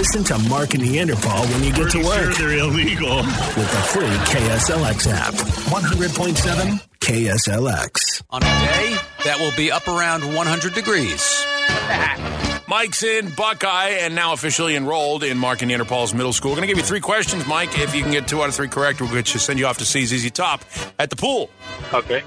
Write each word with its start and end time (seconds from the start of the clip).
Listen 0.00 0.24
to 0.24 0.38
Mark 0.48 0.72
and 0.72 0.82
Neanderthal 0.82 1.44
when 1.48 1.62
you 1.62 1.74
get 1.74 1.90
to 1.90 1.98
work 1.98 2.32
Sure, 2.32 2.48
they're 2.48 2.58
illegal. 2.58 3.16
with 3.16 3.70
the 3.70 3.82
free 3.92 4.06
KSLX 4.06 5.06
app. 5.12 5.34
100.7 5.34 6.80
KSLX. 7.00 8.22
on 8.30 8.42
a 8.42 8.46
day 8.46 8.96
that 9.26 9.38
will 9.38 9.54
be 9.58 9.70
up 9.70 9.86
around 9.88 10.22
100 10.34 10.72
degrees. 10.72 11.44
Mike's 12.66 13.02
in 13.02 13.28
Buckeye 13.28 13.98
and 14.00 14.14
now 14.14 14.32
officially 14.32 14.74
enrolled 14.74 15.22
in 15.22 15.36
Mark 15.36 15.60
and 15.60 15.70
Neanderthals 15.70 16.14
Middle 16.14 16.32
School. 16.32 16.52
Going 16.52 16.62
to 16.62 16.66
give 16.68 16.78
you 16.78 16.82
three 16.82 17.00
questions, 17.00 17.46
Mike. 17.46 17.78
If 17.78 17.94
you 17.94 18.00
can 18.02 18.10
get 18.10 18.26
two 18.26 18.40
out 18.40 18.48
of 18.48 18.54
three 18.54 18.68
correct, 18.68 19.02
we'll 19.02 19.12
get 19.12 19.34
you, 19.34 19.38
send 19.38 19.58
you 19.58 19.66
off 19.66 19.76
to 19.78 19.84
see 19.84 20.06
ZZ 20.06 20.30
Top 20.30 20.64
at 20.98 21.10
the 21.10 21.16
pool. 21.16 21.50
Okay. 21.92 22.22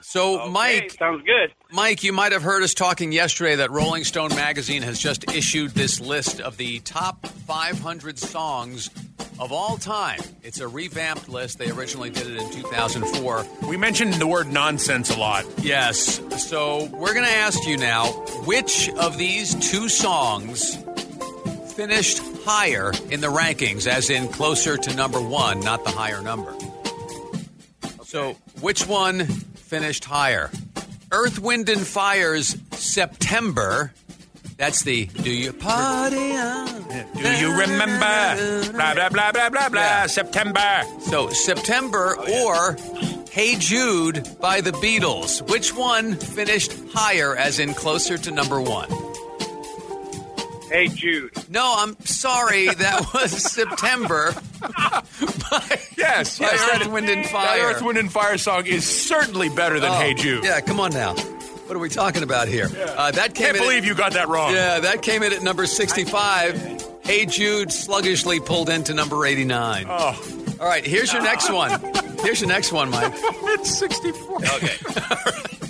So, 0.00 0.48
Mike, 0.48 0.92
sounds 0.98 1.22
good. 1.26 1.52
Mike, 1.72 2.02
you 2.02 2.12
might 2.12 2.32
have 2.32 2.42
heard 2.42 2.64
us 2.64 2.74
talking 2.74 3.12
yesterday 3.12 3.56
that 3.56 3.70
Rolling 3.70 4.02
Stone 4.02 4.30
magazine 4.30 4.82
has 4.82 4.98
just 4.98 5.30
issued 5.30 5.70
this 5.70 6.00
list 6.00 6.40
of 6.40 6.56
the 6.56 6.80
top 6.80 7.24
500 7.26 8.18
songs 8.18 8.90
of 9.38 9.52
all 9.52 9.76
time. 9.76 10.18
It's 10.42 10.58
a 10.58 10.66
revamped 10.66 11.28
list. 11.28 11.58
They 11.58 11.70
originally 11.70 12.10
did 12.10 12.26
it 12.26 12.42
in 12.42 12.50
2004. 12.50 13.46
We 13.68 13.76
mentioned 13.76 14.14
the 14.14 14.26
word 14.26 14.52
nonsense 14.52 15.14
a 15.14 15.18
lot. 15.18 15.44
Yes. 15.62 16.20
So, 16.44 16.86
we're 16.86 17.14
going 17.14 17.26
to 17.26 17.30
ask 17.30 17.64
you 17.64 17.76
now 17.76 18.06
which 18.46 18.90
of 18.90 19.16
these 19.16 19.54
two 19.70 19.88
songs 19.88 20.76
finished 21.74 22.20
higher 22.44 22.92
in 23.10 23.20
the 23.20 23.28
rankings, 23.28 23.86
as 23.86 24.10
in 24.10 24.26
closer 24.26 24.76
to 24.76 24.96
number 24.96 25.20
one, 25.20 25.60
not 25.60 25.84
the 25.84 25.90
higher 25.90 26.20
number. 26.20 26.52
So, 28.02 28.32
which 28.60 28.88
one 28.88 29.24
finished 29.24 30.04
higher? 30.04 30.50
Earth, 31.12 31.40
Wind, 31.40 31.68
and 31.68 31.86
Fire's 31.86 32.56
September. 32.72 33.92
That's 34.56 34.82
the 34.82 35.06
Do 35.06 35.30
You 35.30 35.52
Party 35.52 36.36
On? 36.36 36.66
Do 37.14 37.32
you 37.32 37.58
remember? 37.58 38.72
Blah, 38.72 38.94
blah, 38.94 39.08
blah, 39.08 39.32
blah, 39.32 39.48
blah, 39.50 39.68
blah. 39.68 39.80
Yeah. 39.80 40.06
September. 40.06 40.82
So, 41.00 41.30
September 41.30 42.16
oh, 42.18 42.46
or 42.46 42.76
Hey 43.30 43.56
Jude 43.56 44.28
by 44.40 44.60
the 44.60 44.72
Beatles. 44.72 45.48
Which 45.50 45.74
one 45.74 46.14
finished 46.14 46.72
higher, 46.92 47.36
as 47.36 47.58
in 47.58 47.74
closer 47.74 48.18
to 48.18 48.30
number 48.30 48.60
one? 48.60 48.88
Hey, 50.70 50.88
Jude. 50.88 51.32
No, 51.50 51.74
I'm 51.78 51.98
sorry. 52.04 52.66
That 52.66 53.10
was 53.14 53.30
September. 53.32 54.32
by, 54.60 55.02
Yes. 55.96 56.38
yes, 56.40 56.40
Earth, 56.40 56.82
that- 56.82 56.90
Wind, 56.92 57.08
and 57.08 57.24
That 57.24 57.30
Fire. 57.32 57.60
Earth, 57.66 57.82
Wind, 57.82 57.98
and 57.98 58.10
Fire 58.10 58.38
song 58.38 58.66
is 58.66 58.84
certainly 58.86 59.48
better 59.48 59.80
than 59.80 59.90
Oh, 59.90 59.94
Hey 59.96 60.14
Jude. 60.14 60.44
Yeah, 60.44 60.60
come 60.60 60.78
on 60.80 60.92
now. 60.92 61.14
What 61.14 61.76
are 61.76 61.80
we 61.80 61.88
talking 61.88 62.22
about 62.22 62.48
here? 62.48 62.66
Uh, 62.74 63.10
that 63.12 63.34
came 63.34 63.46
Can't 63.54 63.58
believe 63.58 63.84
you 63.84 63.94
got 63.94 64.12
that 64.14 64.28
wrong. 64.28 64.52
Yeah, 64.52 64.80
that 64.80 65.02
came 65.02 65.22
in 65.22 65.32
at 65.32 65.42
number 65.42 65.66
65. 65.66 66.84
Hey 67.04 67.26
Jude 67.26 67.70
sluggishly 67.72 68.40
pulled 68.40 68.68
into 68.68 68.94
number 68.94 69.24
89. 69.26 69.86
Oh, 69.88 70.20
All 70.60 70.66
right, 70.66 70.84
here's 70.86 71.12
your 71.12 71.22
next 71.22 71.50
one. 71.50 71.80
Here's 72.22 72.40
your 72.40 72.48
next 72.48 72.72
one, 72.72 72.90
Mike. 72.90 73.12
it's 73.16 73.76
64. 73.78 74.36
Okay. 74.36 75.66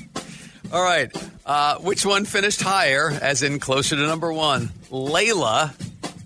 All 0.72 0.82
right. 0.82 1.10
Uh, 1.44 1.76
which 1.78 2.06
one 2.06 2.24
finished 2.24 2.62
higher, 2.62 3.10
as 3.10 3.42
in 3.42 3.58
closer 3.58 3.96
to 3.96 4.06
number 4.06 4.32
one? 4.32 4.68
Layla 4.90 5.72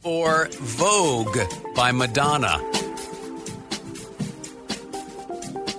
or 0.02 0.48
Vogue 0.52 1.38
by 1.74 1.92
Madonna? 1.92 2.60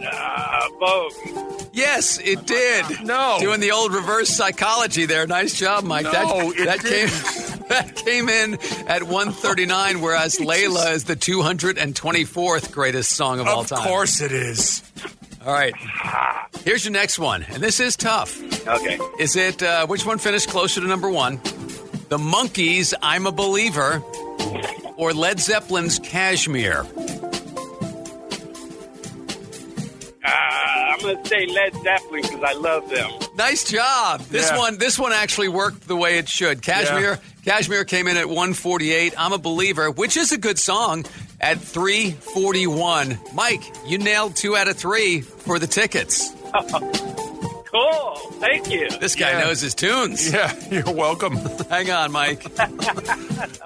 Uh, 0.04 0.68
Vogue. 0.80 1.70
Yes, 1.74 2.20
it 2.20 2.46
did. 2.48 3.04
No. 3.04 3.38
Doing 3.40 3.60
the 3.60 3.72
old 3.72 3.94
reverse 3.94 4.30
psychology 4.30 5.06
there. 5.06 5.28
Nice 5.28 5.54
job, 5.60 5.84
Mike. 5.84 6.06
No, 6.06 6.12
that 6.14 6.54
it 6.58 6.66
that 6.66 6.82
didn't. 6.82 7.10
came 7.10 7.64
that 7.70 7.96
came 7.96 8.30
in 8.30 8.54
at 8.88 9.04
139, 9.04 10.02
whereas 10.02 10.36
Layla 10.40 10.94
is 10.94 11.04
the 11.04 11.16
224th 11.16 12.72
greatest 12.72 13.12
song 13.12 13.40
of, 13.40 13.48
all 13.48 13.64
time. 13.66 13.80
Of 13.80 13.86
course 13.86 14.22
it 14.22 14.32
is. 14.32 14.84
All 15.46 15.54
right. 15.54 15.74
Here's 16.64 16.84
your 16.86 16.92
next 16.94 17.20
one, 17.20 17.44
and 17.44 17.62
this 17.62 17.80
is 17.80 17.96
tough. 17.96 18.42
Okay. 18.68 18.98
Is 19.20 19.36
it 19.36 19.62
uh, 19.62 19.86
which 19.86 20.06
one 20.06 20.18
finished 20.18 20.50
closer 20.50 20.82
to 20.82 20.88
number 20.88 21.10
one? 21.10 21.36
The 22.10 22.18
Monkees' 22.18 22.94
"I'm 23.02 23.28
a 23.28 23.32
Believer" 23.32 24.02
or 24.98 25.14
Led 25.14 25.40
Zeppelin's 25.40 26.00
"Kashmir"? 26.00 26.86
Uh, 30.24 30.28
I'm 30.28 31.00
going 31.00 31.22
to 31.22 31.30
say 31.30 31.46
Led 31.46 31.74
Zeppelin 31.84 32.22
because 32.24 32.44
I 32.44 32.54
love 32.54 32.90
them. 32.90 33.12
Nice 33.38 33.64
job. 33.70 34.22
This 34.22 34.50
Yeah. 34.50 34.58
one, 34.58 34.78
this 34.80 34.98
one 34.98 35.14
actually 35.14 35.50
worked 35.50 35.88
the 35.88 35.96
way 35.96 36.18
it 36.18 36.28
should. 36.28 36.64
Kashmir, 36.64 37.20
Kashmir 37.44 37.84
came 37.86 38.08
in 38.08 38.18
at 38.18 38.28
148. 38.28 39.14
I'm 39.18 39.34
a 39.34 39.38
believer, 39.38 39.92
which 39.92 40.18
is 40.18 40.32
a 40.32 40.38
good 40.38 40.58
song, 40.58 41.06
at 41.42 41.60
341. 41.60 43.18
Mike, 43.34 43.64
you 43.86 43.98
nailed 43.98 44.36
two 44.36 44.56
out 44.56 44.68
of 44.68 44.78
three 44.78 45.22
for 45.22 45.60
the 45.60 45.68
tickets. 45.68 46.32
Cool. 47.76 48.16
Thank 48.40 48.70
you. 48.72 48.90
This 49.00 49.16
guy 49.16 49.32
Yeah. 49.32 49.42
knows 49.42 49.60
his 49.62 49.76
tunes. 49.76 50.32
Yeah, 50.36 50.54
you're 50.72 50.94
welcome. 50.94 51.36
Hang 51.70 51.92
on, 51.92 52.12
Mike. 52.12 52.46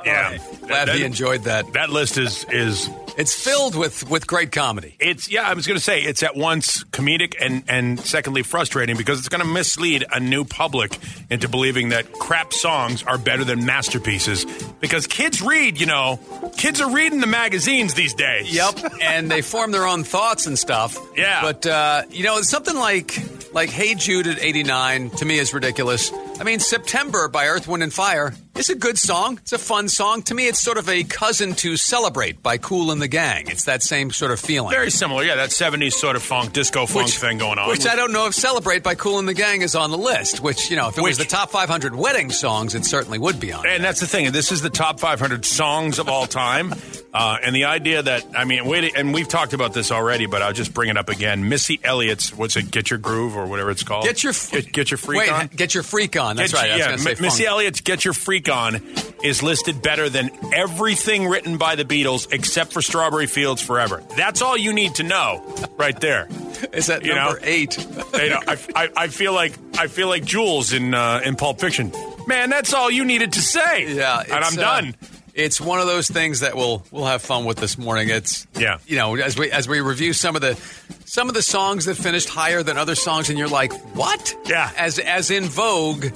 yeah. 0.06 0.38
Glad 0.68 0.88
that, 0.88 0.96
he 0.96 1.04
enjoyed 1.04 1.44
that. 1.44 1.72
that 1.74 1.90
list 1.90 2.18
is 2.18 2.46
is 2.52 2.90
It's 3.18 3.34
filled 3.34 3.76
with 3.76 4.10
with 4.10 4.26
great 4.28 4.52
comedy. 4.52 4.96
it's 5.00 5.30
yeah, 5.32 5.44
I 5.50 5.54
was 5.54 5.68
going 5.68 5.78
to 5.78 5.84
say 5.84 6.02
it's 6.02 6.24
at 6.24 6.36
once 6.36 6.84
comedic 6.86 7.36
and 7.40 7.64
and 7.68 8.00
secondly 8.00 8.44
frustrating 8.44 8.98
because 8.98 9.20
it's 9.20 9.30
going 9.30 9.42
to 9.42 9.48
mislead 9.48 10.06
a 10.12 10.20
new 10.20 10.44
public 10.46 10.98
into 11.30 11.48
believing 11.50 11.90
that 11.90 12.12
crap 12.14 12.54
songs 12.54 13.04
are 13.04 13.18
better 13.18 13.44
than 13.44 13.66
masterpieces 13.66 14.46
because 14.80 15.06
kids 15.08 15.42
read, 15.42 15.80
you 15.80 15.86
know, 15.86 16.20
kids 16.58 16.82
are 16.82 16.92
reading 16.92 17.20
the 17.20 17.28
magazines 17.28 17.94
these 17.94 18.14
days. 18.14 18.54
Yep, 18.54 18.80
and 19.02 19.30
they 19.30 19.42
form 19.42 19.72
their 19.72 19.86
own 19.86 20.04
thoughts 20.04 20.46
and 20.48 20.58
stuff. 20.58 20.98
Yeah. 21.16 21.42
but 21.42 21.66
uh, 21.66 22.04
you 22.10 22.24
know, 22.24 22.38
it's 22.38 22.50
something 22.50 22.76
like 22.76 23.18
like 23.54 23.70
"Hey 23.70 23.96
Jude" 23.96 24.28
at 24.28 24.40
eighty 24.40 24.64
nine 24.64 25.10
to 25.12 25.26
me 25.26 25.38
is 25.40 25.54
ridiculous. 25.54 26.12
I 26.40 26.44
mean, 26.44 26.60
"September" 26.60 27.28
by 27.28 27.48
Earth, 27.48 27.68
Wind, 27.68 27.84
and 27.84 27.94
Fire 27.94 28.34
is 28.60 28.70
a 28.70 28.76
good 28.76 28.98
song. 28.98 29.40
It's 29.42 29.54
a 29.54 29.58
fun 29.58 29.88
song. 29.88 30.22
To 30.24 30.36
me, 30.36 30.48
it's 30.48 30.60
sort 30.60 30.78
of 30.78 30.90
a 30.90 31.04
cousin 31.04 31.56
to 31.56 31.78
"Celebrate" 31.78 32.44
by 32.44 32.58
Kool 32.58 32.92
and 32.92 33.02
the 33.02 33.08
Gang. 33.08 33.48
It's 33.48 33.66
that 33.66 33.82
same 33.82 34.12
sort 34.12 34.32
of 34.32 34.40
feeling. 34.40 34.72
Very 34.72 34.92
similar, 34.92 35.24
yeah. 35.24 35.36
That 35.36 35.50
'70s 35.50 35.94
sort 35.94 36.16
of 36.16 36.24
funk, 36.24 36.54
disco 36.54 36.86
funk 36.86 37.10
thing 37.10 37.38
going 37.38 37.58
on. 37.58 37.70
Which 37.70 37.88
I 37.88 37.96
don't 37.96 38.12
know 38.12 38.28
if 38.28 38.34
"Celebrate" 38.34 38.84
by 38.84 38.96
Kool 38.96 39.20
and 39.20 39.28
the 39.28 39.34
Gang 39.34 39.62
is 39.62 39.76
on 39.76 39.92
the 39.92 39.98
list. 39.98 40.42
Which 40.42 40.70
you 40.70 40.76
know, 40.76 40.90
if 40.90 40.98
it 40.98 41.02
was 41.02 41.18
the 41.18 41.26
top 41.26 41.50
five 41.52 41.70
hundred 41.70 41.96
wedding 41.96 42.32
songs, 42.32 42.76
it 42.76 42.86
certainly 42.86 43.18
would 43.20 43.40
be 43.40 43.54
on. 43.54 43.66
And 43.66 43.84
that's 43.84 44.00
the 44.00 44.08
thing. 44.08 44.32
This 44.32 44.52
is 44.52 44.62
the 44.62 44.70
top 44.70 45.00
500 45.00 45.46
songs 45.46 46.00
of 46.00 46.10
all 46.10 46.26
time. 46.26 46.74
Uh, 47.14 47.38
and 47.44 47.56
the 47.56 47.66
idea 47.66 48.04
that, 48.04 48.26
I 48.36 48.46
mean, 48.46 48.66
wait, 48.66 48.96
and 48.96 49.14
we've 49.14 49.28
talked 49.28 49.54
about 49.54 49.74
this 49.74 49.92
already, 49.92 50.26
but 50.26 50.42
I'll 50.42 50.54
just 50.54 50.74
bring 50.74 50.90
it 50.90 50.98
up 50.98 51.10
again. 51.10 51.50
Missy 51.50 51.80
Elliott's, 51.84 52.34
what's 52.36 52.56
it, 52.56 52.70
Get 52.70 52.90
Your 52.90 53.00
Groove 53.00 53.36
or 53.38 53.48
whatever 53.48 53.72
it's 53.72 53.84
called? 53.84 54.06
Get 54.06 54.24
your 54.24 54.34
get, 54.52 54.72
get 54.72 54.92
your 54.92 54.98
freak 54.98 55.20
wait, 55.20 55.32
on. 55.32 55.48
Get 55.48 55.74
your 55.74 55.84
freak 55.84 56.18
on. 56.18 56.36
That's 56.36 56.52
Get- 56.52 56.62
right. 56.62 56.72
Was 56.72 57.06
yeah, 57.06 57.12
M- 57.12 57.22
Missy. 57.22 57.46
Elliott's 57.46 57.82
Get 57.82 58.06
Your 58.06 58.14
Freak 58.14 58.49
On 58.50 58.82
is 59.24 59.44
listed 59.44 59.82
better 59.82 60.10
than 60.10 60.32
everything 60.54 61.28
written 61.28 61.58
by 61.58 61.76
the 61.76 61.84
Beatles 61.86 62.32
except 62.32 62.72
for 62.74 62.82
Strawberry 62.82 63.28
Fields 63.28 63.62
Forever. 63.62 64.04
That's 64.16 64.42
all 64.42 64.58
you 64.58 64.74
need 64.74 64.96
to 64.96 65.04
know 65.04 65.44
right 65.78 66.00
there. 66.00 66.28
Is 66.74 66.90
at 66.90 67.04
you 67.04 67.14
know? 67.14 67.26
number 67.26 67.40
eight. 67.44 67.78
You 67.78 68.30
know, 68.30 68.40
I, 68.48 68.58
I, 68.76 68.90
I 68.96 69.08
feel 69.08 69.34
like 69.34 69.54
I 69.78 69.88
feel 69.88 70.08
like 70.08 70.24
Jules 70.26 70.74
in 70.74 70.94
uh, 70.94 71.22
in 71.24 71.36
Pulp 71.36 71.60
Fiction. 71.60 71.92
Man, 72.28 72.50
that's 72.50 72.74
all 72.74 72.92
you 72.92 73.06
needed 73.06 73.34
to 73.34 73.42
say. 73.42 73.94
Yeah, 73.96 74.22
and 74.22 74.44
I'm 74.44 74.58
uh, 74.58 74.62
done. 74.62 74.96
It's 75.34 75.62
one 75.62 75.80
of 75.80 75.88
those 75.88 76.08
things 76.08 76.42
that 76.42 76.56
we'll 76.56 76.84
we'll 76.92 77.06
have 77.06 77.22
fun 77.22 77.46
with 77.46 77.58
this 77.58 77.78
morning. 77.78 78.10
It's 78.10 78.46
Yeah. 78.58 78.80
you 78.88 78.98
know, 78.98 79.16
as 79.16 79.38
we 79.38 79.52
as 79.52 79.68
we 79.68 79.80
review 79.80 80.12
some 80.14 80.36
of 80.36 80.42
the 80.42 80.60
some 81.06 81.30
of 81.30 81.34
the 81.34 81.42
songs 81.42 81.86
that 81.86 81.96
finished 81.96 82.28
higher 82.30 82.62
than 82.62 82.78
other 82.78 82.96
songs, 82.96 83.30
and 83.30 83.38
you're 83.38 83.48
like, 83.48 83.72
what? 83.96 84.36
Yeah. 84.46 84.70
As 84.78 85.00
as 85.00 85.32
in 85.32 85.46
Vogue, 85.46 86.08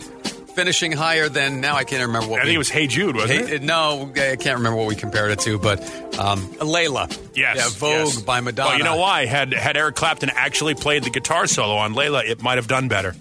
finishing 0.55 0.91
higher 0.91 1.29
than 1.29 1.61
now. 1.61 1.75
I 1.75 1.83
can't 1.83 2.05
remember 2.07 2.27
what. 2.29 2.39
I 2.39 2.43
we, 2.43 2.47
think 2.49 2.55
it 2.55 2.59
was 2.59 2.69
Hey 2.69 2.87
Jude, 2.87 3.15
wasn't 3.15 3.47
Hey, 3.47 3.55
it? 3.55 3.63
no, 3.63 4.11
I 4.15 4.35
can't 4.35 4.57
remember 4.57 4.75
what 4.77 4.87
we 4.87 4.95
compared 4.95 5.31
it 5.31 5.39
to, 5.41 5.57
but 5.59 5.81
um, 6.17 6.41
Layla. 6.59 7.09
Yes. 7.35 7.57
Yeah, 7.57 7.69
Vogue 7.69 8.13
yes. 8.13 8.21
by 8.21 8.41
Madonna. 8.41 8.69
Well, 8.69 8.77
you 8.77 8.83
know 8.83 8.97
why? 8.97 9.25
Had 9.25 9.53
had 9.53 9.77
Eric 9.77 9.95
Clapton 9.95 10.29
actually 10.33 10.75
played 10.75 11.03
the 11.03 11.09
guitar 11.09 11.47
solo 11.47 11.75
on 11.75 11.93
Layla, 11.93 12.23
it 12.23 12.41
might 12.41 12.57
have 12.57 12.67
done 12.67 12.87
better. 12.87 13.15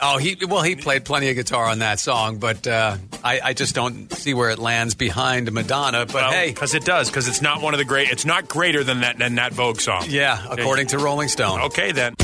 Oh, 0.00 0.18
he 0.18 0.36
well, 0.46 0.60
he 0.62 0.76
played 0.76 1.06
plenty 1.06 1.30
of 1.30 1.36
guitar 1.36 1.64
on 1.64 1.78
that 1.78 1.98
song, 1.98 2.36
but 2.38 2.66
uh, 2.66 2.98
I, 3.24 3.40
I 3.42 3.52
just 3.54 3.74
don't 3.74 4.12
see 4.12 4.34
where 4.34 4.50
it 4.50 4.58
lands 4.58 4.94
behind 4.94 5.50
Madonna. 5.52 6.04
But 6.04 6.34
hey, 6.34 6.48
because 6.48 6.74
it 6.74 6.84
does, 6.84 7.08
because 7.08 7.28
it's 7.28 7.40
not 7.40 7.62
one 7.62 7.72
of 7.72 7.78
the 7.78 7.86
great. 7.86 8.10
It's 8.10 8.26
not 8.26 8.46
greater 8.46 8.84
than 8.84 9.00
that 9.00 9.16
than 9.18 9.36
that 9.36 9.54
Vogue 9.54 9.80
song. 9.80 10.04
yeah, 10.08 10.46
according 10.50 10.88
to 10.88 10.98
Rolling 10.98 11.28
Stone. 11.28 11.60
Okay 11.62 11.92
then. 11.92 12.14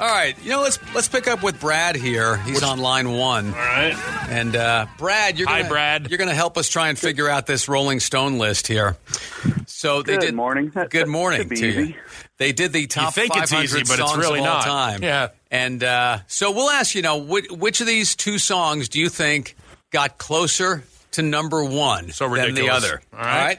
All 0.00 0.06
right, 0.06 0.36
you 0.44 0.50
know 0.50 0.60
let's 0.62 0.78
let's 0.94 1.08
pick 1.08 1.26
up 1.26 1.42
with 1.42 1.60
Brad 1.60 1.96
here. 1.96 2.36
He's 2.38 2.62
on 2.62 2.78
line 2.78 3.10
one. 3.10 3.46
All 3.46 3.52
right. 3.52 3.94
And 4.28 4.54
uh, 4.54 4.86
Brad, 4.96 5.38
you're 5.38 5.46
gonna, 5.46 5.68
Brad. 5.68 6.08
You're 6.10 6.18
going 6.18 6.28
to 6.28 6.34
help 6.36 6.56
us 6.56 6.68
try 6.68 6.88
and 6.88 6.98
figure 6.98 7.28
out 7.28 7.46
this 7.46 7.68
Rolling 7.68 7.98
Stone 7.98 8.38
list 8.38 8.66
here. 8.68 8.96
So 9.66 10.02
they 10.02 10.12
Good 10.14 10.20
did. 10.20 10.34
morning. 10.34 10.70
That- 10.74 10.90
Good 10.90 11.08
morning 11.08 11.40
should 11.40 11.48
be 11.48 11.56
to 11.56 11.66
you. 11.66 11.80
easy. 11.80 11.96
They 12.36 12.52
did 12.52 12.72
the 12.72 12.86
top 12.86 13.12
think 13.14 13.34
it's 13.36 13.50
500 13.50 13.64
easy, 13.64 13.78
but 13.80 13.98
it's 13.98 14.10
songs 14.10 14.18
really 14.18 14.38
of 14.40 14.46
all 14.46 14.54
not. 14.54 14.64
time. 14.64 15.02
Yeah. 15.02 15.28
And 15.50 15.82
uh, 15.82 16.18
so 16.28 16.52
we'll 16.52 16.70
ask 16.70 16.94
you 16.94 17.02
know 17.02 17.18
which, 17.18 17.50
which 17.50 17.80
of 17.80 17.86
these 17.88 18.14
two 18.14 18.38
songs 18.38 18.88
do 18.88 19.00
you 19.00 19.08
think 19.08 19.56
got 19.90 20.18
closer 20.18 20.84
to 21.12 21.22
number 21.22 21.64
one 21.64 22.10
So 22.12 22.26
than 22.28 22.34
the 22.54 22.62
ridiculous. 22.62 22.84
other? 22.84 23.02
All 23.12 23.18
right. 23.18 23.58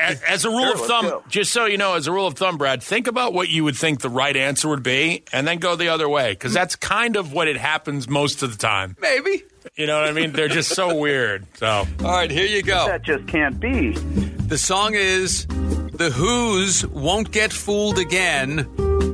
As, 0.00 0.22
as 0.22 0.44
a 0.44 0.48
rule 0.48 0.60
Sure, 0.60 0.74
of 0.74 0.80
thumb, 0.86 1.20
just 1.28 1.52
so 1.52 1.66
you 1.66 1.76
know, 1.78 1.94
as 1.94 2.06
a 2.06 2.12
rule 2.12 2.26
of 2.26 2.34
thumb, 2.34 2.58
Brad, 2.58 2.82
think 2.82 3.06
about 3.06 3.32
what 3.32 3.48
you 3.48 3.64
would 3.64 3.76
think 3.76 4.00
the 4.00 4.08
right 4.10 4.36
answer 4.36 4.68
would 4.68 4.82
be, 4.82 5.22
and 5.32 5.46
then 5.46 5.58
go 5.58 5.76
the 5.76 5.88
other 5.88 6.08
way, 6.08 6.30
because 6.32 6.52
that's 6.52 6.76
kind 6.76 7.16
of 7.16 7.32
what 7.32 7.48
it 7.48 7.56
happens 7.56 8.08
most 8.08 8.42
of 8.42 8.50
the 8.52 8.58
time. 8.58 8.96
Maybe. 9.00 9.42
You 9.76 9.86
know 9.86 10.00
what 10.00 10.08
I 10.08 10.12
mean? 10.12 10.32
They're 10.32 10.48
just 10.48 10.70
so 10.74 10.96
weird. 10.98 11.46
So 11.58 11.66
All 11.66 11.86
right, 12.04 12.30
here 12.30 12.46
you 12.46 12.62
go. 12.62 12.86
That 12.86 13.02
just 13.02 13.26
can't 13.26 13.60
be. 13.60 13.92
The 13.92 14.58
song 14.58 14.94
is 14.94 15.46
The 15.46 16.10
Who's 16.14 16.86
Won't 16.86 17.30
Get 17.30 17.52
Fooled 17.52 17.98
Again 17.98 18.60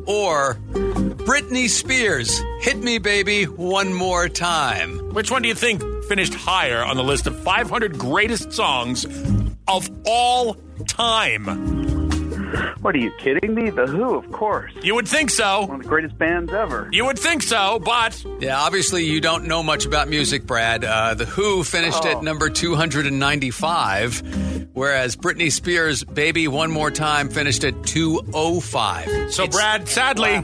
or 0.07 0.55
Britney 1.27 1.69
Spears, 1.69 2.41
Hit 2.61 2.79
Me 2.79 2.99
Baby 2.99 3.45
One 3.45 3.93
More 3.93 4.29
Time. 4.29 4.99
Which 5.13 5.31
one 5.31 5.43
do 5.43 5.49
you 5.49 5.55
think 5.55 5.83
finished 6.05 6.35
higher 6.35 6.85
on 6.85 6.97
the 6.97 7.03
list 7.03 7.27
of 7.27 7.37
500 7.43 7.99
greatest 7.99 8.53
songs 8.53 9.05
of 9.67 9.91
all 10.07 10.57
time? 10.97 11.45
What 12.81 12.95
are 12.95 12.99
you 12.99 13.11
kidding 13.19 13.55
me? 13.55 13.71
The 13.71 13.87
Who, 13.87 14.15
of 14.17 14.31
course. 14.33 14.73
You 14.83 14.95
would 14.95 15.09
think 15.09 15.31
so. 15.31 15.63
One 15.67 15.77
of 15.77 15.83
the 15.83 15.89
greatest 15.89 16.17
bands 16.17 16.53
ever. 16.53 16.89
You 16.93 17.05
would 17.07 17.19
think 17.19 17.43
so, 17.43 17.81
but 17.85 18.25
Yeah, 18.41 18.59
obviously 18.61 19.05
you 19.05 19.21
don't 19.21 19.47
know 19.47 19.63
much 19.63 19.85
about 19.85 20.09
music, 20.09 20.47
Brad. 20.47 20.85
Uh, 20.85 21.15
the 21.15 21.27
Who 21.27 21.65
finished 21.65 22.03
Oh. 22.05 22.09
at 22.11 22.23
number 22.23 22.49
295, 22.49 24.69
whereas 24.73 25.17
Britney 25.17 25.51
Spears' 25.53 26.05
Baby 26.05 26.49
One 26.49 26.71
More 26.71 26.91
Time 26.91 27.29
finished 27.29 27.65
at 27.65 27.85
205. 27.85 29.35
so 29.35 29.45
It's 29.45 29.57
Brad, 29.57 29.89
sadly, 29.89 30.43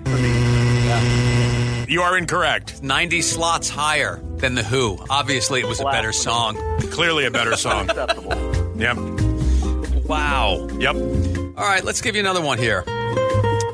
you 1.89 2.03
are 2.03 2.19
incorrect. 2.19 2.83
90 2.83 3.23
slots 3.23 3.71
higher 3.71 4.21
than 4.39 4.55
The 4.55 4.65
Who. 4.65 4.99
Obviously, 5.09 5.61
it 5.61 5.69
was 5.69 5.81
a 5.81 5.85
better 5.85 6.13
song. 6.13 6.57
Clearly 6.91 7.25
a 7.27 7.31
better 7.31 7.57
song. 7.67 7.89
Acceptable. 7.89 8.35
yep. 8.77 8.97
Wow. 10.05 10.69
Yep. 10.79 10.95
All 11.57 11.65
right, 11.69 11.85
let's 11.85 12.01
give 12.01 12.15
you 12.15 12.21
another 12.21 12.41
one 12.43 12.59
here. 12.59 12.85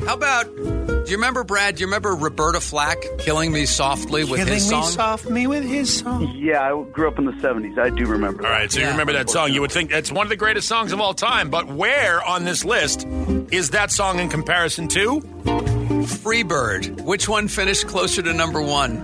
How 0.07 0.15
about? 0.15 0.45
Do 0.57 1.13
you 1.13 1.17
remember 1.17 1.43
Brad? 1.45 1.77
Do 1.77 1.81
you 1.81 1.87
remember 1.87 2.15
Roberta 2.15 2.61
Flack 2.61 2.99
killing 3.19 3.51
me 3.51 3.65
softly 3.67 4.25
with 4.25 4.47
his 4.47 4.69
song? 4.69 4.85
soft 4.85 5.29
me 5.31 5.47
with 5.47 5.65
his 5.65 5.99
song. 6.01 6.31
Yeah, 6.37 6.63
I 6.63 6.83
grew 6.91 7.09
up 7.09 7.19
in 7.19 7.25
the 7.25 7.33
70s. 7.33 7.79
I 7.79 7.89
do 7.91 8.05
remember. 8.07 8.43
All 8.45 8.51
that. 8.53 8.59
right, 8.59 8.71
so 8.73 8.79
you 8.81 8.85
Yeah. 8.87 8.91
remember 8.93 9.15
that 9.15 9.31
song. 9.31 9.53
You 9.53 9.61
would 9.63 9.73
think 9.73 9.91
that's 9.91 10.13
one 10.13 10.27
of 10.27 10.31
the 10.31 10.37
greatest 10.37 10.69
songs 10.69 10.93
of 10.93 11.01
all 11.01 11.15
time, 11.15 11.49
but 11.51 11.67
where 11.69 12.23
on 12.23 12.45
this 12.45 12.65
list 12.65 13.07
is 13.51 13.71
that 13.71 13.91
song 13.91 14.19
in 14.19 14.29
comparison 14.29 14.89
to? 14.89 15.21
Freebird. 16.09 17.01
Which 17.03 17.29
one 17.29 17.49
finished 17.49 17.87
closer 17.87 18.21
to 18.23 18.33
number 18.35 18.61
one? 18.61 18.99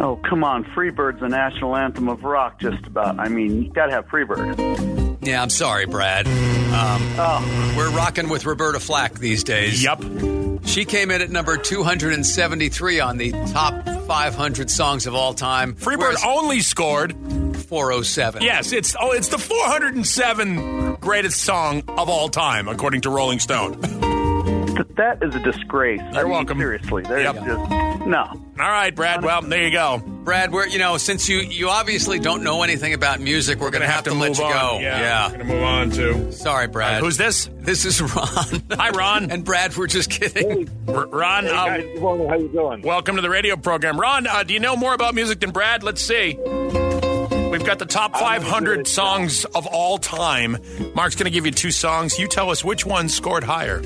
Oh, 0.00 0.20
come 0.28 0.44
on. 0.44 0.64
Freebird's 0.76 1.20
the 1.20 1.28
national 1.28 1.74
anthem 1.76 2.08
of 2.08 2.22
rock, 2.22 2.60
just 2.60 2.86
about. 2.86 3.18
I 3.18 3.28
mean, 3.28 3.62
you 3.62 3.70
gotta 3.70 3.92
have 3.92 4.06
Freebird. 4.08 5.07
Yeah, 5.20 5.42
I'm 5.42 5.50
sorry, 5.50 5.86
Brad. 5.86 6.26
Um, 6.26 7.02
Oh, 7.20 7.74
we're 7.76 7.90
rocking 7.90 8.28
with 8.28 8.46
Roberta 8.46 8.78
Flack 8.78 9.14
these 9.14 9.42
days. 9.42 9.82
Yep. 9.82 10.04
She 10.64 10.84
came 10.84 11.10
in 11.10 11.20
at 11.22 11.30
number 11.30 11.56
273 11.56 13.00
on 13.00 13.16
the 13.16 13.32
top 13.52 13.84
500 14.06 14.70
songs 14.70 15.06
of 15.06 15.14
all 15.14 15.34
time. 15.34 15.74
Freebird 15.74 16.14
only 16.24 16.60
scored. 16.60 17.14
407. 17.68 18.42
Yes, 18.42 18.72
it's 18.72 18.94
oh, 19.00 19.12
it's 19.12 19.28
the 19.28 19.38
407 19.38 20.94
greatest 20.96 21.42
song 21.42 21.82
of 21.88 22.08
all 22.08 22.28
time, 22.28 22.68
according 22.68 23.02
to 23.02 23.10
Rolling 23.10 23.38
Stone. 23.40 23.80
that 24.96 25.18
is 25.22 25.34
a 25.34 25.40
disgrace. 25.40 26.00
I 26.00 26.22
mean, 26.22 26.30
welcome. 26.32 26.58
Seriously, 26.58 27.02
there's 27.02 27.24
Yep. 27.24 27.34
just 27.44 27.70
no. 28.06 28.22
All 28.24 28.40
right, 28.70 28.94
Brad. 28.94 29.22
Well, 29.24 29.42
there 29.42 29.62
you 29.64 29.70
go. 29.70 30.02
Brad, 30.28 30.52
we're 30.52 30.66
you 30.66 30.78
know 30.78 30.98
since 30.98 31.26
you 31.26 31.38
you 31.38 31.70
obviously 31.70 32.18
don't 32.18 32.42
know 32.42 32.62
anything 32.62 32.92
about 32.92 33.18
music, 33.18 33.60
we're, 33.60 33.70
gonna, 33.70 33.86
have, 33.86 34.04
to, 34.04 34.12
let 34.12 34.36
you 34.36 34.44
on. 34.44 34.52
go. 34.52 34.78
Yeah, 34.78 35.28
we're 35.30 35.38
gonna 35.38 35.44
move 35.44 35.62
on 35.62 35.90
to. 35.92 36.32
Sorry, 36.32 36.68
Brad. 36.68 37.02
Who's 37.02 37.16
this? 37.16 37.48
This 37.54 37.86
is 37.86 38.02
Ron. 38.02 38.62
Hi, 38.72 38.90
Ron. 38.90 39.30
and 39.30 39.42
Brad, 39.42 39.74
we're 39.74 39.86
just 39.86 40.10
kidding. 40.10 40.68
R- 40.86 41.06
Ron, 41.06 41.44
Hey 41.44 41.50
uh, 41.50 41.64
guys, 41.64 41.82
good 41.82 42.02
morning. 42.02 42.28
How 42.28 42.36
you 42.36 42.48
doing? 42.48 42.82
welcome 42.82 43.16
to 43.16 43.22
the 43.22 43.30
radio 43.30 43.56
program. 43.56 43.98
Ron, 43.98 44.26
uh, 44.26 44.42
do 44.42 44.52
you 44.52 44.60
know 44.60 44.76
more 44.76 44.92
about 44.92 45.14
music 45.14 45.40
than 45.40 45.50
Brad? 45.50 45.82
Let's 45.82 46.02
see. 46.02 46.34
We've 46.34 47.64
got 47.64 47.78
the 47.78 47.86
top 47.88 48.14
500 48.14 48.86
songs 48.86 49.46
of 49.46 49.66
all 49.66 49.96
time. 49.96 50.58
Mark's 50.94 51.14
going 51.14 51.24
to 51.24 51.30
give 51.30 51.46
you 51.46 51.52
two 51.52 51.70
songs. 51.70 52.18
You 52.18 52.28
tell 52.28 52.50
us 52.50 52.62
which 52.62 52.84
one 52.84 53.08
scored 53.08 53.44
higher. 53.44 53.80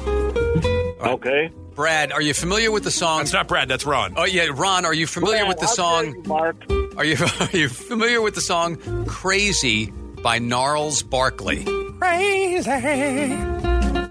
Okay. 1.01 1.53
Brad, 1.75 2.13
are 2.13 2.21
you 2.23 2.35
familiar 2.35 2.71
with 2.71 2.85
the 2.85 2.91
song? 2.91 3.19
That's 3.19 3.33
not 3.33 3.49
Brad. 3.49 3.69
That's 3.69 3.87
Ron. 3.87 4.15
Oh 4.17 4.25
yeah, 4.25 4.49
Ron, 4.53 4.85
are 4.85 4.95
you 4.95 5.07
familiar 5.07 5.47
with 5.47 5.59
the 5.59 5.67
I'll 5.67 5.75
song? 5.75 6.15
you, 6.15 6.23
Mark. 6.25 6.57
Are 6.97 7.05
you 7.05 7.17
are 7.41 7.57
you 7.57 7.69
familiar 7.69 8.21
with 8.21 8.35
the 8.35 8.41
song 8.41 8.77
"Crazy" 9.07 9.91
by 10.23 10.39
Gnarls 10.39 11.03
Barkley? 11.03 11.65
Crazy. 11.99 12.69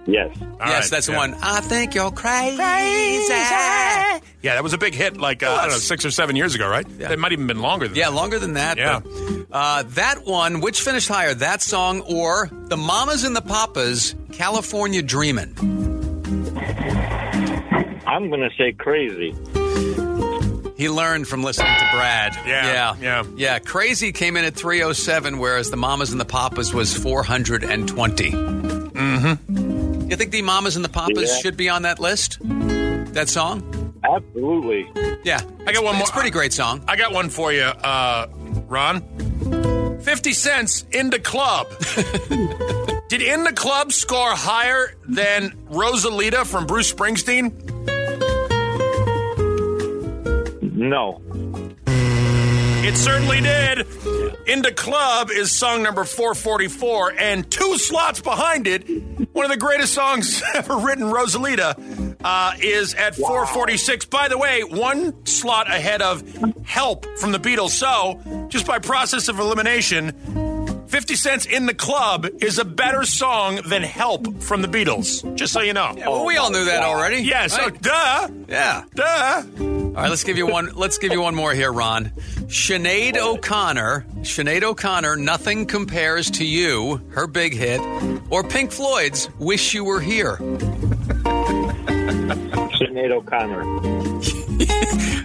Yes. 0.08 0.36
All 0.42 0.68
yes, 0.68 0.84
right, 0.84 0.92
that's 0.92 1.06
the 1.08 1.14
one. 1.14 1.36
I 1.42 1.62
think 1.62 1.94
you're 1.94 2.12
crazy. 2.12 2.58
crazy. 2.58 3.34
Yeah, 4.42 4.56
that 4.56 4.64
was 4.64 4.74
a 4.74 4.78
big 4.80 4.96
hit 4.96 5.18
like, 5.18 5.44
uh, 5.44 5.52
I 5.52 5.62
don't 5.64 5.70
know, 5.72 5.78
six 5.78 6.04
or 6.04 6.12
seven 6.12 6.36
years 6.36 6.56
ago, 6.56 6.68
right? 6.68 6.88
Yeah. 6.98 7.12
It 7.12 7.20
might 7.20 7.32
even 7.32 7.46
been 7.46 7.62
longer 7.62 7.86
than 7.88 7.94
that. 7.94 8.00
Yeah, 8.00 8.10
that. 8.10 8.16
longer 8.16 8.40
than 8.40 8.54
that. 8.54 8.78
Yeah. 8.78 9.02
but, 9.02 9.46
uh, 9.52 9.84
that 9.90 10.26
one, 10.26 10.60
which 10.62 10.82
finished 10.82 11.08
higher, 11.08 11.36
that 11.36 11.62
song 11.62 12.02
or 12.02 12.50
the 12.52 12.78
Mamas 12.78 13.24
and 13.24 13.36
the 13.36 13.42
Papas, 13.42 14.16
"California 14.32 15.04
Dreamin'"? 15.04 15.56
I'm 18.06 18.30
going 18.30 18.42
to 18.42 18.50
say 18.58 18.74
crazy. 18.74 19.36
He 20.78 20.90
learned 20.90 21.28
from 21.28 21.44
listening 21.44 21.74
to 21.78 21.90
Brad. 21.94 22.36
Yeah, 22.46 22.66
yeah, 22.74 22.96
yeah. 23.00 23.24
yeah. 23.36 23.60
Crazy 23.60 24.12
came 24.12 24.36
in 24.36 24.46
at 24.46 24.56
307, 24.56 25.38
whereas 25.38 25.70
the 25.70 25.78
Mamas 25.78 26.12
and 26.12 26.20
the 26.20 26.26
Papas 26.26 26.74
was 26.74 26.94
420. 26.98 28.32
Mm-hmm. 28.32 30.10
You 30.10 30.16
think 30.16 30.32
the 30.32 30.42
Mamas 30.42 30.76
and 30.76 30.84
the 30.84 30.90
Papas 30.90 31.30
Yeah. 31.32 31.42
should 31.42 31.56
be 31.58 31.70
on 31.70 31.84
that 31.84 32.00
list? 32.00 32.40
That 32.42 33.30
song? 33.30 33.62
Absolutely. 34.04 34.90
Yeah, 35.24 35.42
I 35.68 35.72
got 35.74 35.84
one 35.84 35.94
more. 35.96 36.02
It's 36.02 36.10
a 36.10 36.14
pretty 36.14 36.32
great 36.32 36.54
song. 36.54 36.84
I 36.88 36.96
got 36.96 37.14
one 37.14 37.30
for 37.30 37.54
you, 37.54 37.62
uh, 37.62 38.26
Ron. 38.68 39.02
50 40.02 40.34
cents 40.34 40.84
in 40.92 41.12
the 41.12 41.20
club. 41.20 41.68
Did 43.10 43.22
In 43.22 43.44
the 43.44 43.52
Club 43.54 43.92
score 43.92 44.32
higher 44.32 44.96
than 45.06 45.52
Rosalita 45.70 46.46
from 46.46 46.66
Bruce 46.66 46.92
Springsteen? 46.92 47.52
No. 50.82 51.22
It 52.84 52.98
certainly 52.98 53.40
did. 53.42 53.86
In 54.48 54.64
the 54.64 54.72
Club 54.76 55.30
is 55.30 55.52
song 55.56 55.84
number 55.84 56.04
444, 56.04 57.14
and 57.20 57.50
two 57.50 57.78
slots 57.78 58.20
behind 58.22 58.66
it, 58.66 58.82
one 59.34 59.46
of 59.46 59.52
the 59.52 59.58
greatest 59.58 59.94
songs 59.94 60.42
ever 60.56 60.78
written, 60.78 61.06
Rosalita, 61.06 62.16
uh, 62.24 62.54
is 62.60 62.96
at 62.96 63.16
446. 63.16 64.06
By 64.06 64.28
the 64.28 64.38
way, 64.40 64.64
one 64.64 65.26
slot 65.28 65.68
ahead 65.70 66.02
of 66.02 66.24
Help 66.66 67.06
from 67.20 67.32
the 67.32 67.40
Beatles. 67.40 67.70
So, 67.70 68.48
just 68.50 68.66
by 68.66 68.80
process 68.80 69.28
of 69.28 69.38
elimination, 69.40 70.88
50 70.88 71.16
Cents 71.16 71.46
in 71.46 71.68
the 71.68 71.76
Club 71.76 72.26
is 72.42 72.58
a 72.58 72.66
better 72.66 73.04
song 73.04 73.60
than 73.68 73.84
Help 73.84 74.42
from 74.42 74.64
the 74.64 74.68
Beatles. 74.68 75.36
Just 75.36 75.54
so 75.54 75.62
you 75.62 75.74
know. 75.74 75.94
Yeah, 75.96 76.10
well, 76.10 76.26
we 76.26 76.38
all 76.38 76.50
knew 76.50 76.66
that 76.66 76.82
already. 76.84 77.18
Yeah, 77.18 77.46
so 77.46 77.62
Right. 77.66 77.82
duh, 77.82 78.28
yeah. 78.50 78.84
duh. 78.96 79.44
All 79.92 79.98
right, 79.98 80.10
let's 80.10 80.24
give 80.24 80.38
you 80.38 80.48
one. 80.48 80.72
Let's 80.74 80.98
give 80.98 81.12
you 81.12 81.20
one 81.20 81.36
more 81.36 81.54
here, 81.54 81.70
Ron. 81.70 82.12
Sinead 82.48 83.18
O'Connor. 83.18 84.06
Sinead 84.20 84.64
O'Connor. 84.64 85.18
Nothing 85.18 85.66
compares 85.66 86.32
to 86.32 86.46
you. 86.46 87.02
Her 87.10 87.28
big 87.28 87.54
hit, 87.54 87.82
or 88.30 88.42
Pink 88.42 88.72
Floyd's 88.72 89.30
"Wish 89.38 89.74
You 89.74 89.84
Were 89.84 90.00
Here." 90.00 90.38
Sinead 92.78 93.12
O'Connor. 93.12 93.64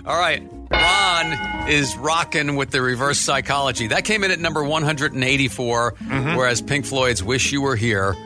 All 0.09 0.19
right. 0.19 0.43
Ron 0.69 1.69
is 1.69 1.97
rocking 1.97 2.57
with 2.57 2.73
the 2.73 2.83
reverse 2.83 3.21
psychology. 3.21 3.87
That 3.87 4.05
came 4.05 4.25
in 4.25 4.33
at 4.33 4.41
number 4.41 4.65
184, 4.65 5.93
mm-hmm. 5.93 6.35
whereas 6.37 6.61
Pink 6.61 6.87
Floyd's 6.87 7.23
Wish 7.23 7.53
You 7.53 7.63
Were 7.63 7.77
Here 7.77 8.17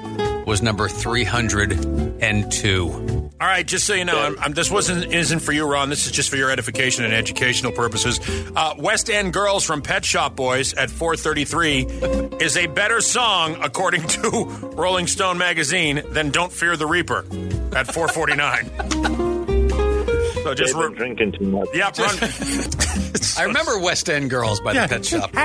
was 0.50 0.60
number 0.62 0.88
302. 0.88 3.30
All 3.40 3.46
right, 3.46 3.64
just 3.64 3.86
so 3.86 3.94
you 3.94 4.04
know, 4.04 4.18
I'm, 4.18 4.36
I'm, 4.40 4.52
this 4.52 4.68
wasn't 4.68 5.14
isn't 5.14 5.38
for 5.38 5.52
you, 5.52 5.64
Ron. 5.64 5.90
This 5.90 6.06
is 6.06 6.12
just 6.12 6.28
for 6.28 6.34
your 6.34 6.50
edification 6.50 7.04
and 7.04 7.14
educational 7.14 7.70
purposes. 7.70 8.18
Uh, 8.56 8.74
West 8.76 9.08
End 9.10 9.32
Girls 9.32 9.62
from 9.64 9.80
Pet 9.80 10.04
Shop 10.04 10.34
Boys 10.34 10.74
at 10.74 10.88
4:33 10.90 12.42
is 12.42 12.56
a 12.56 12.66
better 12.66 13.00
song, 13.00 13.58
according 13.62 14.08
to 14.08 14.30
Rolling 14.74 15.06
Stone 15.06 15.38
magazine, 15.38 16.02
than 16.10 16.30
"Don't 16.30 16.50
Fear 16.52 16.76
the 16.76 16.86
Reaper" 16.86 17.18
at 17.20 17.86
4:49. 17.86 20.34
so 20.42 20.52
just 20.54 20.74
been 20.74 20.82
re- 20.82 20.94
drinking 20.96 21.30
too 21.38 21.44
much. 21.46 21.68
yeah, 21.72 21.92
Ron. 21.96 22.18
I 23.38 23.44
remember 23.44 23.78
West 23.78 24.10
End 24.10 24.28
Girls 24.28 24.58
by 24.60 24.72
the 24.72 24.88
Pet 24.88 25.04
Shop 25.06 25.30
Boys. 25.30 25.38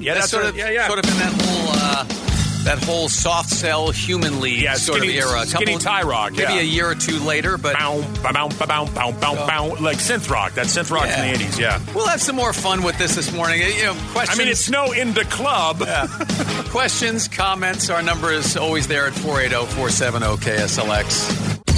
Yeah, 0.00 0.14
That's 0.14 0.20
that's 0.20 0.30
sort 0.30 0.44
of, 0.46 0.56
yeah, 0.56 0.70
yeah. 0.70 0.86
sort 0.86 1.00
of 1.00 1.06
in 1.10 1.16
that 1.18 1.32
whole 1.42 1.70
uh, 1.74 2.04
that 2.64 2.82
whole 2.82 3.08
soft 3.08 3.50
cell 3.50 3.90
Human 3.90 4.40
League 4.40 4.62
Yeah, 4.62 4.74
sort 4.74 4.98
skinny- 4.98 5.18
of 5.18 5.24
era. 5.26 5.46
Skinny 5.46 5.76
tie 5.78 6.02
rock, 6.02 6.32
maybe 6.32 6.54
yeah. 6.54 6.60
a 6.60 6.62
year 6.62 6.88
or 6.90 6.94
two 6.94 7.18
later, 7.20 7.56
but 7.58 7.76
Bow, 7.78 8.02
bow, 8.22 8.32
bow, 8.32 8.48
bow, 8.66 8.84
bow, 8.86 9.12
bow, 9.12 9.46
bow, 9.46 9.66
like 9.80 9.98
synth 9.98 10.30
rock. 10.30 10.54
That 10.54 10.66
synth 10.66 10.90
rock 10.90 11.06
Yeah. 11.06 11.24
in 11.24 11.38
the 11.38 11.44
80s, 11.44 11.58
yeah. 11.58 11.80
we'll 11.94 12.06
have 12.06 12.22
some 12.22 12.36
more 12.36 12.52
fun 12.52 12.82
with 12.82 12.96
this 12.98 13.14
this 13.14 13.32
morning. 13.32 13.62
Uh, 13.62 13.66
You 13.66 13.84
know, 13.84 13.96
I 14.16 14.34
mean, 14.36 14.48
it's 14.48 14.68
no 14.70 14.92
in 14.92 15.12
the 15.14 15.24
club. 15.26 15.78
questions, 16.70 17.28
comments. 17.28 17.90
Our 17.90 18.02
number 18.02 18.32
is 18.32 18.56
always 18.56 18.86
there 18.86 19.06
at 19.06 19.12
oh, 19.12 19.36
480 19.36 19.66
470 19.74 20.36
KSLX. 20.44 21.73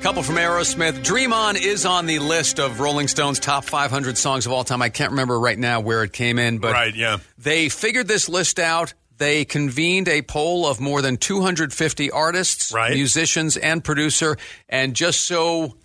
Couple 0.00 0.22
from 0.22 0.36
Aerosmith. 0.36 1.02
Dream 1.02 1.32
On 1.32 1.56
is 1.56 1.84
on 1.84 2.06
the 2.06 2.20
list 2.20 2.60
of 2.60 2.78
Rolling 2.78 3.08
Stone's 3.08 3.40
top 3.40 3.64
500 3.64 4.16
songs 4.16 4.46
of 4.46 4.52
all 4.52 4.62
time. 4.62 4.80
I 4.80 4.90
can't 4.90 5.10
remember 5.10 5.38
right 5.38 5.58
now 5.58 5.80
where 5.80 6.04
it 6.04 6.12
came 6.12 6.38
in, 6.38 6.58
but 6.58 6.72
Right, 6.72 6.94
yeah. 6.94 7.18
they 7.36 7.68
figured 7.68 8.06
this 8.06 8.28
list 8.28 8.60
out. 8.60 8.94
They 9.18 9.44
convened 9.44 10.06
a 10.08 10.22
poll 10.22 10.66
of 10.66 10.80
more 10.80 11.02
than 11.02 11.16
250 11.16 12.12
artists, 12.12 12.72
Right. 12.72 12.94
musicians, 12.94 13.56
and 13.56 13.82
producer. 13.82 14.38
And 14.68 14.94
just 14.94 15.22
so 15.22 15.76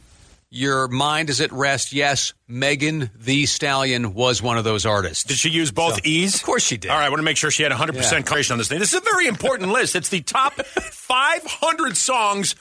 your 0.51 0.87
mind 0.89 1.31
is 1.31 1.41
at 1.41 1.51
rest, 1.51 1.91
yes, 1.91 2.33
Megan 2.47 3.09
Thee 3.19 3.47
Stallion 3.47 4.13
was 4.13 4.43
one 4.43 4.59
of 4.59 4.63
those 4.63 4.85
artists. 4.85 5.23
Did 5.23 5.37
she 5.39 5.49
use 5.49 5.71
both 5.71 6.05
E's? 6.05 6.35
Of 6.35 6.43
course 6.43 6.63
she 6.63 6.77
did. 6.77 6.91
All 6.91 6.97
right, 6.99 7.05
I 7.07 7.09
want 7.09 7.17
to 7.19 7.23
make 7.23 7.37
sure 7.37 7.49
she 7.49 7.63
had 7.63 7.71
100% 7.71 8.29
Yeah. 8.29 8.53
on 8.53 8.57
this 8.59 8.67
thing. 8.67 8.77
This 8.77 8.93
is 8.93 8.99
a 8.99 9.03
very 9.03 9.25
important 9.25 9.71
list. 9.73 9.95
It's 9.95 10.09
the 10.09 10.21
top 10.21 10.53
500 10.63 11.97
songs 11.97 12.53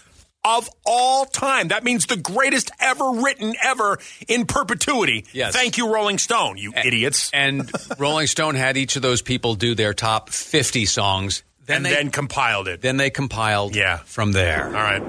of 0.44 0.68
all 0.84 1.24
time. 1.24 1.68
That 1.68 1.84
means 1.84 2.06
the 2.06 2.16
greatest 2.16 2.70
ever 2.80 3.10
written 3.22 3.54
ever 3.62 3.98
in 4.28 4.46
perpetuity. 4.46 5.26
Yes. 5.32 5.52
Thank 5.54 5.78
you, 5.78 5.92
Rolling 5.92 6.18
Stone, 6.18 6.58
you 6.58 6.72
idiots. 6.74 7.30
And 7.32 7.70
Rolling 7.98 8.26
Stone 8.26 8.54
had 8.56 8.76
each 8.76 8.96
of 8.96 9.02
those 9.02 9.22
people 9.22 9.54
do 9.54 9.74
their 9.74 9.94
top 9.94 10.30
50 10.30 10.84
songs. 10.86 11.42
Then 11.66 11.76
and 11.76 11.86
they, 11.86 11.90
then 11.94 12.10
compiled 12.10 12.66
it. 12.66 12.80
then 12.80 12.96
they 12.96 13.10
compiled 13.10 13.76
Yeah. 13.76 13.98
from 13.98 14.32
there. 14.32 14.66
All 14.66 14.72
right. 14.72 15.02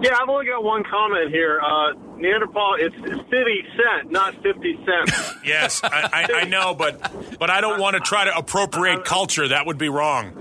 Yeah, 0.00 0.16
I've 0.20 0.28
only 0.28 0.46
got 0.46 0.62
one 0.62 0.84
comment 0.84 1.30
here. 1.30 1.58
Uh, 1.60 1.92
Neanderthal, 2.18 2.76
it's 2.78 2.94
50 2.94 3.24
cent, 3.30 4.12
not 4.12 4.34
50 4.42 4.78
cents. 4.84 5.32
Yes, 5.44 5.80
I, 5.82 5.88
I, 6.28 6.40
I 6.42 6.44
know, 6.44 6.74
but 6.74 7.38
but 7.38 7.48
I 7.48 7.60
don't 7.62 7.80
want 7.80 7.94
to 7.94 8.00
try 8.00 8.24
to 8.26 8.36
appropriate 8.36 9.04
culture. 9.06 9.48
That 9.48 9.66
would 9.66 9.78
be 9.78 9.88
wrong. 9.88 10.32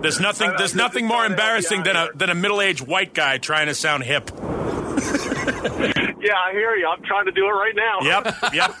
There's 0.00 0.20
nothing. 0.20 0.52
There's 0.56 0.74
nothing 0.74 1.06
more 1.06 1.24
embarrassing 1.24 1.82
than 1.82 1.96
a 1.96 2.08
than 2.14 2.30
a 2.30 2.34
middle 2.34 2.60
aged 2.60 2.86
white 2.86 3.14
guy 3.14 3.38
trying 3.38 3.66
to 3.66 3.74
sound 3.74 4.04
hip. 4.04 4.30
yeah, 4.30 4.36
I 6.36 6.52
hear 6.52 6.76
you. 6.76 6.86
I'm 6.88 7.02
trying 7.02 7.26
to 7.26 7.32
do 7.32 7.46
it 7.46 7.50
right 7.50 7.74
now. 7.74 7.98
Yep, 8.02 8.34
yep. 8.54 8.74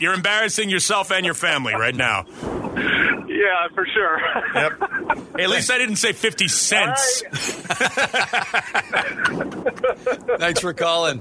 You're 0.00 0.14
embarrassing 0.14 0.70
yourself 0.70 1.12
and 1.12 1.24
your 1.24 1.34
family 1.34 1.74
right 1.74 1.94
now. 1.94 2.24
Yeah, 3.28 3.68
for 3.74 3.86
sure. 3.86 4.20
Yep. 4.54 4.72
Hey, 5.36 5.44
at 5.44 5.50
least 5.50 5.70
I 5.70 5.78
didn't 5.78 5.96
say 5.96 6.12
fifty 6.12 6.48
cents. 6.48 7.22
Thanks 10.38 10.60
for 10.60 10.72
calling. 10.72 11.20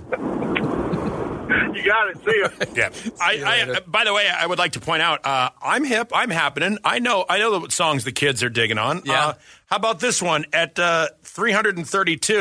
you 1.74 1.84
got 1.84 2.10
it. 2.10 2.18
See 2.26 2.40
ya. 2.40 2.50
Yeah. 2.76 2.90
I, 3.22 3.76
I, 3.76 3.80
by 3.82 4.04
the 4.04 4.14
way, 4.14 4.28
I 4.28 4.46
would 4.46 4.58
like 4.58 4.74
to 4.74 4.80
point 4.80 5.02
out, 5.02 5.26
uh, 5.26 5.50
I'm 5.62 5.84
hip. 5.84 6.12
I'm 6.14 6.30
happening. 6.30 6.78
I 6.84 7.00
know. 7.00 7.26
I 7.30 7.38
know 7.40 7.60
the 7.60 7.70
songs 7.72 8.04
the 8.04 8.12
kids 8.12 8.42
are 8.44 8.50
digging 8.50 8.78
on. 8.78 9.02
Yeah. 9.06 9.28
Uh, 9.28 9.34
how 9.68 9.76
about 9.78 10.00
this 10.00 10.22
one 10.22 10.46
at 10.54 10.78
uh, 10.80 11.10
332? 11.24 12.34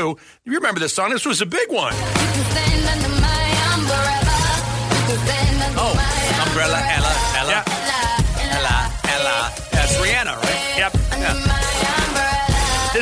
You 0.44 0.52
remember 0.54 0.80
this 0.80 0.94
song? 0.94 1.10
This 1.10 1.26
was 1.26 1.40
a 1.40 1.46
big 1.46 1.70
one. 1.70 1.92
Oh, 5.74 6.44
Umbrella, 6.48 6.76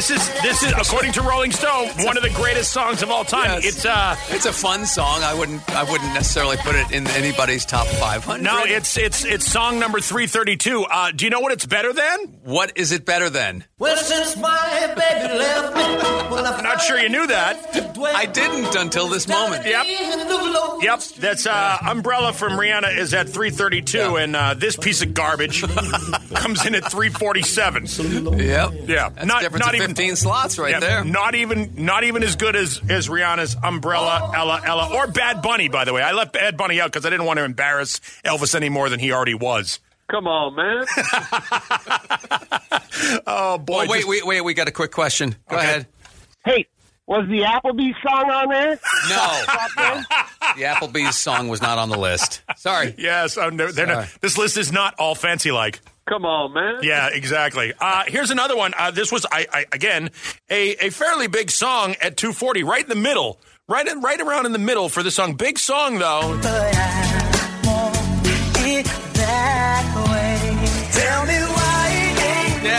This 0.01 0.09
is 0.13 0.29
this 0.43 0.63
is 0.63 0.73
according 0.73 1.13
to 1.13 1.21
Rolling 1.21 1.53
Stone 1.53 1.89
one 2.07 2.17
of 2.17 2.23
the 2.23 2.31
greatest 2.31 2.73
songs 2.73 3.03
of 3.03 3.11
all 3.11 3.23
time. 3.23 3.61
Yes. 3.61 3.67
It's 3.67 3.85
uh 3.85 4.17
It's 4.31 4.47
a 4.47 4.53
fun 4.53 4.87
song. 4.87 5.23
I 5.23 5.35
wouldn't. 5.35 5.61
I 5.77 5.83
wouldn't 5.83 6.15
necessarily 6.15 6.57
put 6.57 6.75
it 6.75 6.91
in 6.91 7.07
anybody's 7.09 7.67
top 7.67 7.87
500. 7.87 8.43
no, 8.43 8.63
it's 8.65 8.97
it's 8.97 9.27
it's 9.27 9.45
song 9.45 9.79
number 9.79 10.01
332. 10.01 10.85
Uh, 10.85 11.11
do 11.11 11.27
you 11.27 11.31
know 11.31 11.41
what 11.41 11.53
it's 11.53 11.67
better 11.67 11.93
than? 11.93 12.19
What 12.45 12.73
is 12.79 12.93
it 12.93 13.05
better 13.05 13.29
than? 13.29 13.65
Well, 13.79 13.95
since 13.99 14.39
my 14.39 14.87
baby 14.97 15.35
left 15.39 15.77
me, 15.77 15.83
well, 16.31 16.47
I 16.47 16.57
I'm 16.57 16.65
not 16.65 16.81
sure 16.81 16.99
you 16.99 17.11
knew 17.11 17.27
that. 17.27 17.99
I 17.99 18.25
didn't 18.25 18.75
until 18.77 19.09
this 19.09 19.29
moment. 19.29 19.67
Yep. 19.67 19.85
Yep, 20.83 21.01
that's 21.19 21.47
uh, 21.47 21.77
Umbrella 21.87 22.33
from 22.33 22.53
Rihanna 22.53 22.97
is 22.97 23.13
at 23.13 23.29
332, 23.29 23.99
Yeah. 23.99 24.17
and 24.17 24.35
uh, 24.37 24.55
this 24.55 24.77
piece 24.77 25.03
of 25.03 25.13
garbage 25.13 25.61
comes 26.35 26.65
in 26.65 26.75
at 26.75 26.91
347. 26.91 28.39
Yep. 28.39 28.73
Yeah, 28.89 29.11
That's 29.11 29.27
not 29.27 29.59
not 29.59 29.75
even 29.75 29.90
15 29.95 30.17
slots 30.17 30.59
right 30.59 30.73
yeah, 30.73 30.81
there. 30.81 31.05
Not 31.05 31.35
even 31.35 31.73
not 31.77 32.05
even 32.05 32.23
as 32.23 32.37
good 32.37 32.57
as 32.57 32.81
as 32.89 33.09
Rihanna's 33.09 33.57
Umbrella, 33.63 34.33
Ella, 34.35 34.63
Ella, 34.65 34.95
or 34.95 35.07
Bad 35.09 35.43
Bunny. 35.43 35.69
By 35.69 35.85
the 35.85 35.93
way, 35.93 36.03
I 36.03 36.13
left 36.13 36.33
Bad 36.33 36.57
Bunny 36.57 36.81
out 36.81 36.93
because 36.93 37.05
I 37.05 37.11
didn't 37.11 37.27
want 37.27 37.39
to 37.39 37.45
embarrass 37.45 38.01
Elvis 38.25 38.55
any 38.55 38.69
more 38.69 38.89
than 38.89 39.01
he 39.01 39.13
already 39.13 39.35
was. 39.35 39.81
Come 40.11 40.27
on, 40.27 40.55
man. 40.57 40.87
Oh 43.27 43.59
boy! 43.59 43.85
Oh, 43.87 43.91
wait, 43.91 43.99
just- 43.99 44.09
wait, 44.09 44.27
wait. 44.27 44.41
We 44.43 44.55
got 44.55 44.69
a 44.69 44.73
quick 44.73 44.93
question. 44.93 45.35
Go 45.49 45.57
Okay. 45.57 45.65
ahead. 45.65 45.87
hey, 46.45 46.67
was 47.07 47.27
the 47.29 47.41
Applebee's 47.41 47.97
song 48.03 48.31
on 48.31 48.49
there? 48.51 48.79
No. 49.09 49.43
the 50.57 50.63
Applebee's 50.63 51.17
song 51.17 51.49
was 51.49 51.61
not 51.63 51.79
on 51.79 51.89
the 51.89 51.99
list. 51.99 52.43
Sorry. 52.57 52.95
Yes, 52.99 53.37
oh, 53.39 53.49
no, 53.51 53.73
they're 53.73 53.87
not, 53.87 54.09
this 54.21 54.37
list 54.39 54.57
is 54.57 54.71
not 54.71 54.95
all 54.99 55.15
fancy 55.15 55.51
like. 55.51 55.81
Come 56.11 56.25
on, 56.25 56.53
man. 56.53 56.81
Yeah, 56.83 57.09
exactly. 57.13 57.73
Uh, 57.79 58.03
here's 58.09 58.33
another 58.33 58.57
one. 58.57 58.75
Uh, 58.77 58.91
this 58.91 59.13
was, 59.13 59.25
I, 59.31 59.47
I 59.53 59.67
again, 59.71 60.11
a, 60.51 60.87
a 60.87 60.91
fairly 60.91 61.29
big 61.29 61.53
song 61.53 61.95
at 62.03 62.17
240, 62.17 62.65
right 62.65 62.83
in 62.83 62.89
the 62.89 62.97
middle, 62.97 63.41
right 63.69 63.87
in, 63.87 64.01
right 64.01 64.21
around 64.21 64.45
in 64.45 64.51
the 64.51 64.59
middle 64.59 64.89
for 64.89 65.05
the 65.05 65.13
song. 65.13 65.35
Big 65.35 65.57
song 65.57 66.01
though. 66.01 66.37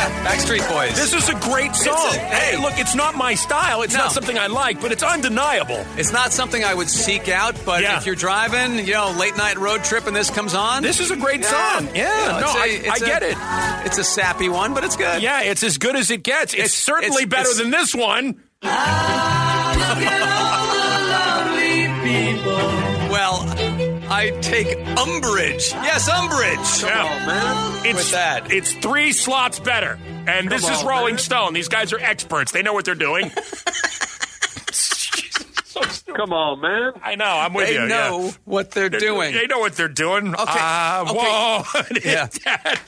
Yeah, 0.01 0.25
Backstreet 0.25 0.67
Boys. 0.67 0.95
This 0.95 1.13
is 1.13 1.29
a 1.29 1.35
great 1.35 1.75
song. 1.75 2.15
A- 2.15 2.17
hey, 2.17 2.57
look, 2.57 2.73
it's 2.77 2.95
not 2.95 3.13
my 3.15 3.35
style. 3.35 3.83
It's 3.83 3.93
No. 3.93 3.99
not 4.05 4.11
something 4.13 4.35
I 4.37 4.47
like, 4.47 4.81
but 4.81 4.91
it's 4.91 5.03
undeniable. 5.03 5.85
It's 5.95 6.11
not 6.11 6.33
something 6.33 6.63
I 6.63 6.73
would 6.73 6.89
seek 6.89 7.29
out, 7.29 7.53
but 7.65 7.83
Yeah. 7.83 7.97
if 7.97 8.07
you're 8.07 8.15
driving, 8.15 8.79
you 8.87 8.93
know, 8.93 9.11
late 9.11 9.37
night 9.37 9.59
road 9.59 9.83
trip 9.83 10.07
and 10.07 10.15
this 10.15 10.31
comes 10.31 10.55
on, 10.55 10.81
This 10.81 10.99
is 10.99 11.11
a 11.11 11.15
great 11.15 11.45
song. 11.45 11.87
Yeah, 11.93 12.19
You 12.19 12.31
know, 12.31 12.39
no, 12.39 12.47
a- 12.47 12.89
I, 12.89 12.91
I 12.93 12.99
get 12.99 13.21
it. 13.21 13.37
It's 13.85 13.99
a 13.99 14.03
sappy 14.03 14.49
one, 14.49 14.73
but 14.73 14.83
it's 14.83 14.95
good. 14.95 15.21
Yeah, 15.21 15.41
it's 15.41 15.61
as 15.61 15.77
good 15.77 15.95
as 15.95 16.09
it 16.09 16.23
gets. 16.23 16.53
It's, 16.55 16.59
It's- 16.63 16.73
certainly 16.73 17.23
it's- 17.23 17.29
better 17.29 17.51
it's- 17.51 17.57
than 17.59 17.69
this 17.69 17.93
one. 17.93 18.41
Ah, 18.63 19.73
I 24.21 24.29
take 24.41 24.77
umbrage. 24.99 25.71
Yes, 25.71 26.07
umbrage. 26.07 26.83
Yeah. 26.83 27.25
man. 27.25 27.85
It's, 27.87 27.97
With 27.97 28.11
that. 28.11 28.51
it's 28.51 28.71
three 28.71 29.13
slots 29.13 29.57
better. 29.57 29.97
And 30.27 30.47
this 30.47 30.61
is 30.61 30.81
on, 30.81 30.85
Rolling 30.85 31.15
man. 31.15 31.23
Stone. 31.23 31.53
These 31.53 31.69
guys 31.69 31.91
are 31.91 31.99
experts. 31.99 32.51
They 32.51 32.61
know 32.61 32.73
what 32.73 32.85
they're 32.85 32.93
doing. 32.93 33.31
Come 36.15 36.33
on, 36.33 36.59
man. 36.61 36.93
I 37.03 37.15
know. 37.15 37.25
I'm 37.25 37.53
with 37.53 37.67
They 37.67 37.73
you. 37.75 37.81
They 37.81 37.87
know 37.87 38.23
yeah. 38.25 38.31
what 38.45 38.71
they're 38.71 38.89
doing. 38.89 39.33
They 39.33 39.47
know 39.47 39.59
what 39.59 39.73
they're 39.75 39.87
doing. 39.87 40.33
Okay. 40.33 40.43
Uh, 40.47 41.05
Okay. 41.09 41.13
Whoa. 41.19 41.63
Yeah. 42.03 42.27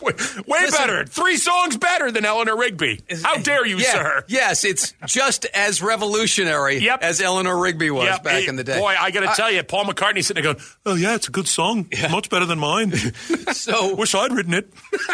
way 0.01 0.13
way 0.47 0.59
Listen. 0.61 0.69
better. 0.71 1.05
Three 1.05 1.37
songs 1.37 1.77
better 1.77 2.11
than 2.11 2.25
Eleanor 2.25 2.57
Rigby. 2.57 3.01
How 3.23 3.37
dare 3.37 3.65
you, 3.65 3.77
yeah, 3.77 3.91
sir? 3.91 4.23
Yes, 4.27 4.63
it's 4.65 4.93
just 5.07 5.45
as 5.53 5.81
revolutionary 5.81 6.77
Yep. 6.79 7.01
as 7.01 7.21
Eleanor 7.21 7.57
Rigby 7.59 7.89
was 7.91 8.05
Yep. 8.05 8.23
back 8.23 8.33
Hey, 8.43 8.47
in 8.47 8.55
the 8.55 8.63
day. 8.63 8.79
Boy, 8.79 8.95
I 8.99 9.11
got 9.11 9.21
to 9.21 9.35
tell 9.35 9.51
you, 9.51 9.63
Paul 9.63 9.85
McCartney 9.85 10.23
sitting 10.23 10.43
there 10.43 10.53
going, 10.53 10.65
"Oh 10.85 10.95
yeah, 10.95 11.15
it's 11.15 11.27
a 11.27 11.31
good 11.31 11.47
song. 11.47 11.87
Much 12.11 12.29
better 12.29 12.45
than 12.45 12.59
mine. 12.59 12.91
so 13.53 13.95
Wish 14.03 14.13
I'd 14.15 14.31
written 14.33 14.53
it." 14.53 14.71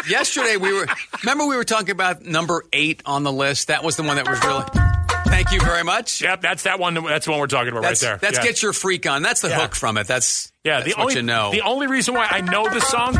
yesterday 0.08 0.56
we 0.56 0.72
were 0.72 0.86
remember 1.22 1.46
we 1.46 1.56
were 1.56 1.64
talking 1.64 1.90
about 1.90 2.22
number 2.22 2.64
eight 2.72 3.02
on 3.06 3.22
the 3.22 3.32
list. 3.32 3.68
That 3.68 3.84
was 3.84 3.96
the 3.96 4.02
one 4.02 4.16
that 4.16 4.28
was 4.28 4.42
really. 4.44 4.89
Thank 5.30 5.52
you 5.52 5.60
very 5.60 5.84
much. 5.84 6.20
yep, 6.20 6.40
that's 6.42 6.64
that 6.64 6.78
one. 6.78 6.94
That's 6.94 7.24
the 7.24 7.30
one 7.30 7.40
we're 7.40 7.46
talking 7.46 7.70
about 7.70 7.82
That's, 7.82 8.02
right 8.02 8.10
there. 8.10 8.18
that's 8.18 8.38
yeah. 8.38 8.44
get 8.44 8.62
your 8.62 8.72
freak 8.72 9.06
on. 9.08 9.22
That's 9.22 9.40
the 9.40 9.48
Yeah. 9.48 9.60
hook 9.60 9.74
from 9.74 9.96
it. 9.96 10.06
That's 10.06 10.52
Yeah, 10.64 10.80
that's 10.80 10.90
the 10.94 10.98
what 10.98 11.02
only 11.02 11.14
you 11.16 11.22
know. 11.22 11.50
the 11.50 11.62
only 11.62 11.86
reason 11.86 12.14
why 12.14 12.26
I 12.30 12.40
know 12.42 12.68
the 12.68 12.80
song 12.80 13.16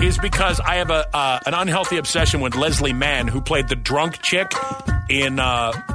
is 0.00 0.18
because 0.18 0.60
I 0.60 0.76
have 0.76 0.90
a 0.90 1.06
uh, 1.16 1.40
an 1.46 1.54
unhealthy 1.54 1.96
obsession 1.96 2.40
with 2.40 2.54
Leslie 2.54 2.92
Mann, 2.92 3.26
who 3.28 3.40
played 3.40 3.68
the 3.68 3.76
drunk 3.76 4.20
chick 4.22 4.52
in 5.08 5.40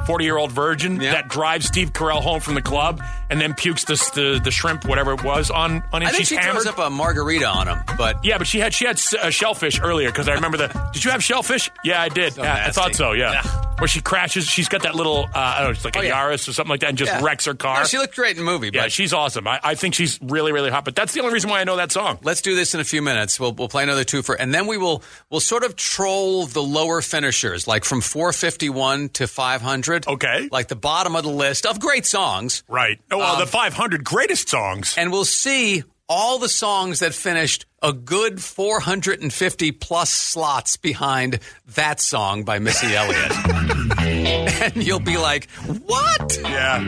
Forty 0.06 0.24
Year 0.24 0.36
Old 0.36 0.52
Virgin 0.52 0.98
that 0.98 1.28
drives 1.28 1.66
Steve 1.66 1.92
Carell 1.92 2.20
home 2.22 2.40
from 2.40 2.54
the 2.54 2.62
club 2.62 3.00
and 3.30 3.40
then 3.40 3.54
pukes 3.54 3.84
the 3.84 3.94
the, 4.14 4.40
the 4.42 4.50
shrimp, 4.50 4.84
whatever 4.84 5.12
it 5.12 5.22
was, 5.24 5.50
on 5.50 5.82
on 5.92 6.02
him. 6.02 6.08
I 6.08 6.10
think 6.10 6.16
She's 6.18 6.28
she 6.28 6.36
hammered. 6.36 6.62
throws 6.62 6.66
up 6.66 6.78
a 6.78 6.90
margarita 6.90 7.46
on 7.46 7.68
him, 7.68 7.78
but 7.96 8.24
yeah, 8.24 8.38
but 8.38 8.46
she 8.46 8.58
had 8.58 8.74
she 8.74 8.84
had 8.86 9.00
uh, 9.22 9.30
shellfish 9.30 9.80
earlier 9.80 10.10
because 10.10 10.28
I 10.28 10.34
remember 10.34 10.58
the. 10.58 10.68
Did 10.92 11.04
you 11.04 11.10
have 11.12 11.22
shellfish? 11.22 11.70
Yeah, 11.84 12.00
I 12.02 12.08
did. 12.08 12.34
So 12.34 12.42
yeah, 12.42 12.64
I 12.66 12.70
thought 12.70 12.94
so. 12.94 13.12
Yeah. 13.12 13.42
where 13.78 13.88
she 13.88 14.00
crashes. 14.02 14.46
She's 14.46 14.68
got 14.68 14.82
that 14.82 14.94
little, 14.94 15.24
uh, 15.34 15.38
I 15.38 15.58
don't 15.60 15.68
know, 15.68 15.70
it's 15.70 15.84
like 15.86 15.96
Oh, 15.96 16.00
a 16.00 16.04
yeah. 16.04 16.22
Yaris 16.22 16.46
or 16.46 16.52
something 16.52 16.68
like 16.68 16.80
that, 16.80 16.90
and 16.90 16.98
just 16.98 17.10
Yeah. 17.10 17.22
wrecks 17.24 17.46
her 17.46 17.54
car. 17.54 17.78
No, 17.80 17.84
she 17.86 17.96
looked 17.96 18.14
great 18.14 18.32
in 18.36 18.44
the 18.44 18.50
movie. 18.50 18.70
yeah, 18.74 18.82
but 18.82 18.92
she's 18.92 19.14
awesome. 19.14 19.48
I, 19.48 19.58
I 19.62 19.74
think 19.74 19.94
she's 19.94 20.18
really, 20.20 20.52
really 20.52 20.68
hot. 20.70 20.84
But 20.84 20.94
that's 20.96 21.14
the 21.14 21.20
only 21.20 21.32
reason 21.32 21.48
why 21.48 21.60
I 21.60 21.64
know 21.64 21.76
that 21.76 21.90
song. 21.90 22.18
Let's 22.22 22.42
do 22.42 22.54
this 22.54 22.74
in 22.74 22.80
a 22.80 22.84
few 22.84 23.00
minutes. 23.00 23.40
We'll 23.40 23.52
we'll 23.52 23.68
play 23.68 23.82
another 23.84 24.04
two 24.04 24.20
for, 24.22 24.34
and 24.34 24.52
then 24.52 24.66
we 24.66 24.76
will 24.76 25.02
we'll 25.30 25.40
sort 25.40 25.64
of 25.64 25.76
troll 25.76 26.44
the 26.44 26.62
lower 26.62 27.00
finishers, 27.00 27.66
like 27.66 27.84
from 27.86 28.02
451 28.02 29.08
to 29.10 29.26
500. 29.26 30.06
Okay. 30.08 30.48
like 30.52 30.68
the 30.68 30.76
bottom 30.76 31.16
of 31.16 31.22
the 31.24 31.30
list 31.30 31.64
of 31.64 31.80
great 31.80 32.04
songs, 32.04 32.62
Right. 32.68 32.98
Oh, 33.20 33.22
well, 33.22 33.32
Um, 33.34 33.40
the 33.40 33.46
500 33.46 34.02
greatest 34.04 34.48
songs. 34.48 34.94
and 34.96 35.12
we'll 35.12 35.24
see 35.26 35.82
all 36.08 36.38
the 36.38 36.48
songs 36.48 37.00
that 37.00 37.14
finished 37.14 37.66
a 37.82 37.92
good 37.92 38.42
450 38.42 39.72
plus 39.72 40.10
slots 40.10 40.76
behind 40.76 41.38
that 41.74 42.00
song 42.00 42.44
by 42.44 42.58
Missy 42.58 42.94
Elliott. 42.96 43.30
and 44.00 44.76
you'll 44.84 45.00
be 45.00 45.16
like, 45.18 45.48
"What? 45.86 46.38
Yeah. 46.42 46.78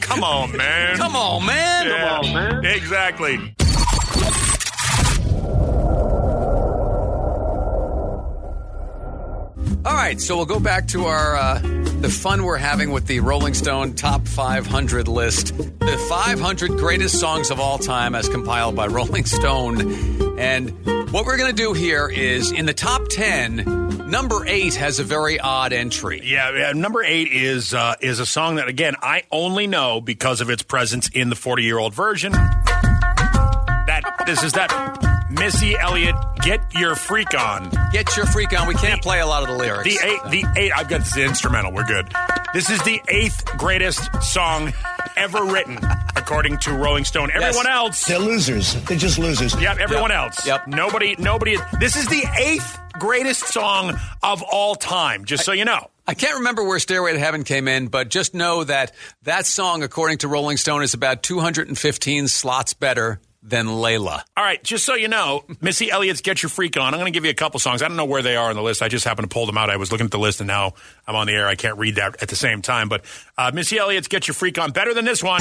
Come 0.00 0.22
on, 0.22 0.56
man. 0.56 0.96
Come 0.98 1.16
on, 1.16 1.44
man!" 1.46 1.86
Yeah, 1.88 2.18
on, 2.18 2.32
man. 2.34 2.64
Exactly. 2.64 3.54
All 9.84 9.94
right, 9.94 10.20
so 10.20 10.36
we'll 10.36 10.46
go 10.46 10.58
back 10.58 10.88
to 10.88 11.04
our 11.06 11.36
uh, 11.36 11.60
the 12.06 12.12
fun 12.12 12.44
we're 12.44 12.56
having 12.56 12.92
with 12.92 13.04
the 13.08 13.18
Rolling 13.18 13.52
Stone 13.52 13.94
Top 13.94 14.28
500 14.28 15.08
list, 15.08 15.56
the 15.56 16.06
500 16.08 16.78
greatest 16.78 17.18
songs 17.18 17.50
of 17.50 17.58
all 17.58 17.78
time, 17.78 18.14
as 18.14 18.28
compiled 18.28 18.76
by 18.76 18.86
Rolling 18.86 19.24
Stone. 19.24 20.38
And 20.38 20.70
what 21.10 21.26
we're 21.26 21.36
going 21.36 21.50
to 21.50 21.56
do 21.56 21.72
here 21.72 22.08
is 22.08 22.52
in 22.52 22.64
the 22.64 22.72
top 22.72 23.08
10, 23.10 24.08
number 24.08 24.46
eight 24.46 24.76
has 24.76 25.00
a 25.00 25.04
very 25.04 25.40
odd 25.40 25.72
entry. 25.72 26.20
Yeah, 26.22 26.56
yeah, 26.56 26.70
number 26.74 27.02
eight 27.02 27.32
is 27.32 27.74
uh, 27.74 27.96
is 28.00 28.20
a 28.20 28.26
song 28.26 28.54
that 28.56 28.68
again 28.68 28.94
I 29.02 29.24
only 29.32 29.66
know 29.66 30.00
because 30.00 30.40
of 30.40 30.48
its 30.48 30.62
presence 30.62 31.08
in 31.08 31.28
the 31.28 31.34
40 31.34 31.64
year 31.64 31.78
old 31.78 31.92
virgin. 31.92 32.30
That 32.30 34.22
this 34.26 34.44
is 34.44 34.52
that 34.52 34.70
Missy 35.38 35.76
Elliott, 35.78 36.16
"Get 36.42 36.60
Your 36.74 36.94
Freak 36.94 37.34
On." 37.38 37.70
Get 37.92 38.16
your 38.16 38.26
freak 38.26 38.58
on. 38.58 38.66
We 38.66 38.74
can't 38.74 39.00
play 39.02 39.20
a 39.20 39.26
lot 39.26 39.42
of 39.42 39.48
the 39.48 39.54
lyrics. 39.54 39.84
The 39.84 39.98
eight, 40.06 40.20
the 40.30 40.44
eight. 40.56 40.72
I've 40.76 40.88
got 40.88 41.04
the 41.04 41.24
instrumental. 41.24 41.72
We're 41.72 41.84
good. 41.84 42.12
This 42.54 42.70
is 42.70 42.80
the 42.82 43.00
eighth 43.08 43.44
greatest 43.58 44.08
song 44.22 44.72
ever 45.16 45.44
written, 45.44 45.78
according 46.16 46.58
to 46.58 46.72
Rolling 46.72 47.04
Stone. 47.04 47.30
Everyone 47.32 47.66
else, 47.66 48.04
They're 48.04 48.18
losers. 48.18 48.74
They're 48.84 48.96
just 48.98 49.18
losers. 49.18 49.54
Yep, 49.60 49.78
everyone 49.78 50.10
Yep. 50.10 50.18
else. 50.18 50.46
Yep. 50.46 50.66
Nobody, 50.68 51.16
nobody. 51.18 51.56
This 51.80 51.96
is 51.96 52.06
the 52.08 52.24
eighth 52.38 52.78
greatest 52.98 53.46
song 53.48 53.98
of 54.22 54.42
all 54.42 54.74
time, 54.74 55.24
just 55.24 55.44
so 55.44 55.52
you 55.52 55.64
know. 55.64 55.90
I 56.06 56.14
can't 56.14 56.34
remember 56.36 56.62
where 56.64 56.78
Stairway 56.78 57.12
to 57.14 57.18
Heaven 57.18 57.44
came 57.44 57.66
in, 57.66 57.88
but 57.88 58.08
just 58.10 58.32
know 58.34 58.62
that 58.64 58.92
that 59.24 59.44
song, 59.46 59.82
according 59.82 60.18
to 60.18 60.28
Rolling 60.28 60.56
Stone, 60.56 60.82
is 60.82 60.94
about 60.94 61.22
215 61.22 62.28
slots 62.28 62.74
better 62.74 63.20
than 63.48 63.66
Layla. 63.66 64.22
All 64.36 64.44
right, 64.44 64.62
just 64.62 64.84
so 64.84 64.94
you 64.94 65.08
know, 65.08 65.44
Missy 65.60 65.90
Elliott's 65.90 66.20
Get 66.20 66.42
Your 66.42 66.50
Freak 66.50 66.76
On. 66.76 66.92
I'm 66.92 67.00
going 67.00 67.12
to 67.12 67.16
give 67.16 67.24
you 67.24 67.30
a 67.30 67.34
couple 67.34 67.60
songs. 67.60 67.80
I 67.80 67.88
don't 67.88 67.96
know 67.96 68.04
where 68.04 68.22
they 68.22 68.36
are 68.36 68.50
on 68.50 68.56
the 68.56 68.62
list. 68.62 68.82
I 68.82 68.88
just 68.88 69.04
happened 69.04 69.30
to 69.30 69.32
pull 69.32 69.46
them 69.46 69.56
out. 69.56 69.70
I 69.70 69.76
was 69.76 69.92
looking 69.92 70.06
at 70.06 70.10
the 70.10 70.18
list 70.18 70.40
and 70.40 70.48
now 70.48 70.74
I'm 71.06 71.14
on 71.14 71.26
the 71.26 71.32
air. 71.34 71.46
I 71.46 71.54
can't 71.54 71.78
read 71.78 71.94
that 71.96 72.22
at 72.22 72.28
the 72.28 72.36
same 72.36 72.60
time. 72.60 72.88
But 72.88 73.04
uh, 73.38 73.52
Missy 73.54 73.78
Elliott's 73.78 74.08
Get 74.08 74.26
Your 74.26 74.34
Freak 74.34 74.58
On. 74.58 74.72
Better 74.72 74.92
than 74.94 75.04
this 75.04 75.22
one. 75.22 75.40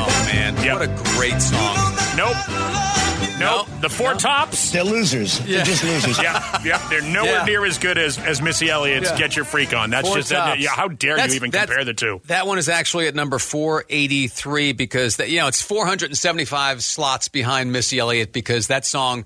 Oh, 0.00 0.28
man. 0.32 0.56
Yep. 0.56 0.78
What 0.78 0.88
a 0.88 1.14
great 1.16 1.40
song. 1.40 1.96
Nope. 2.16 2.97
Nope. 3.38 3.68
No. 3.68 3.80
The 3.80 3.88
Four 3.88 4.12
No. 4.12 4.18
Tops. 4.18 4.72
They're 4.72 4.82
losers. 4.84 5.40
Yeah. 5.40 5.56
They're 5.58 5.64
just 5.66 5.84
losers. 5.84 6.18
Yeah, 6.22 6.62
yeah, 6.64 6.88
they're 6.90 7.02
nowhere 7.02 7.32
Yeah. 7.38 7.44
near 7.44 7.64
as 7.64 7.78
good 7.78 7.96
as, 7.98 8.18
as 8.18 8.42
Missy 8.42 8.68
Elliott's 8.70 9.10
Yeah. 9.10 9.18
"Get 9.18 9.36
Your 9.36 9.44
Freak 9.44 9.72
On." 9.74 9.90
That's 9.90 10.06
Four 10.08 10.16
just 10.16 10.32
uh, 10.32 10.46
tops. 10.46 10.60
yeah. 10.60 10.70
How 10.70 10.88
dare 10.88 11.16
That's- 11.16 11.30
you 11.30 11.36
even 11.36 11.50
compare 11.52 11.84
the 11.84 11.94
two? 11.94 12.20
That 12.26 12.46
one 12.46 12.58
is 12.58 12.68
actually 12.68 13.06
at 13.06 13.14
number 13.14 13.38
483 13.38 14.72
because 14.72 15.16
that, 15.16 15.30
you 15.30 15.38
know 15.38 15.46
it's 15.48 15.62
475 15.62 16.82
slots 16.82 17.28
behind 17.28 17.72
Missy 17.72 17.98
Elliott 17.98 18.32
because 18.32 18.66
that 18.68 18.84
song 18.84 19.24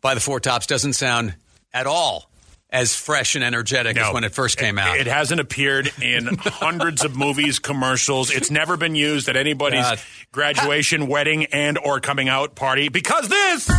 by 0.00 0.14
the 0.14 0.20
Four 0.20 0.40
Tops 0.40 0.66
doesn't 0.66 0.94
sound 0.94 1.34
at 1.72 1.86
all 1.86 2.28
as 2.74 2.94
fresh 2.94 3.36
and 3.36 3.44
energetic 3.44 3.96
as 3.96 4.12
when 4.12 4.24
it 4.24 4.34
first 4.34 4.58
came 4.58 4.78
out. 4.78 4.98
It 4.98 5.06
hasn't 5.06 5.40
appeared 5.40 5.92
in 6.02 6.26
hundreds 6.38 7.04
of 7.04 7.16
movies, 7.16 7.60
commercials. 7.60 8.30
It's 8.32 8.50
never 8.50 8.76
been 8.76 8.96
used 8.96 9.28
at 9.28 9.36
anybody's 9.36 9.80
God. 9.80 10.00
graduation, 10.32 11.06
wedding, 11.06 11.46
and 11.46 11.78
or 11.78 12.00
coming 12.00 12.28
out 12.28 12.56
party 12.56 12.88
because 12.88 13.28
this 13.28 13.70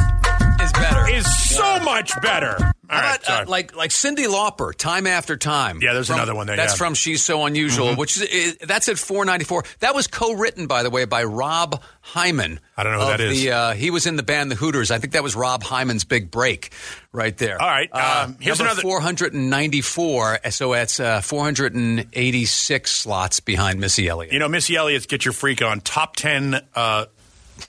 is 0.65 0.71
better. 0.73 1.08
is 1.10 1.49
so 1.56 1.80
much 1.82 2.12
better. 2.21 2.58
All 2.88 2.99
How 2.99 3.01
right, 3.01 3.19
uh, 3.21 3.23
sorry. 3.23 3.45
like 3.47 3.75
like 3.75 3.89
Cyndi 3.89 4.28
Lauper, 4.28 4.75
time 4.75 5.08
after 5.08 5.38
time. 5.38 5.80
Yeah, 5.82 5.93
there's 5.93 6.08
From- 6.08 6.17
another 6.17 6.36
one 6.36 6.45
there, 6.45 6.56
That's 6.56 6.73
yeah. 6.73 6.78
from 6.78 6.93
She's 6.93 7.23
So 7.23 7.43
Unusual, 7.45 7.93
Mhm. 7.93 7.97
which 7.97 8.15
is, 8.17 8.21
is 8.23 8.58
that's 8.62 8.88
at 8.89 8.99
494. 8.99 9.63
That 9.80 9.95
was 9.95 10.06
co-written, 10.06 10.67
by 10.67 10.84
the 10.84 10.91
way, 10.91 11.06
by 11.06 11.23
Rob 11.23 11.82
Hyman. 12.01 12.60
I 12.78 12.84
don't 12.84 12.91
know 12.93 12.99
who 12.99 13.06
of 13.12 13.17
that 13.17 13.21
is. 13.21 13.41
The, 13.41 13.51
uh, 13.51 13.73
he 13.73 13.89
was 13.89 14.06
in 14.06 14.17
the 14.17 14.23
band 14.23 14.51
The 14.51 14.56
Hooters. 14.56 14.91
I 14.91 14.99
think 14.99 15.13
that 15.13 15.23
was 15.23 15.36
Rob 15.36 15.63
Hyman's 15.63 16.04
big 16.04 16.30
break, 16.30 16.71
right 17.12 17.36
there. 17.38 17.60
All 17.60 17.67
right, 17.67 17.89
Uh, 17.91 18.25
um, 18.25 18.38
here's 18.39 18.60
number 18.60 18.71
another- 18.73 18.82
494. 18.84 20.39
So 20.51 20.73
it's 20.73 20.99
uh, 20.99 21.21
486 21.21 22.91
slots 22.91 23.39
behind 23.39 23.80
Missy 23.80 24.08
Elliott. 24.08 24.32
you 24.34 24.39
know, 24.39 24.47
Missy 24.47 24.75
Elliott's 24.75 25.08
"Get 25.08 25.25
Your 25.25 25.34
Freak 25.34 25.62
On" 25.63 25.82
top 25.82 26.15
ten 26.15 26.62
uh, 26.75 27.06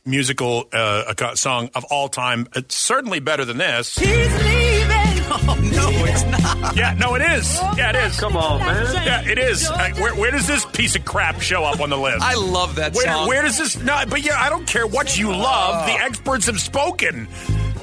musical 0.04 0.68
uh, 0.72 1.12
ac- 1.18 1.36
song 1.36 1.70
of 1.74 1.84
all 1.90 2.08
time. 2.08 2.48
It's 2.54 2.74
certainly 2.74 3.20
better 3.20 3.44
than 3.44 3.58
this. 3.58 3.90
She's 3.92 4.06
leaving. 4.08 4.86
Oh, 5.28 5.56
no, 5.72 6.04
it's 6.04 6.24
not. 6.24 6.76
Yeah, 6.76 6.94
no, 6.94 7.14
it 7.16 7.22
is. 7.22 7.58
Yeah, 7.76 7.90
it 7.90 7.96
is. 7.96 8.18
Come 8.18 8.36
on, 8.36 8.60
man. 8.60 8.92
Yeah, 9.04 9.28
it 9.28 9.38
is. 9.38 9.68
Uh, 9.68 9.90
where, 9.98 10.14
where 10.14 10.30
does 10.30 10.46
this 10.46 10.64
piece 10.66 10.94
of 10.96 11.04
crap 11.04 11.40
show 11.40 11.64
up 11.64 11.80
on 11.80 11.90
the 11.90 11.96
list? 11.98 12.22
I 12.22 12.34
love 12.34 12.76
that 12.76 12.94
Where, 12.94 13.06
song. 13.06 13.28
where 13.28 13.42
does 13.42 13.58
this? 13.58 13.76
No, 13.82 14.02
but 14.08 14.22
yeah, 14.24 14.40
I 14.40 14.48
don't 14.48 14.66
care 14.66 14.86
what 14.86 15.18
you 15.18 15.28
love. 15.30 15.86
The 15.86 15.92
experts 15.92 16.46
have 16.46 16.60
spoken. 16.60 17.26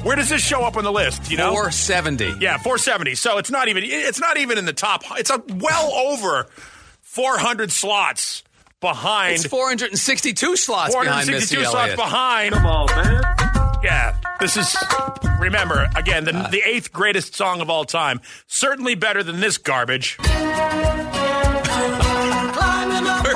Where 0.04 0.16
does 0.16 0.30
this 0.30 0.42
show 0.46 0.62
up 0.64 0.76
on 0.78 0.84
the 0.84 0.92
list? 0.92 1.30
You 1.32 1.38
know, 1.38 1.52
470. 1.52 2.36
yeah, 2.40 2.58
470. 2.58 3.16
So 3.16 3.38
it's 3.38 3.52
not 3.52 3.68
even. 3.68 3.84
It's 3.86 4.20
not 4.20 4.38
even 4.38 4.58
in 4.58 4.66
the 4.66 4.74
top. 4.74 5.04
It's 5.18 5.30
a 5.30 5.42
well 5.56 5.92
over 5.94 6.48
400 7.02 7.72
slots 7.72 8.44
behind. 8.84 9.36
It's 9.36 9.48
462 9.48 10.56
slots 10.58 10.94
behind 10.94 11.26
462 11.26 11.64
slots 11.64 11.76
Elliott. 11.76 11.98
behind. 11.98 12.54
Come 12.54 12.66
on, 12.68 12.86
man. 12.88 13.24
Yeah, 13.82 14.16
this 14.40 14.56
is. 14.58 14.78
Remember 15.40 15.90
again 15.96 16.26
the, 16.26 16.36
uh. 16.36 16.50
the 16.50 16.62
eighth 16.64 16.94
greatest 16.94 17.34
song 17.34 17.62
of 17.62 17.70
all 17.72 17.86
time. 17.86 18.22
Certainly 18.46 18.96
better 18.96 19.24
than 19.24 19.40
this 19.40 19.58
garbage. 19.58 20.18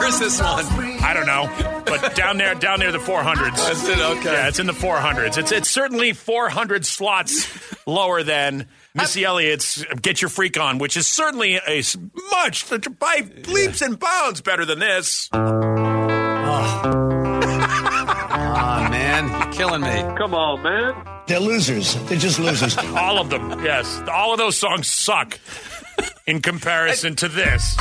Where 0.08 0.14
is 0.14 0.20
this 0.22 0.40
one? 0.42 0.66
I 1.04 1.14
don't 1.14 1.26
know, 1.26 1.50
but 1.86 2.16
down 2.16 2.38
there, 2.38 2.56
down 2.56 2.80
near 2.80 2.94
the 2.94 2.98
400s. 2.98 3.58
That's 3.58 3.86
it, 3.90 4.00
okay. 4.00 4.32
Yeah, 4.32 4.48
it's 4.48 4.58
in 4.58 4.66
the 4.66 4.72
400s. 4.72 5.38
It's 5.38 5.52
it's 5.52 5.70
certainly 5.70 6.14
400 6.14 6.86
slots 6.86 7.50
lower 7.86 8.24
than 8.24 8.68
Missy 8.96 9.26
Elliott's 9.26 9.84
"Get 10.02 10.22
Your 10.22 10.30
Freak 10.30 10.58
On," 10.58 10.78
which 10.78 10.96
is 10.96 11.08
certainly 11.08 11.56
a 11.56 11.80
s- 11.80 11.98
much 12.32 12.64
by 12.98 13.28
leaps 13.50 13.82
and 13.82 14.00
bounds 14.00 14.40
better 14.40 14.64
than 14.64 14.80
this. 14.80 15.28
Ah, 18.40 18.88
man, 18.90 19.28
you're 19.30 19.52
killing 19.52 19.82
me. 19.82 20.04
Come 20.18 20.34
on, 20.34 20.64
man. 20.64 20.94
They're 21.28 21.42
losers. 21.42 21.96
They're 22.06 22.18
just 22.18 22.40
losers. 22.40 22.78
All 22.96 23.20
of 23.20 23.30
them, 23.30 23.62
yes, 23.62 24.02
all 24.10 24.32
of 24.32 24.38
those 24.38 24.56
songs 24.56 24.88
suck 24.88 25.38
in 26.26 26.42
comparison 26.42 27.18
to 27.18 27.28
this. 27.28 27.76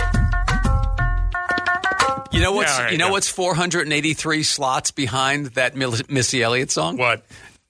You 2.32 2.40
know 2.40 2.52
what's 2.52 2.76
Yeah, 2.76 2.84
right, 2.84 2.92
you 2.92 2.98
know 2.98 3.06
yeah. 3.06 3.12
what's 3.12 3.28
483 3.28 4.42
slots 4.42 4.90
behind 4.90 5.46
that 5.48 5.76
Missy 5.76 6.42
Elliott 6.42 6.70
song? 6.70 6.96
What? 6.96 7.22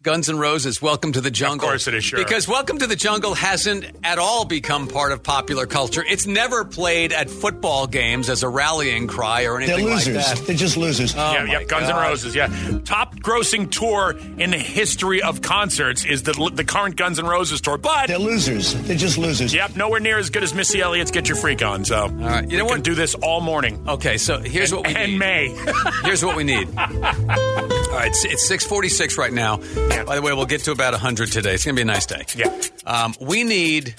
Guns 0.06 0.28
N' 0.28 0.38
Roses, 0.38 0.80
Welcome 0.80 1.10
to 1.14 1.20
the 1.20 1.32
Jungle. 1.32 1.66
Of 1.66 1.72
course 1.72 1.88
it 1.88 1.94
is, 1.94 2.04
sure. 2.04 2.20
Because 2.20 2.46
Welcome 2.46 2.78
to 2.78 2.86
the 2.86 2.94
Jungle 2.94 3.34
hasn't 3.34 3.86
at 4.04 4.20
all 4.20 4.44
become 4.44 4.86
part 4.86 5.10
of 5.10 5.20
popular 5.24 5.66
culture. 5.66 6.04
It's 6.08 6.28
never 6.28 6.64
played 6.64 7.12
at 7.12 7.28
football 7.28 7.88
games 7.88 8.30
as 8.30 8.44
a 8.44 8.48
rallying 8.48 9.08
cry 9.08 9.46
or 9.48 9.58
They're 9.58 9.74
anything 9.74 9.86
like 9.86 10.06
losers. 10.06 10.14
that. 10.24 10.46
They're 10.46 10.54
just 10.54 10.76
losers. 10.76 11.12
Oh, 11.16 11.32
yeah, 11.32 11.46
yeah, 11.46 11.64
Guns 11.64 11.88
N' 11.88 11.96
Roses. 11.96 12.36
Yeah, 12.36 12.46
top 12.84 13.16
grossing 13.16 13.68
tour 13.68 14.14
in 14.38 14.50
the 14.52 14.58
history 14.58 15.22
of 15.22 15.42
concerts 15.42 16.04
is 16.04 16.22
the 16.22 16.52
the 16.54 16.62
current 16.62 16.94
Guns 16.94 17.18
N' 17.18 17.26
Roses 17.26 17.60
tour, 17.60 17.76
but 17.76 18.06
They're 18.06 18.16
losers. 18.18 18.74
They're 18.84 18.96
just 18.96 19.18
losers. 19.18 19.52
Yep, 19.52 19.74
nowhere 19.74 19.98
near 19.98 20.18
as 20.18 20.30
good 20.30 20.44
as 20.44 20.54
Missy 20.54 20.80
Elliott's 20.82 21.10
"Get 21.10 21.28
Your 21.28 21.36
Freak 21.36 21.64
On." 21.64 21.84
So, 21.84 22.02
all 22.02 22.08
right, 22.10 22.48
you 22.48 22.58
know 22.58 22.64
we 22.64 22.68
what? 22.68 22.74
can 22.76 22.82
do 22.84 22.94
this 22.94 23.16
all 23.16 23.40
morning. 23.40 23.82
Okay, 23.88 24.18
so 24.18 24.38
here's 24.38 24.72
what 24.72 24.86
we 24.86 24.94
and 24.94 25.10
need. 25.14 25.18
May. 25.18 25.64
Here's 26.04 26.24
what 26.24 26.36
we 26.36 26.44
need. 26.44 26.68
All 27.96 28.02
right, 28.02 28.08
it's- 28.10 28.26
it's 28.30 28.46
646 28.46 29.16
right 29.16 29.32
now. 29.32 29.56
By 29.56 30.16
the 30.16 30.20
way, 30.22 30.34
we'll 30.34 30.44
get 30.44 30.64
to 30.64 30.70
about 30.70 30.92
100 30.92 31.32
today. 31.32 31.54
It's 31.54 31.64
going 31.64 31.76
to 31.76 31.78
be 31.78 31.82
a 31.82 31.86
nice 31.90 32.04
day. 32.04 32.26
Yeah. 32.36 32.52
Um, 32.84 33.14
we 33.22 33.42
need, 33.42 33.94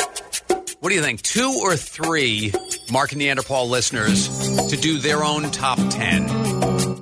what 0.81 0.89
do 0.89 0.95
you 0.95 1.01
think, 1.01 1.23
two 1.23 1.61
or 1.63 1.75
three 1.75 2.53
Mark 2.91 3.13
and 3.13 3.17
Neanderthal 3.19 3.67
listeners 3.67 4.27
to 4.69 4.77
do 4.77 4.99
their 4.99 5.23
own 5.23 5.49
top 5.49 5.79
10 5.89 6.27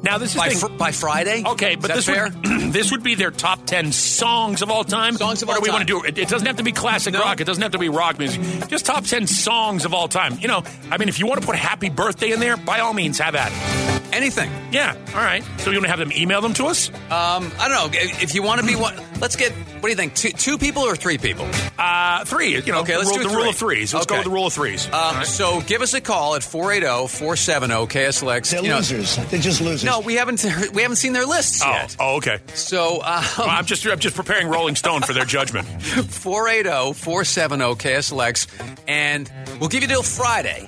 now 0.03 0.19
this 0.19 0.31
is 0.31 0.37
by, 0.37 0.49
fr- 0.51 0.67
by 0.67 0.91
Friday? 0.91 1.43
Okay, 1.45 1.75
but 1.75 1.91
this 1.93 2.05
fair? 2.05 2.25
would 2.29 2.43
this 2.71 2.91
would 2.91 3.01
be 3.03 3.15
their 3.15 3.31
top 3.31 3.65
ten 3.65 3.91
songs 3.91 4.61
of 4.61 4.69
all 4.69 4.83
time. 4.83 5.15
Songs 5.17 5.41
of 5.41 5.49
all 5.49 5.55
do 5.55 5.61
we 5.61 5.69
want 5.71 5.81
to 5.81 5.85
do 5.87 6.03
it? 6.03 6.19
It 6.19 6.29
doesn't 6.29 6.45
have 6.45 6.57
to 6.57 6.63
be 6.63 6.71
classic 6.71 7.13
No. 7.15 7.21
rock. 7.21 7.41
It 7.41 7.45
doesn't 7.45 7.61
have 7.63 7.71
to 7.71 7.79
be 7.79 7.89
rock 7.89 8.19
music. 8.19 8.39
Just 8.69 8.85
top 8.85 9.05
ten 9.05 9.25
songs 9.25 9.83
of 9.83 9.95
all 9.95 10.07
time. 10.07 10.37
You 10.39 10.47
know, 10.47 10.63
I 10.91 10.97
mean, 10.99 11.09
if 11.09 11.17
you 11.19 11.25
want 11.25 11.41
to 11.41 11.45
put 11.47 11.55
"Happy 11.55 11.89
Birthday" 11.89 12.31
in 12.33 12.39
there, 12.39 12.55
by 12.55 12.81
all 12.81 12.93
means, 12.93 13.17
have 13.17 13.33
at 13.33 13.51
it. 13.51 14.04
Anything. 14.15 14.49
Yeah. 14.71 14.95
All 15.09 15.15
right. 15.21 15.43
So 15.59 15.69
you 15.71 15.77
want 15.77 15.83
to 15.85 15.89
have 15.89 15.99
them 15.99 16.11
email 16.13 16.39
them 16.41 16.53
to 16.55 16.65
us? 16.67 16.89
Um, 16.89 17.51
I 17.59 17.67
don't 17.67 17.71
know. 17.71 17.89
If 17.93 18.33
you 18.33 18.41
want 18.43 18.61
to 18.61 18.67
be 18.67 18.75
one, 18.75 18.95
let's 19.19 19.35
get. 19.35 19.51
What 19.51 19.81
do 19.83 19.89
you 19.89 19.95
think? 19.95 20.15
Two, 20.15 20.29
two 20.31 20.57
people 20.57 20.83
or 20.83 20.95
three 20.95 21.17
people? 21.17 21.45
Uh, 21.77 22.23
three. 22.25 22.55
You 22.55 22.61
know, 22.71 22.79
Okay, 22.81 22.95
let's 22.97 23.09
rule, 23.09 23.17
do 23.17 23.23
the 23.23 23.29
three. 23.29 23.37
rule 23.41 23.49
of 23.49 23.55
threes. 23.57 23.93
Let's 23.93 24.05
go 24.07 24.15
with 24.15 24.23
the 24.23 24.29
rule 24.31 24.47
of 24.47 24.53
threes. 24.53 24.87
Um, 24.87 24.93
All 24.93 25.13
right. 25.15 25.25
So 25.27 25.59
give 25.61 25.81
us 25.81 25.93
a 25.93 25.99
call 26.01 26.35
at 26.35 26.41
480-470-KSLX. 26.41 28.49
They're 28.51 28.63
You 28.63 28.69
know- 28.69 28.77
losers. 28.77 29.17
They're 29.29 29.39
just 29.39 29.61
losers. 29.61 29.83
No, 29.83 29.99
we 29.99 30.15
haven't 30.15 30.43
we 30.73 30.81
haven't 30.81 30.95
seen 30.97 31.13
their 31.13 31.25
lists 31.25 31.61
oh, 31.63 31.69
yet. 31.71 31.95
oh, 31.99 32.15
okay. 32.17 32.39
So 32.53 33.01
um, 33.03 33.23
Well, 33.37 33.49
I'm 33.49 33.65
just 33.65 33.85
I'm 33.85 33.99
just 33.99 34.15
preparing 34.15 34.47
Rolling 34.47 34.75
Stone 34.75 35.01
for 35.03 35.13
their 35.13 35.25
judgment. 35.25 35.67
480-470-KSLX, 35.79 38.47
and 38.87 39.29
we'll 39.59 39.69
give 39.69 39.81
you 39.83 39.89
till 39.89 40.03
Friday 40.03 40.65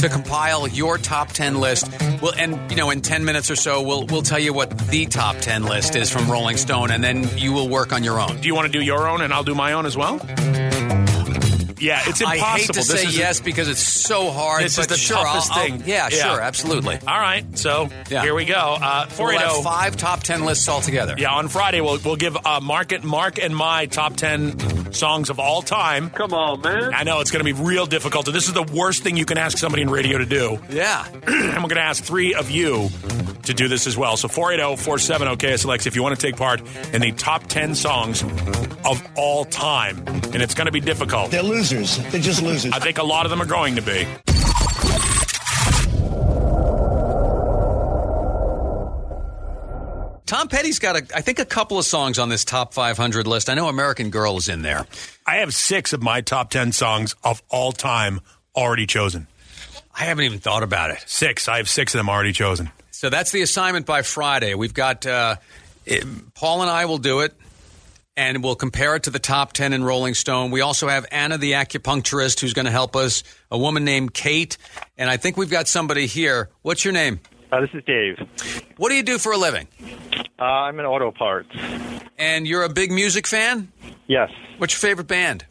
to 0.00 0.08
compile 0.10 0.68
your 0.68 0.98
top 0.98 1.28
10 1.32 1.58
list. 1.60 1.88
We'll, 2.22 2.34
and, 2.34 2.54
you 2.74 2.80
know, 2.80 2.90
in 2.90 3.00
10 3.02 3.24
minutes 3.24 3.52
or 3.52 3.56
so, 3.56 3.82
we'll, 3.82 4.04
we'll 4.06 4.22
tell 4.22 4.40
you 4.40 4.52
what 4.52 4.76
the 4.88 5.06
top 5.06 5.36
10 5.36 5.62
list 5.62 5.94
is 5.94 6.10
from 6.10 6.28
Rolling 6.28 6.56
Stone, 6.56 6.90
and 6.90 7.04
then 7.04 7.38
you 7.38 7.52
will 7.52 7.68
work 7.68 7.92
on 7.92 8.02
your 8.02 8.20
own. 8.20 8.40
Do 8.40 8.48
you 8.48 8.54
want 8.56 8.66
to 8.66 8.72
do 8.72 8.84
your 8.84 9.06
own 9.06 9.20
and 9.20 9.32
I'll 9.32 9.44
do 9.44 9.54
my 9.54 9.74
own 9.74 9.86
as 9.86 9.96
well? 9.96 10.18
Yeah, 11.84 12.00
it's 12.06 12.20
impossible. 12.20 12.44
I 12.46 12.58
hate 12.58 12.66
to 12.68 12.72
This 12.72 12.88
say 12.88 13.04
is- 13.06 13.16
yes 13.18 13.40
because 13.40 13.68
it's 13.68 13.82
so 13.82 14.30
hard. 14.30 14.64
This 14.64 14.78
is 14.78 14.86
the 14.86 14.96
sure, 14.96 15.16
I'll- 15.18 15.24
toughest 15.24 15.52
I'll- 15.52 15.62
thing. 15.64 15.82
yeah, 15.86 16.08
Yeah. 16.10 16.30
sure, 16.32 16.40
absolutely. 16.40 16.98
All 17.06 17.18
right, 17.20 17.44
so 17.58 17.88
Yeah. 18.08 18.22
here 18.22 18.34
we 18.34 18.44
go. 18.44 18.54
Uh, 18.54 18.78
We'll 18.80 18.90
have 19.00 19.12
480. 19.12 19.62
five 19.62 19.96
top 19.96 20.22
10 20.22 20.44
lists 20.44 20.68
altogether. 20.68 21.14
Yeah, 21.18 21.30
on 21.32 21.48
Friday 21.48 21.80
we'll 21.80 21.98
we'll 22.04 22.16
give 22.16 22.36
uh, 22.44 22.60
Mark 22.60 22.92
and 22.92 23.04
Mark 23.04 23.38
and 23.38 23.54
my 23.54 23.86
top 23.86 24.16
ten 24.16 24.92
songs 24.92 25.28
of 25.30 25.38
all 25.38 25.60
time. 25.62 26.10
Come 26.10 26.32
on, 26.32 26.60
man. 26.62 26.92
I 26.94 27.02
know 27.02 27.20
it's 27.20 27.30
going 27.30 27.44
to 27.44 27.52
be 27.54 27.60
real 27.60 27.86
difficult. 27.86 28.26
This 28.32 28.46
is 28.48 28.52
the 28.54 28.62
worst 28.62 29.02
thing 29.02 29.16
you 29.16 29.24
can 29.26 29.38
ask 29.38 29.58
somebody 29.58 29.82
in 29.82 29.90
radio 29.90 30.18
to 30.18 30.26
do. 30.26 30.58
Yeah. 30.70 31.04
and 31.26 31.56
we're 31.62 31.68
going 31.68 31.76
to 31.76 31.80
ask 31.82 32.02
three 32.02 32.34
of 32.34 32.50
you 32.50 32.90
to 33.44 33.52
do 33.52 33.68
this 33.68 33.86
as 33.86 33.96
well. 33.96 34.16
So 34.16 34.28
480-470-KSLX 34.28 35.86
if 35.86 35.96
you 35.96 36.02
want 36.02 36.18
to 36.18 36.26
take 36.26 36.36
part 36.36 36.62
in 36.92 37.00
the 37.02 37.12
top 37.12 37.46
10 37.46 37.74
songs 37.74 38.22
of 38.84 39.02
all 39.16 39.44
time. 39.44 40.02
And 40.06 40.36
it's 40.42 40.54
going 40.54 40.66
to 40.66 40.72
be 40.72 40.80
difficult. 40.80 41.30
They're 41.30 41.42
losers. 41.42 41.73
They're 41.74 42.20
just 42.20 42.42
losers. 42.42 42.72
I 42.72 42.78
think 42.78 42.98
a 42.98 43.02
lot 43.02 43.26
of 43.26 43.30
them 43.30 43.42
are 43.42 43.46
going 43.46 43.76
to 43.76 43.82
be. 43.82 44.06
Tom 50.26 50.48
Petty's 50.48 50.78
got, 50.78 50.96
a, 50.96 51.06
I 51.14 51.20
think, 51.20 51.38
a 51.38 51.44
couple 51.44 51.78
of 51.78 51.84
songs 51.84 52.18
on 52.18 52.28
this 52.28 52.44
top 52.44 52.74
500 52.74 53.26
list. 53.26 53.50
I 53.50 53.54
know 53.54 53.68
American 53.68 54.10
Girl 54.10 54.36
is 54.36 54.48
in 54.48 54.62
there. 54.62 54.86
I 55.26 55.36
have 55.36 55.52
six 55.52 55.92
of 55.92 56.02
my 56.02 56.22
top 56.22 56.50
10 56.50 56.72
songs 56.72 57.14
of 57.24 57.42
all 57.50 57.72
time 57.72 58.20
already 58.56 58.86
chosen. 58.86 59.26
I 59.94 60.04
haven't 60.04 60.24
even 60.24 60.38
thought 60.38 60.62
about 60.62 60.90
it. 60.90 61.04
Six. 61.06 61.48
I 61.48 61.58
have 61.58 61.68
six 61.68 61.94
of 61.94 61.98
them 61.98 62.08
already 62.08 62.32
chosen. 62.32 62.70
So 62.90 63.10
that's 63.10 63.32
the 63.32 63.42
assignment 63.42 63.84
by 63.86 64.02
Friday. 64.02 64.54
We've 64.54 64.74
got 64.74 65.06
uh, 65.06 65.36
it, 65.84 66.04
Paul 66.34 66.62
and 66.62 66.70
I 66.70 66.86
will 66.86 66.98
do 66.98 67.20
it, 67.20 67.34
and 68.16 68.42
we'll 68.42 68.54
compare 68.54 68.94
it 68.96 69.04
to 69.04 69.10
the 69.10 69.18
top 69.18 69.52
10 69.52 69.72
in 69.72 69.84
Rolling 69.84 70.14
Stone. 70.14 70.50
We 70.50 70.60
also 70.60 70.88
have 70.88 71.06
Anna, 71.10 71.38
the 71.38 71.52
acupuncturist, 71.52 72.40
who's 72.40 72.52
going 72.52 72.66
to 72.66 72.70
help 72.70 72.96
us, 72.96 73.22
a 73.50 73.58
woman 73.58 73.84
named 73.84 74.14
Kate, 74.14 74.56
and 74.96 75.10
I 75.10 75.16
think 75.16 75.36
we've 75.36 75.50
got 75.50 75.68
somebody 75.68 76.06
here. 76.06 76.50
What's 76.62 76.84
your 76.84 76.92
name? 76.92 77.20
Uh, 77.50 77.60
this 77.60 77.70
is 77.74 77.84
Dave. 77.84 78.16
What 78.76 78.88
do 78.88 78.94
you 78.94 79.02
do 79.02 79.18
for 79.18 79.32
a 79.32 79.36
living? 79.36 79.68
Uh, 80.38 80.42
I'm 80.42 80.78
in 80.80 80.86
auto 80.86 81.12
parts. 81.12 81.50
And 82.18 82.46
you're 82.46 82.64
a 82.64 82.68
big 82.68 82.90
music 82.90 83.26
fan? 83.26 83.72
Yes. 84.06 84.30
What's 84.58 84.74
your 84.74 84.88
favorite 84.88 85.06
band? 85.06 85.44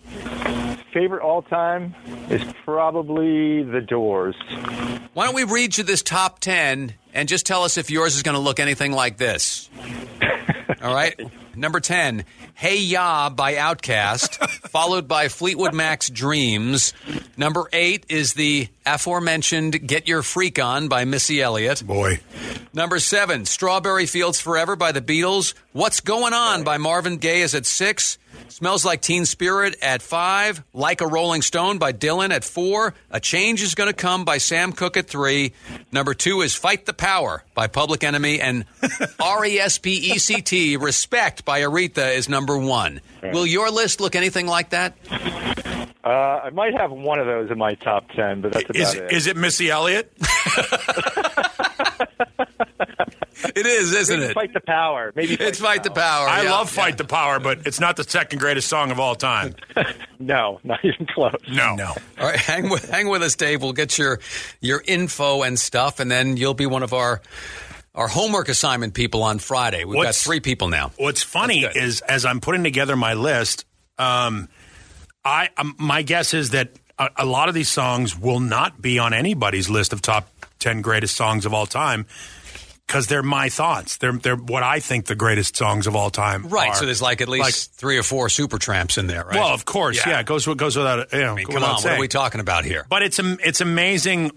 Favorite 0.93 1.23
all 1.23 1.41
time 1.41 1.95
is 2.29 2.43
probably 2.63 3.63
The 3.63 3.81
Doors. 3.81 4.35
Why 5.13 5.25
don't 5.25 5.33
we 5.33 5.43
read 5.43 5.77
you 5.77 5.83
this 5.83 6.03
top 6.03 6.39
10 6.39 6.93
and 7.13 7.27
just 7.27 7.45
tell 7.45 7.63
us 7.63 7.77
if 7.77 7.89
yours 7.89 8.15
is 8.15 8.21
going 8.21 8.35
to 8.35 8.41
look 8.41 8.59
anything 8.59 8.91
like 8.91 9.17
this? 9.17 9.69
All 10.83 10.93
right. 10.93 11.19
Number 11.55 11.79
10, 11.79 12.25
Hey 12.55 12.77
Ya 12.77 13.29
by 13.29 13.55
Outkast, 13.55 14.35
followed 14.69 15.07
by 15.07 15.27
Fleetwood 15.27 15.73
Mac's 15.73 16.09
Dreams. 16.09 16.93
Number 17.35 17.67
8 17.73 18.05
is 18.09 18.33
the 18.35 18.67
aforementioned 18.85 19.87
Get 19.87 20.07
Your 20.07 20.21
Freak 20.21 20.59
On 20.59 20.87
by 20.87 21.03
Missy 21.03 21.41
Elliott. 21.41 21.85
Boy. 21.85 22.19
Number 22.73 22.99
7, 22.99 23.45
Strawberry 23.45 24.05
Fields 24.05 24.39
Forever 24.39 24.75
by 24.75 24.91
the 24.91 25.01
Beatles. 25.01 25.53
What's 25.73 25.99
Going 25.99 26.33
On 26.33 26.63
by 26.63 26.77
Marvin 26.77 27.17
Gaye 27.17 27.41
is 27.41 27.55
at 27.55 27.65
6. 27.65 28.17
Smells 28.53 28.85
Like 28.85 29.01
Teen 29.01 29.25
Spirit 29.25 29.75
at 29.81 30.03
5. 30.03 30.63
Like 30.75 31.01
a 31.01 31.07
Rolling 31.07 31.41
Stone 31.41 31.79
by 31.79 31.91
Dylan 31.91 32.29
at 32.29 32.43
4. 32.43 32.93
A 33.09 33.19
Change 33.19 33.63
is 33.63 33.73
Gonna 33.73 33.93
Come 33.93 34.25
by 34.25 34.37
Sam 34.37 34.73
Cooke 34.73 34.95
at 34.95 35.07
3. 35.07 35.53
Number 35.91 36.13
2 36.13 36.41
is 36.41 36.53
Fight 36.53 36.85
the 36.85 36.93
Power 36.93 37.43
by 37.55 37.65
Public 37.65 38.03
Enemy. 38.03 38.39
And 38.39 38.65
R 39.19 39.43
E 39.43 39.57
S 39.59 39.79
P 39.79 39.93
E 39.93 40.19
C 40.19 40.43
T, 40.43 40.77
Respect 40.77 41.45
by 41.45 41.61
Aretha 41.61 42.15
is 42.15 42.29
number 42.29 42.55
1. 42.55 43.01
Will 43.23 43.47
your 43.47 43.71
list 43.71 43.99
look 43.99 44.15
anything 44.15 44.45
like 44.45 44.69
that? 44.69 44.95
Uh, 46.03 46.09
I 46.43 46.49
might 46.51 46.75
have 46.79 46.91
one 46.91 47.17
of 47.17 47.25
those 47.25 47.49
in 47.49 47.57
my 47.57 47.73
top 47.73 48.11
10, 48.11 48.41
but 48.41 48.51
that's 48.53 48.65
about 48.65 48.75
Is, 48.75 48.93
it. 48.93 49.11
is 49.11 49.25
it 49.25 49.35
Missy 49.35 49.71
Elliott? 49.71 50.11
It 53.55 53.65
is, 53.65 53.93
isn't 53.93 54.19
Maybe 54.19 54.31
it? 54.31 54.33
Fight 54.33 54.53
the 54.53 54.61
Power. 54.61 55.11
Maybe 55.15 55.33
It's 55.35 55.59
Fight 55.59 55.83
the 55.83 55.91
Power. 55.91 56.27
I 56.27 56.43
yeah. 56.43 56.51
love 56.51 56.69
Fight 56.69 56.97
the 56.97 57.03
Power, 57.05 57.39
but 57.39 57.65
it's 57.67 57.79
not 57.79 57.95
the 57.97 58.03
second 58.03 58.39
greatest 58.39 58.67
song 58.67 58.91
of 58.91 58.99
all 58.99 59.15
time. 59.15 59.55
No, 60.19 60.61
not 60.63 60.79
even 60.85 61.05
close. 61.05 61.35
No. 61.49 61.75
No. 61.75 61.89
All 62.17 62.25
right, 62.27 62.39
hang 62.39 62.69
with, 62.69 62.89
hang 62.89 63.09
with 63.09 63.21
us, 63.21 63.35
Dave. 63.35 63.61
We'll 63.61 63.73
get 63.73 63.97
your 63.97 64.19
your 64.61 64.81
info 64.85 65.41
and 65.41 65.59
stuff, 65.59 65.99
and 65.99 66.09
then 66.09 66.37
you'll 66.37 66.53
be 66.53 66.65
one 66.65 66.81
of 66.81 66.93
our 66.93 67.21
our 67.93 68.07
homework 68.07 68.47
assignment 68.47 68.93
people 68.93 69.21
on 69.23 69.39
Friday. 69.39 69.83
We've 69.83 69.97
What's- 69.97 70.23
got 70.23 70.29
three 70.29 70.39
people 70.39 70.69
now. 70.69 70.93
What's 70.95 71.23
funny 71.23 71.65
is 71.65 71.99
as 72.01 72.25
I'm 72.25 72.39
putting 72.39 72.63
together 72.63 72.95
my 72.95 73.15
list, 73.15 73.65
um, 73.97 74.47
I 75.25 75.49
um, 75.57 75.75
my 75.77 76.03
guess 76.03 76.33
is 76.33 76.51
that 76.51 76.69
a, 76.97 77.09
a 77.17 77.25
lot 77.25 77.49
of 77.49 77.55
these 77.55 77.69
songs 77.69 78.17
will 78.17 78.39
not 78.39 78.81
be 78.81 78.99
on 78.99 79.13
anybody's 79.13 79.69
list 79.69 79.91
of 79.91 80.01
top 80.01 80.29
ten 80.59 80.81
greatest 80.81 81.17
songs 81.17 81.45
of 81.45 81.53
all 81.53 81.65
time 81.65 82.05
because 82.87 83.07
they're 83.07 83.23
my 83.23 83.49
thoughts. 83.49 83.97
They're 83.97 84.11
they're 84.11 84.35
what 84.35 84.63
I 84.63 84.79
think 84.79 85.05
the 85.05 85.15
greatest 85.15 85.55
songs 85.55 85.87
of 85.87 85.95
all 85.95 86.09
time. 86.09 86.47
Right, 86.47 86.69
are. 86.69 86.75
so 86.75 86.85
there's 86.85 87.01
like 87.01 87.21
at 87.21 87.29
least 87.29 87.43
like, 87.43 87.77
three 87.79 87.97
or 87.97 88.03
four 88.03 88.27
Supertramps 88.27 88.97
in 88.97 89.07
there, 89.07 89.23
right? 89.23 89.35
well, 89.35 89.49
of 89.53 89.65
course, 89.65 89.97
yeah. 89.97 90.13
Yeah. 90.13 90.19
it 90.19 90.25
goes 90.25 90.47
it 90.47 90.57
goes 90.57 90.75
without 90.75 91.11
you 91.13 91.19
know. 91.19 91.31
I 91.31 91.35
mean, 91.35 91.47
come 91.47 91.63
on, 91.63 91.75
what 91.75 91.85
are 91.85 91.99
we 91.99 92.07
talking 92.07 92.41
about 92.41 92.65
here? 92.65 92.85
But 92.89 93.03
it's 93.03 93.19
it's 93.19 93.61
amazing 93.61 94.31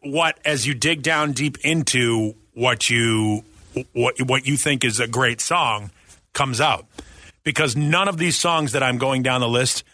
what 0.00 0.38
as 0.44 0.66
you 0.66 0.74
dig 0.74 1.02
down 1.02 1.32
deep 1.32 1.58
into 1.64 2.34
what 2.54 2.90
you 2.90 3.44
what 3.92 4.20
what 4.22 4.46
you 4.46 4.56
think 4.56 4.84
is 4.84 5.00
a 5.00 5.06
great 5.06 5.40
song 5.40 5.90
comes 6.32 6.60
out 6.60 6.86
because 7.44 7.76
none 7.76 8.08
of 8.08 8.16
these 8.18 8.38
songs 8.38 8.72
that 8.72 8.82
I'm 8.82 8.98
going 8.98 9.22
down 9.22 9.40
the 9.40 9.48
list 9.48 9.84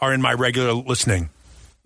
are 0.00 0.12
in 0.12 0.20
my 0.20 0.32
regular 0.32 0.72
listening. 0.72 1.30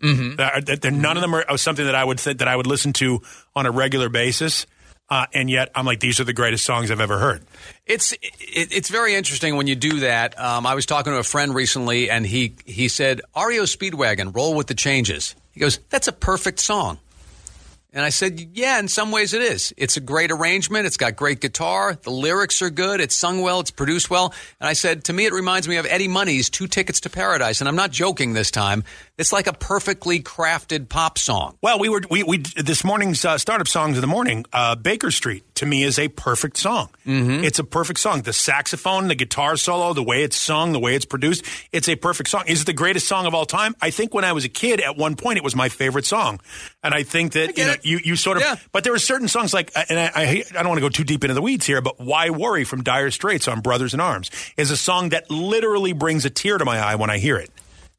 Mm-hmm. 0.03 0.37
They're, 0.37 0.77
they're- 0.77 0.91
none 0.91 1.17
of 1.17 1.21
them 1.21 1.35
are 1.35 1.59
something 1.59 1.85
that 1.85 1.95
I 1.95 2.03
would 2.03 2.19
th- 2.19 2.39
that 2.39 2.49
I 2.49 2.57
would 2.57 2.67
listen 2.67 2.93
to 2.95 3.21
on 3.55 3.67
a 3.67 3.71
regular 3.71 4.09
basis. 4.09 4.67
Uh, 5.11 5.27
and 5.35 5.51
yet, 5.51 5.71
I'm 5.75 5.85
like, 5.85 5.99
these 5.99 6.21
are 6.21 6.25
the 6.25 6.33
greatest 6.33 6.65
songs 6.65 6.91
I've 6.91 7.01
ever 7.01 7.19
heard. 7.19 7.43
It's 7.85 8.13
it, 8.13 8.21
it's 8.39 8.89
very 8.89 9.17
interesting 9.17 9.57
when 9.57 9.67
you 9.67 9.75
do 9.75 10.01
that. 10.01 10.39
Um, 10.39 10.67
I 10.67 10.75
was 10.75 10.87
talking 10.87 11.13
to 11.13 11.19
a 11.19 11.25
friend 11.25 11.53
recently, 11.53 12.09
and 12.09 12.25
he 12.25 12.55
he 12.65 12.87
said 12.87 13.21
REO 13.37 13.65
Speedwagon, 13.65 14.35
"Roll 14.35 14.55
with 14.55 14.69
the 14.69 14.75
Changes." 14.75 15.35
He 15.51 15.59
goes, 15.59 15.81
"That's 15.91 16.07
a 16.07 16.13
perfect 16.13 16.61
song." 16.61 17.01
And 17.93 18.05
I 18.05 18.11
said, 18.11 18.51
"Yeah, 18.55 18.79
in 18.79 18.87
some 18.87 19.11
ways 19.11 19.35
it 19.35 19.43
is. 19.43 19.75
It's 19.77 19.97
a 19.97 20.01
great 20.01 20.31
arrangement. 20.31 20.87
It's 20.87 20.97
got 20.97 21.17
great 21.17 21.41
guitar. 21.41 21.99
The 22.01 22.11
lyrics 22.11 22.63
are 22.63 22.71
good. 22.71 23.01
It's 23.01 23.17
sung 23.17 23.41
well. 23.41 23.59
It's 23.59 23.73
produced 23.73 24.11
well." 24.11 24.33
And 24.61 24.69
I 24.69 24.75
said, 24.75 25.03
"To 25.05 25.13
me, 25.13 25.27
it 25.27 25.33
reminds 25.33 25.67
me 25.67 25.77
of 25.77 25.87
Eddie 25.87 26.07
Money's 26.07 26.49
Two 26.51 26.69
Tickets 26.69 27.01
to 27.01 27.11
Paradise." 27.11 27.61
And 27.61 27.67
I'm 27.67 27.75
not 27.75 27.91
joking 27.91 28.33
this 28.33 28.53
time. 28.53 28.85
It's 29.21 29.35
like 29.35 29.47
a 29.47 29.53
perfectly 29.53 30.21
crafted 30.21 30.89
pop 30.89 31.19
song. 31.19 31.59
Well, 31.61 31.79
we 31.79 31.91
were 31.91 32.01
we, 32.11 32.23
we 32.23 32.39
this 32.39 32.83
morning's 32.85 33.23
uh, 33.23 33.37
startup 33.37 33.69
songs 33.69 33.99
of 33.99 34.01
the 34.01 34.07
morning. 34.07 34.47
Uh, 34.51 34.77
Baker 34.77 35.11
Street 35.11 35.45
to 35.57 35.67
me 35.67 35.83
is 35.83 35.99
a 35.99 36.09
perfect 36.09 36.57
song. 36.57 36.89
Mm-hmm. 37.07 37.45
It's 37.45 37.59
a 37.59 37.65
perfect 37.65 38.01
song. 38.01 38.23
The 38.23 38.33
saxophone, 38.33 39.09
the 39.09 39.15
guitar 39.15 39.59
solo, 39.59 39.93
the 39.93 40.03
way 40.03 40.23
it's 40.23 40.39
sung, 40.39 40.73
the 40.73 40.81
way 40.81 40.95
it's 40.95 41.05
produced. 41.05 41.45
It's 41.71 41.87
a 41.87 41.97
perfect 41.97 42.31
song. 42.31 42.45
Is 42.47 42.63
it 42.63 42.65
the 42.65 42.73
greatest 42.73 43.07
song 43.07 43.27
of 43.27 43.35
all 43.35 43.45
time? 43.45 43.77
I 43.83 43.91
think 43.91 44.15
when 44.15 44.25
I 44.25 44.33
was 44.33 44.47
a 44.47 44.49
kid, 44.49 44.81
at 44.81 44.97
one 44.97 45.17
point, 45.17 45.37
it 45.37 45.45
was 45.45 45.55
my 45.55 45.69
favorite 45.69 46.07
song, 46.07 46.41
and 46.83 46.95
I 46.95 47.03
think 47.03 47.33
that 47.33 47.55
get 47.55 47.59
you 47.59 47.65
know 47.67 47.73
it. 47.73 47.85
you 47.85 48.01
you 48.03 48.17
sort 48.17 48.39
of. 48.39 48.43
Yeah. 48.43 48.57
But 48.73 48.85
there 48.85 48.95
are 48.95 48.99
certain 48.99 49.29
songs 49.29 49.53
like, 49.53 49.71
uh, 49.77 49.85
and 49.91 49.99
I 49.99 50.11
I, 50.15 50.45
I 50.53 50.63
don't 50.63 50.69
want 50.69 50.79
to 50.79 50.87
go 50.87 50.89
too 50.89 51.05
deep 51.05 51.25
into 51.25 51.35
the 51.35 51.43
weeds 51.43 51.67
here, 51.67 51.83
but 51.83 52.01
"Why 52.01 52.31
Worry" 52.31 52.65
from 52.65 52.83
Dire 52.83 53.11
Straits 53.11 53.49
on 53.49 53.61
Brothers 53.61 53.93
in 53.93 54.01
Arms 54.01 54.31
is 54.57 54.71
a 54.71 54.79
song 54.79 55.11
that 55.11 55.31
literally 55.31 55.93
brings 55.93 56.25
a 56.25 56.31
tear 56.31 56.57
to 56.57 56.65
my 56.65 56.79
eye 56.79 56.95
when 56.95 57.11
I 57.11 57.19
hear 57.19 57.37
it. 57.37 57.51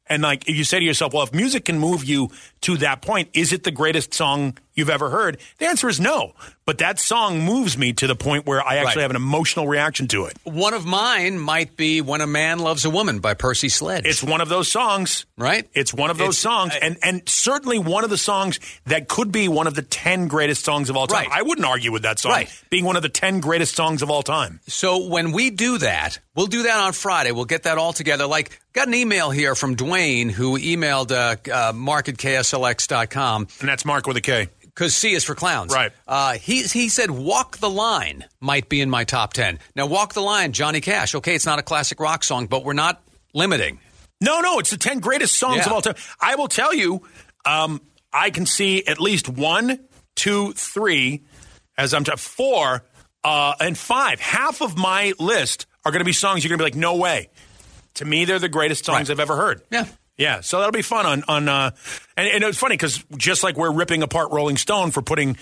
And 0.06 0.22
like 0.22 0.48
you 0.48 0.64
say 0.64 0.80
to 0.80 0.84
yourself, 0.84 1.12
well, 1.12 1.22
if 1.22 1.32
music 1.32 1.64
can 1.64 1.78
move 1.78 2.04
you 2.04 2.30
to 2.62 2.76
that 2.78 3.02
point, 3.02 3.28
is 3.34 3.52
it 3.52 3.64
the 3.64 3.70
greatest 3.70 4.14
song 4.14 4.56
you've 4.74 4.90
ever 4.90 5.10
heard? 5.10 5.38
The 5.58 5.66
answer 5.66 5.88
is 5.88 6.00
no. 6.00 6.32
But 6.64 6.78
that 6.78 7.00
song 7.00 7.40
moves 7.40 7.76
me 7.76 7.92
to 7.94 8.06
the 8.06 8.14
point 8.14 8.46
where 8.46 8.62
I 8.64 8.76
actually 8.76 9.00
Right. 9.00 9.02
have 9.02 9.10
an 9.10 9.16
emotional 9.16 9.66
reaction 9.66 10.06
to 10.08 10.26
it. 10.26 10.36
One 10.44 10.74
of 10.74 10.86
mine 10.86 11.36
might 11.40 11.76
be 11.76 12.00
"When 12.00 12.20
a 12.20 12.26
Man 12.26 12.60
Loves 12.60 12.84
a 12.84 12.90
Woman" 12.90 13.18
by 13.18 13.34
Percy 13.34 13.68
Sledge. 13.68 14.04
It's 14.06 14.22
one 14.22 14.40
of 14.40 14.48
those 14.48 14.70
songs, 14.70 15.26
right? 15.36 15.68
It's 15.74 15.92
one 15.92 16.10
of 16.10 16.18
those 16.18 16.36
It's- 16.36 16.38
songs, 16.38 16.72
I- 16.74 16.78
and 16.86 16.96
and 17.02 17.22
certainly 17.28 17.80
one 17.80 18.04
of 18.04 18.10
the 18.10 18.16
songs 18.16 18.60
that 18.86 19.08
could 19.08 19.32
be 19.32 19.48
one 19.48 19.66
of 19.66 19.74
the 19.74 19.82
ten 19.82 20.28
greatest 20.28 20.64
songs 20.64 20.88
of 20.88 20.96
all 20.96 21.08
time. 21.08 21.26
Right. 21.26 21.38
I 21.38 21.42
wouldn't 21.42 21.66
argue 21.66 21.90
with 21.90 22.02
that 22.04 22.20
song 22.20 22.30
Right. 22.32 22.48
being 22.70 22.84
one 22.84 22.94
of 22.94 23.02
the 23.02 23.08
ten 23.08 23.40
greatest 23.40 23.74
songs 23.74 24.00
of 24.00 24.08
all 24.08 24.22
time. 24.22 24.60
So 24.68 24.98
when 25.08 25.32
we 25.32 25.50
do 25.50 25.78
that, 25.78 26.20
we'll 26.36 26.46
do 26.46 26.62
that 26.62 26.78
on 26.78 26.92
Friday. 26.92 27.32
We'll 27.32 27.44
get 27.44 27.64
that 27.64 27.76
all 27.76 27.92
together. 27.92 28.26
Like, 28.26 28.56
got 28.72 28.86
an 28.86 28.94
email 28.94 29.30
here 29.32 29.56
from 29.56 29.74
Dwayne 29.74 30.30
who 30.30 30.56
emailed 30.60 31.10
uh, 31.10 31.36
uh, 31.52 31.72
mark 31.72 32.08
at 32.08 32.16
kslx.com. 32.52 33.46
And 33.60 33.68
that's 33.68 33.84
Mark 33.84 34.06
with 34.06 34.16
a 34.16 34.20
K. 34.20 34.48
Because 34.62 34.94
C 34.94 35.12
is 35.12 35.22
for 35.24 35.34
clowns. 35.34 35.72
Right. 35.74 35.92
Uh, 36.08 36.32
he, 36.34 36.62
he 36.62 36.88
said, 36.88 37.10
Walk 37.10 37.58
the 37.58 37.68
Line 37.68 38.24
might 38.40 38.68
be 38.70 38.80
in 38.80 38.88
my 38.88 39.04
top 39.04 39.34
10. 39.34 39.58
Now, 39.76 39.86
Walk 39.86 40.14
the 40.14 40.22
Line, 40.22 40.52
Johnny 40.52 40.80
Cash. 40.80 41.14
Okay, 41.14 41.34
it's 41.34 41.44
not 41.44 41.58
a 41.58 41.62
classic 41.62 42.00
rock 42.00 42.24
song, 42.24 42.46
but 42.46 42.64
we're 42.64 42.72
not 42.72 43.02
limiting. 43.34 43.80
No, 44.20 44.40
no, 44.40 44.58
it's 44.60 44.70
the 44.70 44.78
10 44.78 45.00
greatest 45.00 45.36
songs 45.36 45.58
Yeah. 45.58 45.66
of 45.66 45.72
all 45.72 45.82
time. 45.82 45.96
I 46.20 46.36
will 46.36 46.48
tell 46.48 46.72
you, 46.72 47.02
um, 47.44 47.82
I 48.12 48.30
can 48.30 48.46
see 48.46 48.86
at 48.86 48.98
least 48.98 49.28
one, 49.28 49.78
two, 50.16 50.52
three, 50.54 51.22
as 51.76 51.92
I'm 51.92 52.04
t- 52.04 52.12
four, 52.16 52.84
uh, 53.24 53.54
and 53.60 53.76
five. 53.76 54.20
Half 54.20 54.62
of 54.62 54.78
my 54.78 55.12
list 55.18 55.66
are 55.84 55.92
going 55.92 56.00
to 56.00 56.04
be 56.06 56.12
songs 56.14 56.44
you're 56.44 56.48
going 56.56 56.58
to 56.58 56.64
be 56.64 56.70
like, 56.70 56.80
no 56.80 56.96
way. 56.96 57.28
To 57.96 58.06
me, 58.06 58.24
they're 58.24 58.38
the 58.38 58.48
greatest 58.48 58.86
songs 58.86 59.08
Right. 59.08 59.14
I've 59.14 59.20
ever 59.20 59.36
heard. 59.36 59.60
Yeah. 59.70 59.84
Yeah, 60.18 60.40
so 60.40 60.58
that'll 60.58 60.72
be 60.72 60.82
fun 60.82 61.06
on 61.06 61.22
on 61.26 61.48
uh, 61.48 61.70
and, 62.16 62.28
and 62.28 62.44
it's 62.44 62.58
funny 62.58 62.74
because 62.74 63.02
just 63.16 63.42
like 63.42 63.56
we're 63.56 63.72
ripping 63.72 64.02
apart 64.02 64.30
Rolling 64.30 64.56
Stone 64.56 64.90
for 64.90 65.02
putting 65.02 65.36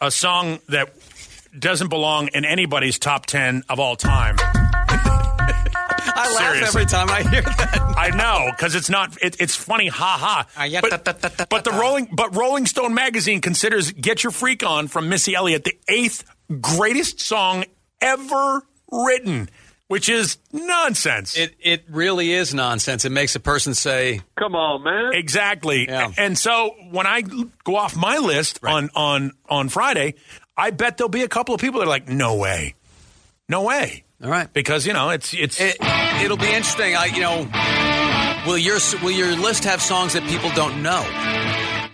a 0.00 0.10
song 0.10 0.60
that 0.68 0.92
doesn't 1.58 1.88
belong 1.88 2.28
in 2.28 2.44
anybody's 2.44 2.98
top 2.98 3.26
ten 3.26 3.62
of 3.68 3.80
all 3.80 3.96
time. 3.96 4.36
I 6.12 6.32
laugh 6.34 6.52
Seriously. 6.54 6.82
every 6.82 6.86
time 6.90 7.08
I 7.08 7.22
hear 7.22 7.42
that. 7.42 7.94
I 7.96 8.10
know 8.10 8.50
because 8.52 8.74
it's 8.74 8.90
not. 8.90 9.16
It, 9.22 9.36
it's 9.40 9.56
funny, 9.56 9.88
ha 9.88 10.16
ha. 10.20 10.46
Ah, 10.56 10.64
yeah, 10.64 10.80
But, 10.80 10.90
da, 10.90 11.12
da, 11.12 11.12
da, 11.12 11.28
da, 11.36 11.44
but 11.48 11.64
the. 11.64 11.70
Rolling, 11.72 12.08
but 12.12 12.36
Rolling 12.36 12.66
Stone 12.66 12.94
magazine 12.94 13.40
considers 13.40 13.90
"Get 13.92 14.22
Your 14.22 14.30
Freak 14.32 14.62
On" 14.64 14.86
from 14.88 15.08
Missy 15.08 15.34
Elliott 15.34 15.64
the 15.64 15.74
eighth 15.88 16.24
greatest 16.60 17.20
song 17.20 17.64
ever 18.00 18.62
written, 18.90 19.48
which 19.90 20.08
is 20.08 20.38
nonsense. 20.52 21.36
It, 21.36 21.56
it 21.58 21.82
really 21.90 22.30
is 22.30 22.54
nonsense. 22.54 23.04
It 23.04 23.10
makes 23.10 23.34
a 23.34 23.40
person 23.40 23.74
say, 23.74 24.20
Come 24.38 24.54
on, 24.54 24.84
man. 24.84 25.14
Exactly. 25.14 25.88
Yeah. 25.88 26.12
And 26.16 26.38
so 26.38 26.76
when 26.92 27.08
I 27.08 27.22
go 27.64 27.74
off 27.74 27.96
my 27.96 28.18
list 28.18 28.60
on 28.62 28.90
on 28.94 29.32
on 29.48 29.68
Friday, 29.68 30.14
I 30.56 30.70
bet 30.70 30.96
there'll 30.96 31.08
be 31.08 31.22
a 31.22 31.28
couple 31.28 31.56
of 31.56 31.60
people 31.60 31.80
that 31.80 31.86
are 31.86 31.90
like, 31.90 32.08
"No 32.08 32.36
way, 32.36 32.76
no 33.48 33.62
way," 33.62 34.04
All 34.22 34.30
right. 34.30 34.52
because 34.52 34.86
you 34.86 34.92
know 34.92 35.10
it's 35.10 35.34
it's. 35.34 35.60
It, 35.60 35.76
it'll 36.22 36.36
be 36.36 36.46
interesting. 36.46 36.94
I, 36.94 37.06
you 37.06 37.20
know, 37.20 38.46
will 38.46 38.58
your 38.58 38.78
will 39.02 39.10
your 39.10 39.34
list 39.34 39.64
have 39.64 39.82
songs 39.82 40.12
that 40.12 40.22
people 40.22 40.50
don't 40.50 40.84
know? 40.84 41.02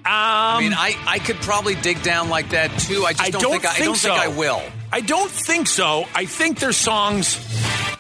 I 0.05 0.57
um, 0.57 0.63
mean, 0.63 0.75
I, 0.75 0.95
I 1.07 1.19
could 1.19 1.37
probably 1.37 1.77
dig 1.77 2.03
down 2.03 2.29
like 2.29 2.51
that 2.51 2.79
too. 2.79 3.05
I 3.05 3.13
just 3.13 3.25
I 3.25 3.31
don't, 3.31 3.41
don't 3.41 3.53
think, 3.53 3.65
I, 3.65 3.77
I 3.77 3.85
don't 3.87 3.97
so. 3.97 4.11
think 4.11 4.21
I 4.21 4.29
will. 4.29 4.63
I 4.93 5.01
don't 5.01 5.31
think 5.31 5.67
so. 5.67 6.05
I 6.15 6.27
think 6.27 6.61
there's 6.61 6.77
songs 6.77 7.37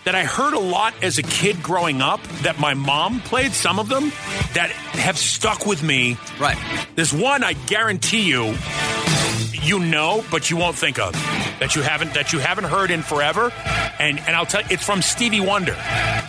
that 0.07 0.14
I 0.14 0.25
heard 0.25 0.55
a 0.55 0.59
lot 0.59 0.95
as 1.03 1.19
a 1.19 1.23
kid 1.23 1.62
growing 1.62 2.01
up 2.01 2.23
that 2.42 2.59
my 2.59 2.75
mom 2.75 3.21
played, 3.21 3.53
some 3.53 3.79
of 3.79 3.88
them, 3.88 4.11
that 4.55 4.71
have 4.71 5.19
stuck 5.19 5.66
with 5.66 5.83
me. 5.83 6.16
Right. 6.40 6.57
There's 6.95 7.12
one 7.12 7.45
I 7.45 7.53
guarantee 7.53 8.23
you 8.23 8.55
you 9.62 9.81
know, 9.81 10.25
but 10.31 10.49
you 10.49 10.57
won't 10.57 10.77
think 10.77 10.97
of. 11.01 11.12
That 11.59 11.75
you 11.75 11.83
haven't 11.83 12.14
that 12.14 12.33
you 12.33 12.38
haven't 12.38 12.64
heard 12.64 12.92
in 12.92 13.03
forever. 13.03 13.53
And 13.99 14.21
and 14.21 14.37
I'll 14.37 14.47
tell 14.47 14.61
you 14.61 14.69
it's 14.71 14.85
from 14.85 15.03
Stevie 15.03 15.40
Wonder. 15.40 15.75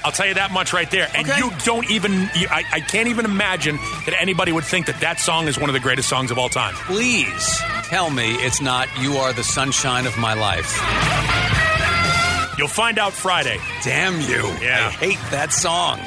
I'll 0.03 0.11
tell 0.11 0.25
you 0.25 0.33
that 0.35 0.51
much 0.51 0.73
right 0.73 0.89
there. 0.89 1.07
And 1.15 1.29
Okay. 1.29 1.37
you 1.37 1.51
don't 1.63 1.89
even 1.91 2.13
you, 2.35 2.47
I, 2.49 2.63
I 2.71 2.79
can't 2.79 3.09
even 3.09 3.25
imagine 3.25 3.75
that 4.05 4.15
anybody 4.19 4.51
would 4.51 4.63
think 4.63 4.87
that 4.87 4.99
that 5.01 5.19
song 5.19 5.47
is 5.47 5.59
one 5.59 5.69
of 5.69 5.73
the 5.75 5.79
greatest 5.79 6.09
songs 6.09 6.31
of 6.31 6.39
all 6.39 6.49
time. 6.49 6.73
Please 6.73 7.59
tell 7.83 8.09
me 8.09 8.33
it's 8.37 8.59
not 8.61 8.87
"You 8.99 9.17
Are 9.17 9.33
the 9.33 9.43
Sunshine 9.43 10.07
of 10.07 10.17
My 10.17 10.33
Life." 10.33 11.66
You'll 12.57 12.67
find 12.67 12.97
out 12.97 13.13
Friday. 13.13 13.59
Damn 13.83 14.19
you! 14.21 14.43
Yeah. 14.61 14.87
I 14.87 14.91
hate 14.91 15.19
that 15.31 15.53
song. 15.53 15.99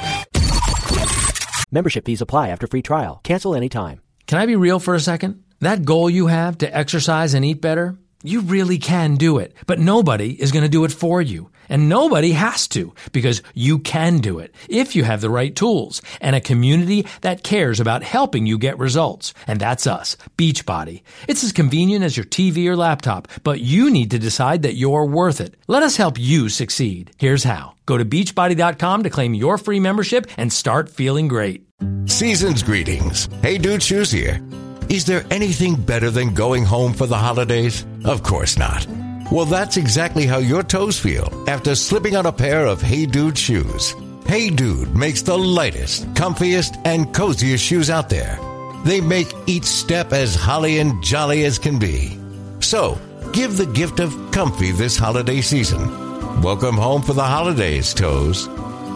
Membership 1.71 2.05
fees 2.05 2.21
apply 2.21 2.49
after 2.49 2.67
free 2.67 2.81
trial. 2.81 3.21
Cancel 3.23 3.55
anytime. 3.55 4.01
Can 4.27 4.37
I 4.37 4.45
be 4.45 4.55
real 4.57 4.79
for 4.79 4.93
a 4.93 4.99
second? 4.99 5.43
That 5.59 5.85
goal 5.85 6.09
you 6.09 6.27
have 6.27 6.57
to 6.57 6.75
exercise 6.75 7.33
and 7.33 7.45
eat 7.45 7.61
better, 7.61 7.97
you 8.23 8.41
really 8.41 8.77
can 8.79 9.15
do 9.15 9.37
it. 9.37 9.55
But 9.67 9.79
nobody 9.79 10.31
is 10.31 10.51
going 10.51 10.63
to 10.63 10.69
do 10.69 10.83
it 10.83 10.91
for 10.91 11.21
you. 11.21 11.50
And 11.71 11.89
nobody 11.89 12.33
has 12.33 12.67
to 12.67 12.93
because 13.13 13.41
you 13.55 13.79
can 13.79 14.19
do 14.19 14.37
it 14.37 14.53
if 14.69 14.95
you 14.95 15.03
have 15.03 15.21
the 15.21 15.29
right 15.29 15.55
tools 15.55 16.01
and 16.19 16.35
a 16.35 16.41
community 16.41 17.07
that 17.21 17.43
cares 17.43 17.79
about 17.79 18.03
helping 18.03 18.45
you 18.45 18.59
get 18.59 18.77
results. 18.77 19.33
And 19.47 19.59
that's 19.59 19.87
us, 19.87 20.17
Beachbody. 20.37 21.01
It's 21.27 21.43
as 21.43 21.53
convenient 21.53 22.03
as 22.03 22.15
your 22.15 22.25
TV 22.25 22.67
or 22.67 22.75
laptop, 22.75 23.29
but 23.43 23.61
you 23.61 23.89
need 23.89 24.11
to 24.11 24.19
decide 24.19 24.61
that 24.63 24.75
you're 24.75 25.05
worth 25.05 25.41
it. 25.41 25.55
Let 25.67 25.81
us 25.81 25.95
help 25.95 26.19
you 26.19 26.49
succeed. 26.49 27.11
Here's 27.17 27.45
how. 27.45 27.75
Go 27.85 27.97
to 27.97 28.05
beachbody.com 28.05 29.03
to 29.03 29.09
claim 29.09 29.33
your 29.33 29.57
free 29.57 29.79
membership 29.79 30.27
and 30.37 30.51
start 30.51 30.89
feeling 30.89 31.27
great. 31.27 31.65
Season's 32.05 32.63
greetings. 32.63 33.29
Hey 33.41 33.57
Dude 33.57 33.81
Shoes 33.81 34.11
here. 34.11 34.41
Is 34.89 35.05
there 35.05 35.25
anything 35.31 35.75
better 35.75 36.09
than 36.09 36.33
going 36.33 36.65
home 36.65 36.93
for 36.93 37.07
the 37.07 37.17
holidays? 37.17 37.85
Of 38.03 38.23
course 38.23 38.57
not. 38.57 38.85
Well, 39.31 39.45
that's 39.45 39.77
exactly 39.77 40.25
how 40.25 40.39
your 40.39 40.61
toes 40.61 40.99
feel 40.99 41.45
after 41.47 41.73
slipping 41.73 42.17
on 42.17 42.25
a 42.25 42.33
pair 42.33 42.65
of 42.65 42.81
Hey 42.81 43.05
Dude 43.05 43.37
shoes. 43.37 43.95
Hey 44.25 44.49
Dude 44.49 44.93
makes 44.93 45.21
the 45.21 45.37
lightest, 45.37 46.05
comfiest, 46.15 46.81
and 46.83 47.13
coziest 47.13 47.63
shoes 47.63 47.89
out 47.89 48.09
there. 48.09 48.37
They 48.83 48.99
make 48.99 49.33
each 49.47 49.63
step 49.63 50.11
as 50.11 50.35
holly 50.35 50.79
and 50.79 51.01
jolly 51.01 51.45
as 51.45 51.57
can 51.57 51.79
be. 51.79 52.19
So, 52.59 52.99
give 53.31 53.55
the 53.55 53.67
gift 53.67 54.01
of 54.01 54.13
comfy 54.31 54.73
this 54.73 54.97
holiday 54.97 55.39
season. 55.39 56.41
Welcome 56.41 56.75
home 56.75 57.01
for 57.01 57.13
the 57.13 57.23
holidays, 57.23 57.93
toes. 57.93 58.49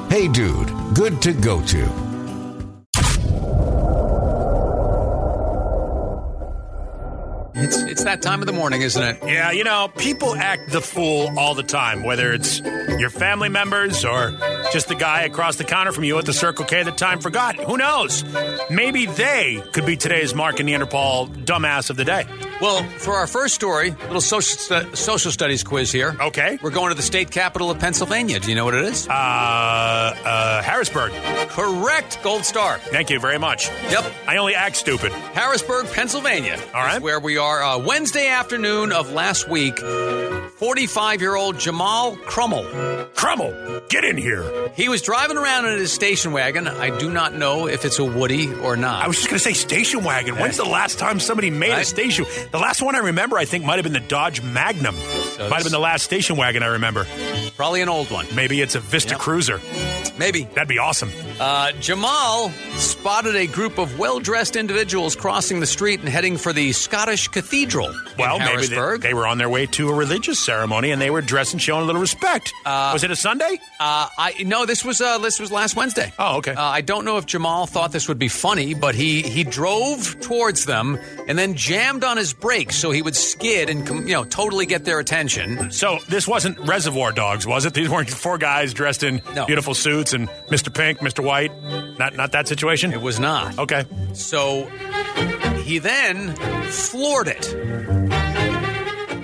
Hey 0.09 0.27
Dude, 0.27 0.69
good 0.93 1.21
to 1.21 1.31
go 1.31 1.61
to. 1.67 2.14
That 8.05 8.21
time 8.21 8.41
of 8.41 8.47
the 8.47 8.53
morning, 8.53 8.81
isn't 8.81 9.01
it? 9.01 9.17
Yeah, 9.25 9.51
you 9.51 9.63
know, 9.63 9.89
people 9.97 10.35
act 10.35 10.71
the 10.71 10.81
fool 10.81 11.31
all 11.37 11.55
the 11.55 11.63
time, 11.63 12.03
whether 12.03 12.31
it's 12.33 12.59
your 12.59 13.09
family 13.09 13.49
members 13.49 14.05
or 14.05 14.31
just 14.71 14.87
the 14.87 14.95
guy 14.95 15.21
across 15.23 15.57
the 15.57 15.63
counter 15.63 15.91
from 15.91 16.03
you 16.03 16.17
at 16.17 16.25
the 16.25 16.33
Circle 16.33 16.65
K 16.65 16.83
that 16.83 16.97
time 16.97 17.19
forgot. 17.19 17.55
Who 17.55 17.77
knows? 17.77 18.23
Maybe 18.69 19.05
they 19.05 19.63
could 19.73 19.85
be 19.85 19.97
today's 19.97 20.33
Mark 20.33 20.59
and 20.59 20.67
Neanderthal 20.67 21.27
dumbass 21.27 21.89
of 21.89 21.97
the 21.97 22.05
day. 22.05 22.25
Well, 22.61 22.83
for 22.83 23.13
our 23.15 23.27
first 23.27 23.53
story, 23.53 23.89
a 23.89 24.03
little 24.07 24.21
social 24.21 24.57
stu- 24.57 24.95
social 24.95 25.31
studies 25.31 25.61
quiz 25.63 25.91
here. 25.91 26.15
Okay. 26.19 26.57
We're 26.61 26.69
going 26.71 26.89
to 26.89 26.95
the 26.95 27.01
state 27.01 27.29
capital 27.29 27.69
of 27.69 27.79
Pennsylvania. 27.79 28.39
Do 28.39 28.47
you 28.49 28.55
know 28.55 28.63
what 28.63 28.75
it 28.75 28.85
is? 28.85 29.07
Uh, 29.09 29.11
uh, 29.11 30.61
Harrisburg. 30.61 31.11
Correct. 31.49 32.17
Gold 32.23 32.45
star. 32.45 32.77
Thank 32.79 33.09
you 33.09 33.19
very 33.19 33.37
much. 33.39 33.67
Yep. 33.89 34.05
I 34.27 34.37
only 34.37 34.55
act 34.55 34.77
stupid. 34.77 35.11
Harrisburg, 35.11 35.87
Pennsylvania. 35.91 36.57
All 36.73 36.81
right. 36.81 37.01
Where 37.01 37.19
we 37.19 37.37
are. 37.37 37.61
Uh, 37.61 37.77
Wednesday 37.79 38.29
afternoon 38.29 38.93
of 38.93 39.11
last 39.11 39.49
week, 39.49 39.77
45 39.79 41.21
year 41.21 41.35
old 41.35 41.59
Jamal 41.59 42.15
Crummel. 42.15 42.63
Crummel, 43.15 43.81
get 43.89 44.03
in 44.05 44.17
here. 44.17 44.69
He 44.75 44.87
was 44.89 45.01
driving 45.01 45.37
around 45.37 45.65
in 45.65 45.77
his 45.77 45.91
station 45.91 46.31
wagon. 46.31 46.67
I 46.67 46.97
do 46.97 47.09
not 47.09 47.33
know 47.33 47.67
if 47.67 47.85
it's 47.85 47.97
a 47.99 48.03
Woody 48.05 48.53
or 48.53 48.75
not. 48.77 49.03
I 49.03 49.07
was 49.07 49.17
just 49.17 49.29
going 49.29 49.37
to 49.39 49.43
say 49.43 49.53
station 49.53 50.03
wagon. 50.03 50.35
When's 50.35 50.57
the 50.57 50.65
last 50.65 50.99
time 50.99 51.19
somebody 51.19 51.49
made 51.49 51.71
a 51.71 51.75
Right. 51.77 51.85
station? 51.85 52.25
The 52.51 52.59
last 52.59 52.81
one 52.81 52.95
I 52.95 52.99
remember, 52.99 53.37
I 53.37 53.45
think, 53.45 53.65
might 53.65 53.75
have 53.75 53.83
been 53.83 53.93
the 53.93 53.99
Dodge 53.99 54.41
Magnum. 54.41 54.95
might 54.95 55.51
have 55.51 55.63
been 55.63 55.71
the 55.71 55.79
last 55.79 56.03
station 56.03 56.37
wagon 56.37 56.63
I 56.63 56.67
remember. 56.67 57.05
Probably 57.57 57.81
an 57.81 57.89
old 57.89 58.11
one. 58.11 58.25
Maybe 58.35 58.61
it's 58.61 58.75
a 58.75 58.79
Vista 58.79 59.11
Yep. 59.11 59.19
Cruiser. 59.19 59.61
Maybe. 60.17 60.43
That'd 60.43 60.69
be 60.69 60.79
awesome. 60.79 61.11
Uh, 61.39 61.73
Jamal 61.73 62.49
spotted 62.77 63.35
a 63.35 63.47
group 63.47 63.77
of 63.77 63.99
well 63.99 64.19
dressed 64.19 64.55
individuals 64.55 65.15
crossing 65.15 65.59
the 65.59 65.65
street 65.65 65.99
and 65.99 66.07
heading 66.07 66.37
for 66.37 66.53
the 66.53 66.71
Scottish 66.71 67.27
Cathedral 67.27 67.93
Well, 68.17 68.37
in 68.37 68.45
maybe 68.45 68.67
they, 68.67 68.97
they 69.09 69.13
were 69.13 69.27
on 69.27 69.37
their 69.37 69.49
way 69.49 69.65
to 69.67 69.89
a 69.89 69.93
religious 69.93 70.39
ceremony 70.39 70.91
and 70.91 71.01
they 71.01 71.09
were 71.09 71.21
dressed 71.21 71.51
and 71.51 71.61
showing 71.61 71.83
a 71.83 71.85
little 71.85 71.99
respect. 71.99 72.53
was 72.65 73.03
it 73.03 73.11
a 73.11 73.15
Sunday? 73.17 73.59
Uh, 73.79 74.07
I 74.17 74.43
no, 74.45 74.65
this 74.65 74.85
was 74.85 75.01
uh, 75.01 75.17
this 75.17 75.39
was 75.39 75.51
last 75.51 75.75
Wednesday. 75.75 76.13
Oh, 76.17 76.37
okay. 76.37 76.53
Uh, 76.53 76.61
I 76.63 76.79
don't 76.79 77.03
know 77.03 77.17
if 77.17 77.25
Jamal 77.25 77.65
thought 77.65 77.91
this 77.91 78.07
would 78.07 78.19
be 78.19 78.29
funny, 78.29 78.73
but 78.73 78.95
he 78.95 79.21
he 79.21 79.43
drove 79.43 80.17
towards 80.21 80.65
them 80.65 80.97
and 81.27 81.37
then 81.37 81.55
jammed 81.55 82.05
on 82.05 82.15
his 82.15 82.31
brakes 82.39 82.75
so 82.75 82.91
he 82.91 83.01
would 83.01 83.15
skid 83.15 83.69
and 83.69 83.87
you 84.07 84.13
know 84.13 84.23
totally 84.23 84.65
get 84.65 84.85
their 84.85 84.99
attention. 84.99 85.71
So 85.71 85.99
this 86.09 86.27
wasn't 86.27 86.59
Reservoir 86.59 87.11
Dogs, 87.11 87.45
was 87.47 87.65
it? 87.65 87.73
These 87.73 87.89
weren't 87.89 88.09
four 88.09 88.37
guys 88.37 88.73
dressed 88.73 89.03
in 89.03 89.21
No. 89.35 89.45
beautiful 89.45 89.73
suits 89.73 90.13
and 90.13 90.27
Mr. 90.49 90.73
Pink, 90.73 90.99
Mr. 90.99 91.23
White. 91.23 91.51
Not 91.97 92.15
not 92.15 92.31
that 92.33 92.47
situation. 92.47 92.93
It 92.93 93.01
was 93.01 93.19
not. 93.19 93.57
Okay. 93.59 93.85
So 94.13 94.65
He 95.63 95.79
then 95.79 96.35
floored 96.69 97.27
it. 97.27 98.14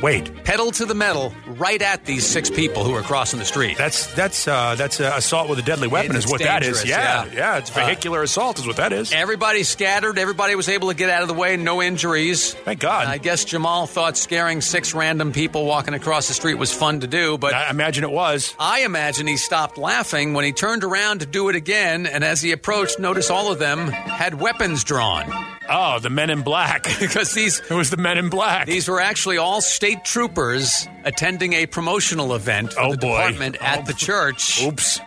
Wait, 0.01 0.43
pedal 0.43 0.71
to 0.71 0.85
the 0.85 0.95
metal 0.95 1.31
right 1.45 1.81
at 1.81 2.05
these 2.05 2.25
six 2.25 2.49
people 2.49 2.83
who 2.83 2.93
are 2.93 3.03
crossing 3.03 3.37
the 3.37 3.45
street. 3.45 3.77
That's 3.77 4.07
that's 4.15 4.47
uh, 4.47 4.73
that's 4.75 4.99
uh, 4.99 5.13
assault 5.15 5.47
with 5.47 5.59
a 5.59 5.61
deadly 5.61 5.87
weapon 5.87 6.15
It's 6.15 6.25
is 6.25 6.31
what 6.31 6.41
that 6.41 6.63
is. 6.63 6.83
Yeah, 6.83 7.25
yeah. 7.25 7.33
yeah, 7.33 7.57
it's 7.57 7.69
vehicular 7.69 8.23
assault 8.23 8.57
is 8.57 8.65
what 8.65 8.77
that 8.77 8.93
is. 8.93 9.13
Everybody 9.13 9.61
scattered. 9.61 10.17
Everybody 10.17 10.55
was 10.55 10.69
able 10.69 10.87
to 10.87 10.95
get 10.95 11.11
out 11.11 11.21
of 11.21 11.27
the 11.27 11.35
way. 11.35 11.55
No 11.55 11.83
injuries. 11.83 12.53
Thank 12.55 12.79
God. 12.79 13.05
I 13.05 13.19
guess 13.19 13.45
Jamal 13.45 13.85
thought 13.85 14.17
scaring 14.17 14.61
six 14.61 14.95
random 14.95 15.33
people 15.33 15.65
walking 15.65 15.93
across 15.93 16.27
the 16.27 16.33
street 16.33 16.55
was 16.55 16.73
fun 16.73 17.01
to 17.01 17.07
do, 17.07 17.37
but 17.37 17.53
I 17.53 17.69
imagine 17.69 18.03
it 18.03 18.11
was. 18.11 18.55
I 18.59 18.81
imagine 18.81 19.27
he 19.27 19.37
stopped 19.37 19.77
laughing 19.77 20.33
when 20.33 20.45
he 20.45 20.51
turned 20.51 20.83
around 20.83 21.19
to 21.19 21.27
do 21.27 21.49
it 21.49 21.55
again, 21.55 22.07
and 22.07 22.23
as 22.23 22.41
he 22.41 22.51
approached, 22.51 22.99
noticed 22.99 23.29
all 23.29 23.51
of 23.51 23.59
them 23.59 23.87
had 23.89 24.39
weapons 24.39 24.83
drawn. 24.83 25.31
Oh, 25.73 25.99
the 25.99 26.10
men 26.10 26.29
in 26.29 26.41
black. 26.41 26.84
because 26.99 27.34
these 27.34 27.60
it 27.62 27.71
was 27.73 27.89
the 27.89 27.97
men 27.97 28.17
in 28.17 28.29
black. 28.29 28.67
These 28.67 28.88
were 28.89 28.99
actually 28.99 29.38
all 29.38 29.62
state 29.62 30.03
troopers 30.03 30.88
attending 31.03 31.53
a 31.53 31.65
promotional 31.65 32.36
event 32.36 32.73
for 32.73 32.81
Oh, 32.81 32.91
the 32.91 32.97
boy. 32.97 33.15
department 33.17 33.57
at 33.62 33.86
the 33.86 33.93
church. 33.93 34.62
Oops. 34.63 34.99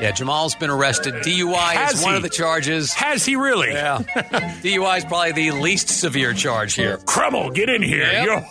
Yeah, 0.00 0.12
Jamal's 0.12 0.54
been 0.54 0.70
arrested. 0.70 1.14
DUI 1.14 1.54
Has 1.74 1.94
is 1.98 2.02
one 2.02 2.12
he? 2.12 2.16
of 2.16 2.22
the 2.22 2.28
charges. 2.30 2.92
Has 2.92 3.24
he 3.24 3.36
really? 3.36 3.70
Yeah. 3.72 3.98
DUI 4.62 4.98
is 4.98 5.04
probably 5.04 5.32
the 5.32 5.50
least 5.50 5.88
severe 5.88 6.32
charge 6.34 6.74
here. 6.74 6.96
Crummel, 7.06 7.50
get 7.50 7.68
in 7.68 7.82
here. 7.82 8.02
Yep. 8.02 8.46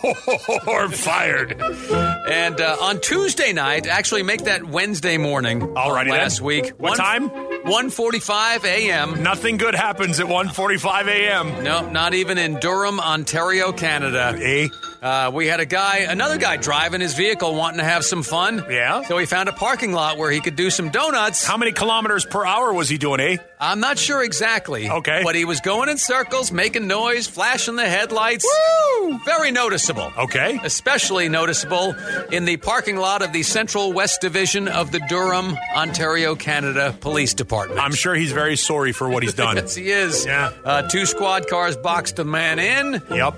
You're 0.66 0.88
fired. 0.90 1.60
And 1.60 2.60
uh, 2.60 2.76
on 2.80 3.00
Tuesday 3.00 3.52
night, 3.52 3.86
actually 3.86 4.22
make 4.22 4.44
that 4.44 4.64
Wednesday 4.64 5.16
morning. 5.18 5.76
All 5.76 5.92
righty. 5.92 6.10
last 6.10 6.40
week. 6.40 6.70
What 6.78 6.96
time? 6.96 7.30
1:45 7.64 8.64
a.m. 8.64 9.22
Nothing 9.22 9.56
good 9.56 9.74
happens 9.74 10.18
at 10.18 10.26
1:45 10.26 11.06
a.m. 11.06 11.62
No, 11.62 11.88
not 11.88 12.12
even 12.12 12.36
in 12.36 12.58
Durham, 12.58 12.98
Ontario, 12.98 13.70
Canada. 13.70 14.36
Eh? 14.36 14.68
Uh, 15.00 15.30
we 15.32 15.46
had 15.46 15.60
a 15.60 15.66
guy, 15.66 15.98
another 15.98 16.38
guy 16.38 16.56
driving 16.56 17.00
his 17.00 17.14
vehicle 17.14 17.54
wanting 17.54 17.78
to 17.78 17.84
have 17.84 18.04
some 18.04 18.22
fun. 18.22 18.64
Yeah. 18.68 19.02
So 19.02 19.18
he 19.18 19.26
found 19.26 19.48
a 19.48 19.52
parking 19.52 19.92
lot 19.92 20.18
where 20.18 20.30
he 20.30 20.40
could 20.40 20.56
do 20.56 20.70
some 20.70 20.90
donuts. 20.90 21.44
How 21.44 21.56
many 21.56 21.72
kilometers 21.72 22.24
per 22.24 22.44
hour 22.44 22.72
was 22.72 22.88
he 22.88 22.98
doing, 22.98 23.20
eh? 23.20 23.36
I'm 23.60 23.80
not 23.80 23.98
sure 23.98 24.22
exactly. 24.22 24.88
Okay. 24.88 25.22
But 25.24 25.36
he 25.36 25.44
was 25.44 25.60
going 25.60 25.88
in 25.88 25.98
circles, 25.98 26.50
making 26.50 26.88
noise, 26.88 27.28
flashing 27.28 27.76
the 27.76 27.88
headlights. 27.88 28.44
Woo! 28.44 29.18
Very 29.24 29.52
noticeable. 29.52 30.12
Okay. 30.18 30.58
Especially 30.64 31.28
noticeable 31.28 31.94
in 32.32 32.44
the 32.44 32.56
parking 32.56 32.96
lot 32.96 33.22
of 33.22 33.32
the 33.32 33.44
Central 33.44 33.92
West 33.92 34.20
Division 34.20 34.66
of 34.68 34.90
the 34.90 35.00
Durham, 35.08 35.56
Ontario, 35.76 36.34
Canada 36.34 36.96
Police 37.00 37.34
Department. 37.34 37.51
I'm 37.52 37.94
sure 37.94 38.14
he's 38.14 38.32
very 38.32 38.56
sorry 38.56 38.92
for 38.92 39.08
what 39.08 39.22
he's 39.22 39.34
done. 39.34 39.56
yes, 39.56 39.74
he 39.74 39.90
is. 39.90 40.24
Yeah. 40.26 40.52
Uh, 40.64 40.82
two 40.88 41.06
squad 41.06 41.48
cars 41.48 41.76
boxed 41.76 42.18
a 42.18 42.24
man 42.24 42.58
in. 42.58 43.02
Yep. 43.10 43.34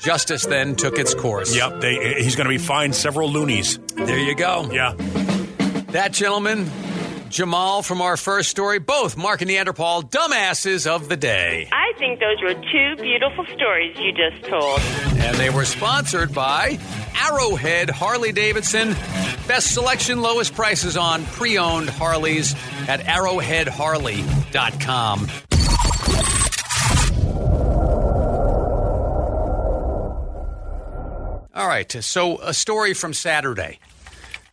Justice 0.00 0.46
then 0.46 0.76
took 0.76 0.98
its 0.98 1.14
course. 1.14 1.54
Yep. 1.54 1.80
They, 1.80 2.22
he's 2.22 2.36
going 2.36 2.46
to 2.46 2.50
be 2.50 2.58
fined 2.58 2.94
several 2.94 3.30
loonies. 3.30 3.78
There 3.94 4.18
you 4.18 4.34
go. 4.34 4.70
Yeah. 4.72 4.94
That 5.92 6.12
gentleman, 6.12 6.70
Jamal 7.30 7.82
from 7.82 8.00
our 8.00 8.16
first 8.16 8.48
story, 8.50 8.78
both 8.78 9.16
Mark 9.16 9.40
and 9.42 9.48
Neanderthal, 9.48 10.02
dumbasses 10.02 10.86
of 10.86 11.08
the 11.08 11.16
day. 11.16 11.68
I 11.72 11.92
think 11.98 12.20
those 12.20 12.40
were 12.42 12.54
two 12.54 12.96
beautiful 13.02 13.44
stories 13.54 13.96
you 13.98 14.12
just 14.12 14.44
told. 14.44 14.78
And 15.18 15.36
they 15.36 15.50
were 15.50 15.64
sponsored 15.64 16.32
by 16.34 16.78
Arrowhead 17.16 17.90
Harley 17.90 18.30
Davidson. 18.32 18.90
Best 19.46 19.72
selection, 19.74 20.22
lowest 20.22 20.54
prices 20.54 20.96
on 20.96 21.24
pre 21.26 21.58
owned 21.58 21.88
Harleys 21.90 22.54
at 22.88 23.00
arrowheadharley.com. 23.00 25.28
All 31.54 31.66
right, 31.66 31.90
so 31.90 32.40
a 32.40 32.54
story 32.54 32.94
from 32.94 33.12
Saturday. 33.12 33.80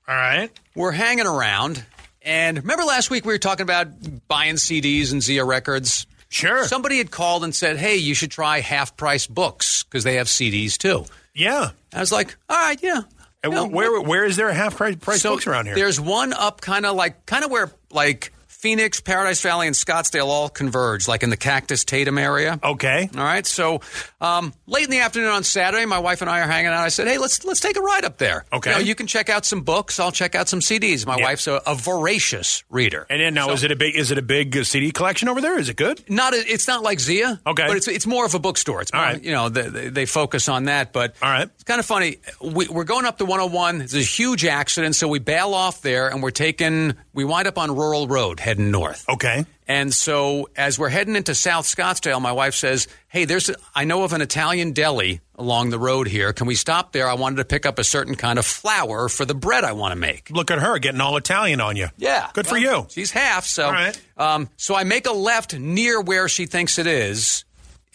All 0.08 0.16
right. 0.16 0.50
We're 0.76 0.92
hanging 0.92 1.28
around, 1.28 1.86
and 2.26 2.58
remember 2.58 2.84
last 2.84 3.10
week 3.10 3.26
we 3.26 3.34
were 3.34 3.40
talking 3.40 3.64
about 3.64 3.88
buying 4.28 4.56
CDs 4.56 5.12
and 5.12 5.22
Zia 5.24 5.46
Records? 5.46 6.08
Sure. 6.30 6.66
Somebody 6.66 6.98
had 6.98 7.12
called 7.12 7.44
and 7.44 7.56
said, 7.56 7.78
hey, 7.78 7.96
you 7.96 8.14
should 8.14 8.32
try 8.32 8.60
half 8.60 8.98
price 8.98 9.28
books 9.28 9.84
because 9.84 10.04
they 10.04 10.16
have 10.16 10.28
CDs 10.28 10.78
too. 10.78 11.06
Yeah. 11.34 11.72
I 11.94 12.00
was 12.00 12.12
like, 12.12 12.36
all 12.50 12.58
right, 12.58 12.82
yeah. 12.82 13.02
And 13.44 13.54
No, 13.54 13.68
where 13.68 14.02
where 14.02 14.26
is 14.26 14.36
there 14.38 14.50
a 14.50 14.54
half 14.54 14.76
price, 14.76 14.96
price 14.96 15.22
so 15.22 15.34
books 15.34 15.46
around 15.46 15.68
here? 15.68 15.76
There's 15.76 16.02
one 16.02 16.34
up 16.34 16.62
kind 16.62 16.86
of 16.86 16.96
like 16.96 17.26
kind 17.26 17.46
of 17.46 17.52
where 17.52 17.72
like 17.92 18.34
Phoenix, 18.66 19.00
Paradise 19.00 19.42
Valley, 19.42 19.68
and 19.68 19.76
Scottsdale 19.76 20.26
all 20.26 20.50
converge, 20.50 21.08
like 21.08 21.22
in 21.22 21.30
the 21.30 21.38
Cactus 21.38 21.86
Tatum 21.86 22.18
area. 22.18 22.60
Okay. 22.64 23.08
All 23.16 23.24
right. 23.24 23.46
So 23.46 23.82
um, 24.20 24.54
late 24.66 24.86
in 24.86 24.90
the 24.90 25.02
afternoon 25.02 25.30
on 25.30 25.44
Saturday, 25.44 25.86
my 25.86 26.00
wife 26.00 26.22
and 26.22 26.30
I 26.32 26.40
are 26.40 26.48
hanging 26.48 26.72
out. 26.72 26.80
I 26.84 26.88
said, 26.88 27.08
"Hey, 27.08 27.20
let's 27.20 27.46
let's 27.46 27.60
take 27.60 27.78
a 27.78 27.82
ride 27.82 28.06
up 28.06 28.18
there. 28.18 28.44
Okay. 28.52 28.72
You, 28.72 28.76
know, 28.78 28.82
you 28.82 28.96
can 28.96 29.06
check 29.06 29.30
out 29.30 29.46
some 29.46 29.62
books. 29.62 30.00
I'll 30.00 30.12
check 30.12 30.34
out 30.34 30.50
some 30.50 30.62
CDs. 30.62 31.06
My 31.06 31.16
Yeah. 31.18 31.26
wife's 31.26 31.46
a, 31.46 31.62
a 31.68 31.76
voracious 31.76 32.64
reader. 32.72 33.06
And 33.08 33.22
then 33.22 33.36
now, 33.36 33.46
So- 33.50 33.54
is 33.54 33.64
it 33.64 33.72
a 33.72 33.76
big 33.76 33.96
is 33.96 34.10
it 34.10 34.18
a 34.18 34.24
big 34.24 34.58
uh, 34.58 34.64
CD 34.64 34.90
collection 34.90 35.30
over 35.30 35.42
there? 35.42 35.60
Is 35.60 35.70
it 35.70 35.78
good? 35.78 36.02
Not 36.10 36.34
a, 36.34 36.38
it's 36.38 36.68
not 36.68 36.82
like 36.82 37.00
Zia. 37.00 37.40
Okay. 37.46 37.68
But 37.68 37.78
it's 37.78 37.88
it's 37.88 38.08
more 38.08 38.26
of 38.26 38.34
a 38.34 38.40
bookstore. 38.40 38.82
It's 38.82 38.92
more, 38.92 39.04
All 39.04 39.12
right. 39.14 39.24
you 39.24 39.32
know 39.32 39.50
they, 39.50 40.08
focus 40.08 40.50
on 40.50 40.64
that. 40.66 40.92
But 40.92 41.14
All 41.22 41.30
right. 41.30 41.44
it's 41.54 41.64
kind 41.66 41.80
of 41.80 41.86
funny. 41.86 42.18
We, 42.42 42.68
we're 42.68 42.84
going 42.84 43.06
up 43.06 43.20
to 43.20 43.26
101. 43.26 43.78
There's 43.78 43.94
a 43.94 44.00
huge 44.00 44.44
accident, 44.44 44.96
so 44.96 45.08
we 45.08 45.20
bail 45.20 45.54
off 45.54 45.82
there 45.84 46.10
and 46.10 46.24
we're 46.24 46.32
taking. 46.32 46.96
We 47.14 47.26
wind 47.26 47.48
up 47.48 47.60
on 47.60 47.76
Rural 47.76 48.08
Road 48.08 48.40
heading 48.56 48.72
north. 48.72 49.08
Okay. 49.10 49.46
And 49.68 49.94
so 49.94 50.48
as 50.56 50.78
we're 50.78 50.90
heading 50.90 51.16
into 51.16 51.34
South 51.34 51.66
Scottsdale, 51.66 52.22
my 52.22 52.32
wife 52.32 52.54
says, 52.54 52.88
"Hey, 53.08 53.26
there's 53.26 53.50
a, 53.50 53.56
I 53.74 53.84
know 53.84 54.04
of 54.04 54.14
an 54.14 54.22
Italian 54.22 54.74
deli 54.74 55.22
along 55.36 55.72
the 55.72 55.80
road 55.80 56.08
here. 56.08 56.34
Can 56.34 56.46
we 56.48 56.54
stop 56.56 56.92
there? 56.92 57.08
I 57.10 57.16
wanted 57.16 57.38
to 57.38 57.46
pick 57.46 57.66
up 57.66 57.80
a 57.80 57.84
certain 57.84 58.14
kind 58.16 58.38
of 58.40 58.46
flour 58.46 59.10
for 59.10 59.26
the 59.26 59.34
bread 59.34 59.64
I 59.64 59.72
want 59.74 59.92
to 59.94 59.96
make." 59.96 60.30
Look 60.30 60.52
at 60.52 60.60
her 60.60 60.78
getting 60.80 61.02
all 61.02 61.18
Italian 61.18 61.62
on 61.62 61.76
you. 61.76 61.88
Yeah. 61.98 62.30
Good 62.34 62.46
for 62.48 62.58
you. 62.58 62.86
She's 62.92 63.10
half, 63.12 63.46
so 63.46 63.66
All 63.66 63.72
right. 63.72 64.00
um, 64.18 64.50
so 64.56 64.76
I 64.76 64.84
make 64.84 65.08
a 65.08 65.14
left 65.14 65.58
near 65.58 66.00
where 66.00 66.30
she 66.30 66.46
thinks 66.46 66.78
it 66.78 66.86
is, 66.88 67.44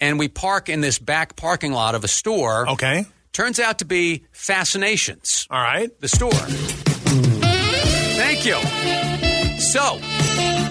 and 0.00 0.18
we 0.18 0.26
park 0.28 0.68
in 0.68 0.80
this 0.80 0.98
back 0.98 1.36
parking 1.36 1.72
lot 1.72 1.94
of 1.94 2.02
a 2.04 2.08
store. 2.08 2.68
Okay. 2.70 3.04
Turns 3.32 3.60
out 3.60 3.78
to 3.78 3.84
be 3.84 4.24
Fascinations, 4.32 5.46
All 5.50 5.62
right. 5.62 5.88
the 6.00 6.08
store. 6.08 6.32
Thank 8.18 8.44
you. 8.44 9.29
So, 9.70 10.00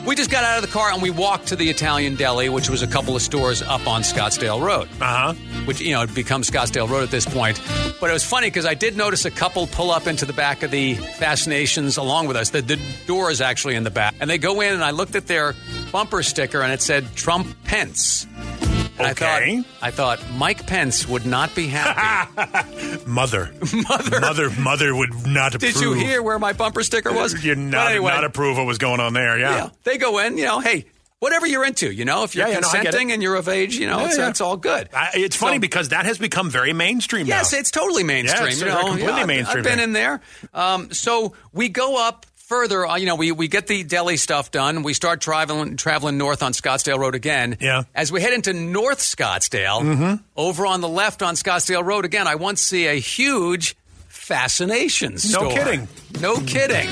we 0.05 0.15
just 0.15 0.29
got 0.29 0.43
out 0.43 0.57
of 0.57 0.61
the 0.61 0.71
car 0.71 0.91
and 0.91 1.01
we 1.01 1.09
walked 1.09 1.47
to 1.47 1.55
the 1.55 1.69
Italian 1.69 2.15
deli, 2.15 2.49
which 2.49 2.69
was 2.69 2.81
a 2.81 2.87
couple 2.87 3.15
of 3.15 3.21
stores 3.21 3.61
up 3.61 3.87
on 3.87 4.01
Scottsdale 4.01 4.61
Road 4.61 4.89
Uh 4.99 5.33
huh. 5.33 5.33
which 5.65 5.79
you 5.79 5.93
know 5.93 6.01
had 6.01 6.13
become 6.13 6.41
Scottsdale 6.41 6.89
Road 6.89 7.03
at 7.03 7.09
this 7.11 7.25
point. 7.25 7.61
But 8.01 8.09
it 8.09 8.13
was 8.13 8.25
funny 8.25 8.47
because 8.47 8.65
I 8.65 8.73
did 8.73 8.97
notice 8.97 9.23
a 9.25 9.31
couple 9.31 9.67
pull 9.67 9.91
up 9.91 10.05
into 10.07 10.25
the 10.25 10.33
back 10.33 10.63
of 10.63 10.71
the 10.71 10.95
Fascinations 10.95 11.95
along 11.97 12.27
with 12.27 12.35
us. 12.37 12.49
The, 12.49 12.61
the 12.61 12.79
door 13.07 13.31
is 13.31 13.39
actually 13.41 13.75
in 13.75 13.83
the 13.83 13.91
back, 13.91 14.15
and 14.19 14.29
they 14.29 14.37
go 14.37 14.59
in, 14.61 14.73
and 14.73 14.83
I 14.83 14.91
looked 14.91 15.15
at 15.15 15.27
their 15.27 15.55
bumper 15.91 16.21
sticker, 16.23 16.61
and 16.61 16.71
it 16.73 16.81
said 16.81 17.15
Trump 17.15 17.47
Pence. 17.63 18.25
Okay. 18.99 19.63
I 19.81 19.91
thought, 19.91 20.17
I 20.17 20.17
thought 20.19 20.31
Mike 20.35 20.67
Pence 20.67 21.07
would 21.07 21.25
not 21.25 21.55
be 21.55 21.67
happy. 21.67 23.03
Mother. 23.05 23.51
Mother, 23.87 24.19
Mother. 24.19 24.49
Mother 24.59 24.95
would 24.95 25.25
not 25.27 25.55
approve. 25.55 25.73
did 25.73 25.81
you 25.81 25.93
hear 25.93 26.21
where 26.21 26.37
my 26.39 26.53
bumper 26.53 26.83
sticker 26.83 27.13
was? 27.13 27.43
You're 27.43 27.55
not 27.55 27.91
anyway, 27.91 28.11
not 28.11 28.23
approve 28.23 28.57
what 28.57 28.65
was 28.65 28.77
going 28.77 28.99
on 28.99 29.13
there. 29.13 29.37
Yeah. 29.39 29.55
yeah, 29.55 29.69
they 29.83 29.97
go 29.97 30.19
in. 30.19 30.37
You 30.37 30.45
know, 30.45 30.59
hey, 30.59 30.85
whatever 31.19 31.45
you're 31.47 31.65
into, 31.65 31.91
you 31.91 32.05
know, 32.05 32.23
if 32.23 32.35
you're 32.35 32.47
Yeah, 32.47 32.53
yeah, 32.55 32.59
no, 32.59 32.67
I 32.67 32.71
get 32.71 32.79
it. 32.81 32.83
consenting 32.87 33.11
and 33.13 33.23
you're 33.23 33.35
of 33.35 33.47
age, 33.49 33.75
you 33.77 33.87
know, 33.87 33.99
Yeah, 33.99 34.07
it's, 34.07 34.17
it's 34.17 34.41
all 34.41 34.57
good. 34.57 34.89
I, 34.93 35.09
it's 35.15 35.35
funny 35.35 35.59
because 35.59 35.89
that 35.89 36.05
has 36.05 36.17
become 36.17 36.49
very 36.49 36.73
mainstream 36.73 37.25
Yes, 37.27 37.51
now. 37.53 37.59
it's 37.59 37.71
totally 37.71 38.03
mainstream. 38.03 38.43
Yeah, 38.43 38.47
it's, 38.51 38.59
you 38.61 38.67
know, 38.67 38.79
completely 38.85 39.05
Yeah, 39.07 39.15
I've- 39.15 39.27
mainstream 39.27 39.57
I've 39.65 39.71
been 39.71 39.79
in 39.79 39.93
there. 39.93 40.21
Um, 40.53 40.91
so 40.93 41.33
we 41.53 41.69
go 41.69 42.05
up 42.05 42.25
further. 42.49 42.85
Uh, 42.85 42.97
you 42.97 43.05
know, 43.05 43.15
we, 43.15 43.31
we 43.31 43.47
get 43.47 43.67
the 43.67 43.83
deli 43.83 44.17
stuff 44.17 44.51
done. 44.51 44.83
We 44.83 44.93
start 44.93 45.21
traveling 45.21 45.77
traveling 45.77 46.17
north 46.17 46.43
on 46.43 46.51
Scottsdale 46.51 46.97
Road 46.97 47.15
again. 47.15 47.57
Yeah. 47.61 47.81
Mm-hmm. 47.81 47.91
As 47.95 48.11
we 48.11 48.21
head 48.21 48.33
into 48.33 48.51
North 48.51 48.99
Scottsdale, 48.99 50.19
over 50.35 50.65
on 50.65 50.81
the 50.81 50.89
left 50.89 51.21
on 51.21 51.35
Scottsdale 51.35 51.85
Road 51.85 52.03
again, 52.03 52.27
I 52.27 52.35
once 52.35 52.61
see 52.61 52.87
a 52.87 52.95
huge 52.95 53.77
fascination 54.07 55.15
No 55.31 55.49
kidding. 55.49 55.87
No 56.19 56.37
kidding. 56.37 56.87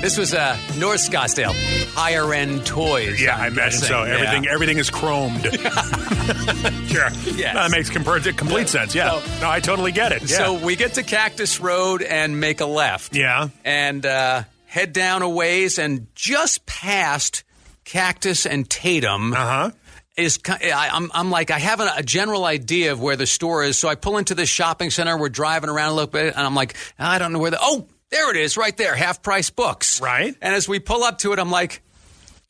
This 0.00 0.16
was 0.16 0.34
uh, 0.34 0.56
North 0.78 1.08
Scottsdale, 1.08 1.52
higher 1.94 2.32
end 2.34 2.64
toys. 2.66 3.20
Yeah, 3.20 3.34
I'm 3.34 3.40
I 3.40 3.46
imagine 3.48 3.80
guessing. 3.80 3.88
so. 3.88 4.04
Yeah. 4.04 4.14
Everything 4.14 4.46
everything 4.48 4.78
is 4.78 4.90
chromed. 4.90 5.42
sure. 6.88 7.08
Yes. 7.36 7.54
That 7.54 7.70
makes 7.70 7.90
complete, 7.90 8.36
complete 8.36 8.68
sense. 8.68 8.94
Yeah. 8.94 9.20
So- 9.20 9.40
no, 9.42 9.50
I 9.50 9.60
totally 9.60 9.92
get 9.92 10.12
it. 10.12 10.22
Yeah. 10.22 10.36
So 10.38 10.64
we 10.64 10.76
get 10.76 10.94
to 10.94 11.02
Cactus 11.02 11.60
Road 11.60 12.02
and 12.02 12.40
make 12.40 12.60
a 12.60 12.66
left. 12.66 13.14
yeah. 13.16 13.48
And 13.64 14.04
uh, 14.04 14.44
head 14.66 14.92
down 14.92 15.22
a 15.22 15.28
ways, 15.28 15.78
and 15.78 16.06
just 16.14 16.66
past 16.66 17.44
Cactus 17.84 18.46
and 18.46 18.68
Tatum 18.68 19.32
Uh 19.32 19.36
huh. 19.36 19.70
is. 20.16 20.38
I, 20.48 20.90
I'm, 20.92 21.10
I'm 21.14 21.30
like, 21.30 21.50
I 21.50 21.58
have 21.58 21.80
a, 21.80 21.92
a 21.96 22.02
general 22.02 22.44
idea 22.44 22.92
of 22.92 23.00
where 23.00 23.16
the 23.16 23.26
store 23.26 23.64
is. 23.64 23.78
So 23.78 23.88
I 23.88 23.94
pull 23.94 24.18
into 24.18 24.34
this 24.34 24.48
shopping 24.48 24.90
center. 24.90 25.16
We're 25.18 25.28
driving 25.28 25.70
around 25.70 25.90
a 25.90 25.94
little 25.94 26.10
bit, 26.10 26.34
and 26.36 26.46
I'm 26.46 26.54
like, 26.54 26.74
I 26.98 27.18
don't 27.18 27.32
know 27.32 27.38
where 27.40 27.50
the. 27.50 27.58
Oh, 27.60 27.86
there 28.10 28.30
it 28.30 28.36
is, 28.36 28.56
right 28.56 28.76
there, 28.76 28.94
half 28.94 29.22
price 29.22 29.50
books. 29.50 30.00
Right. 30.00 30.34
And 30.40 30.54
as 30.54 30.68
we 30.68 30.78
pull 30.78 31.02
up 31.04 31.18
to 31.18 31.32
it, 31.32 31.38
I'm 31.38 31.50
like, 31.50 31.82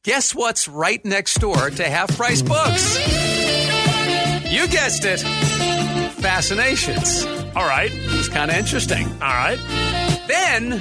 guess 0.03 0.35
what's 0.35 0.69
right 0.69 1.05
next 1.05 1.35
door 1.35 1.71
to 1.71 1.89
half 1.89 2.17
price 2.17 2.43
books? 2.43 2.99
You 4.51 4.67
guessed 4.69 5.05
it. 5.05 5.21
Fascinations. 6.21 7.25
All 7.55 7.67
right. 7.67 7.91
It's 7.93 8.29
kind 8.29 8.51
of 8.51 8.57
interesting. 8.57 9.07
All 9.07 9.19
right. 9.21 9.59
Then, 10.29 10.81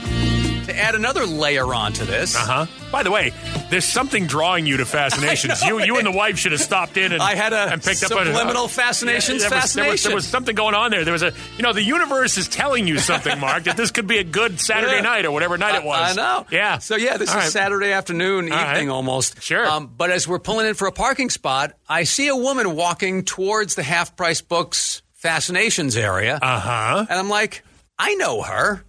to 0.70 0.78
add 0.78 0.96
another 0.96 1.26
layer 1.26 1.74
onto 1.74 2.06
this, 2.06 2.36
Uh 2.36 2.40
huh. 2.40 2.66
By 2.92 3.04
the 3.04 3.12
way, 3.12 3.32
there's 3.70 3.86
something 3.86 4.26
drawing 4.26 4.66
you 4.66 4.78
to 4.78 4.86
fascinations. 4.86 5.62
You 5.70 5.84
you 5.84 5.98
and 5.98 6.06
the 6.08 6.12
wife 6.12 6.38
should 6.40 6.52
have 6.54 6.62
stopped 6.62 6.98
in 6.98 7.12
and 7.12 7.22
I 7.22 7.36
had 7.36 7.54
a 7.54 7.72
and 7.72 7.84
picked 7.84 8.02
up 8.04 8.10
subliminal 8.10 8.66
a, 8.66 8.70
fascinations 8.70 9.42
there 9.48 9.52
was, 9.60 9.74
there, 9.74 9.90
was, 9.92 10.04
there 10.04 10.16
was 10.16 10.28
something 10.28 10.56
going 10.56 10.74
on 10.74 10.90
there. 10.92 11.04
There 11.04 11.12
was 11.14 11.22
a 11.22 11.34
you 11.58 11.64
know 11.64 11.74
the 11.74 11.84
universe 11.84 12.38
is 12.38 12.48
telling 12.48 12.88
you 12.88 12.98
something, 12.98 13.40
Mark, 13.48 13.64
that 13.66 13.78
this 13.78 13.92
could 13.92 14.08
be 14.08 14.18
a 14.18 14.24
good 14.24 14.60
Saturday 14.60 14.96
Yeah. 14.96 15.02
night 15.02 15.26
or 15.26 15.32
whatever 15.32 15.58
night 15.58 15.76
it 15.76 15.84
was. 15.84 16.18
I 16.18 16.20
know. 16.20 16.46
Yeah. 16.52 16.80
So 16.80 16.96
yeah, 16.96 17.18
this 17.18 17.30
All 17.30 17.38
is 17.38 17.44
right. 17.44 17.52
Saturday 17.52 17.92
afternoon, 17.92 18.52
All 18.52 18.60
evening 18.60 18.88
right. 18.88 18.94
almost. 18.96 19.42
Sure. 19.44 19.66
Um, 19.68 19.92
but 19.96 20.10
as 20.10 20.28
we're 20.28 20.40
pulling 20.40 20.66
in 20.68 20.74
for 20.74 20.88
a 20.88 20.92
parking 20.92 21.30
spot, 21.30 21.74
I 21.88 22.04
see 22.06 22.28
a 22.28 22.36
woman 22.36 22.76
walking 22.76 23.24
towards 23.26 23.76
the 23.76 23.84
half 23.84 24.16
price 24.16 24.42
books 24.42 25.02
fascinations 25.14 25.96
area. 25.98 26.40
Uh 26.42 26.60
huh. 26.60 27.06
And 27.10 27.20
I'm 27.20 27.30
like, 27.30 27.64
I 28.00 28.16
know 28.16 28.42
her. 28.42 28.84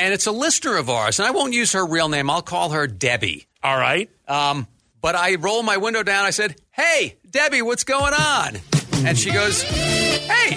And 0.00 0.14
it's 0.14 0.26
a 0.26 0.32
listener 0.32 0.78
of 0.78 0.88
ours. 0.88 1.18
And 1.18 1.28
I 1.28 1.30
won't 1.30 1.52
use 1.52 1.72
her 1.72 1.84
real 1.84 2.08
name. 2.08 2.30
I'll 2.30 2.40
call 2.40 2.70
her 2.70 2.86
Debbie. 2.86 3.46
All 3.62 3.76
right. 3.76 4.08
Um, 4.26 4.66
but 5.02 5.14
I 5.14 5.34
roll 5.34 5.62
my 5.62 5.76
window 5.76 6.02
down. 6.02 6.24
I 6.24 6.30
said, 6.30 6.56
Hey, 6.70 7.18
Debbie, 7.30 7.60
what's 7.60 7.84
going 7.84 8.14
on? 8.14 8.56
And 9.04 9.18
she 9.18 9.30
goes, 9.30 9.60
Hey, 9.62 10.54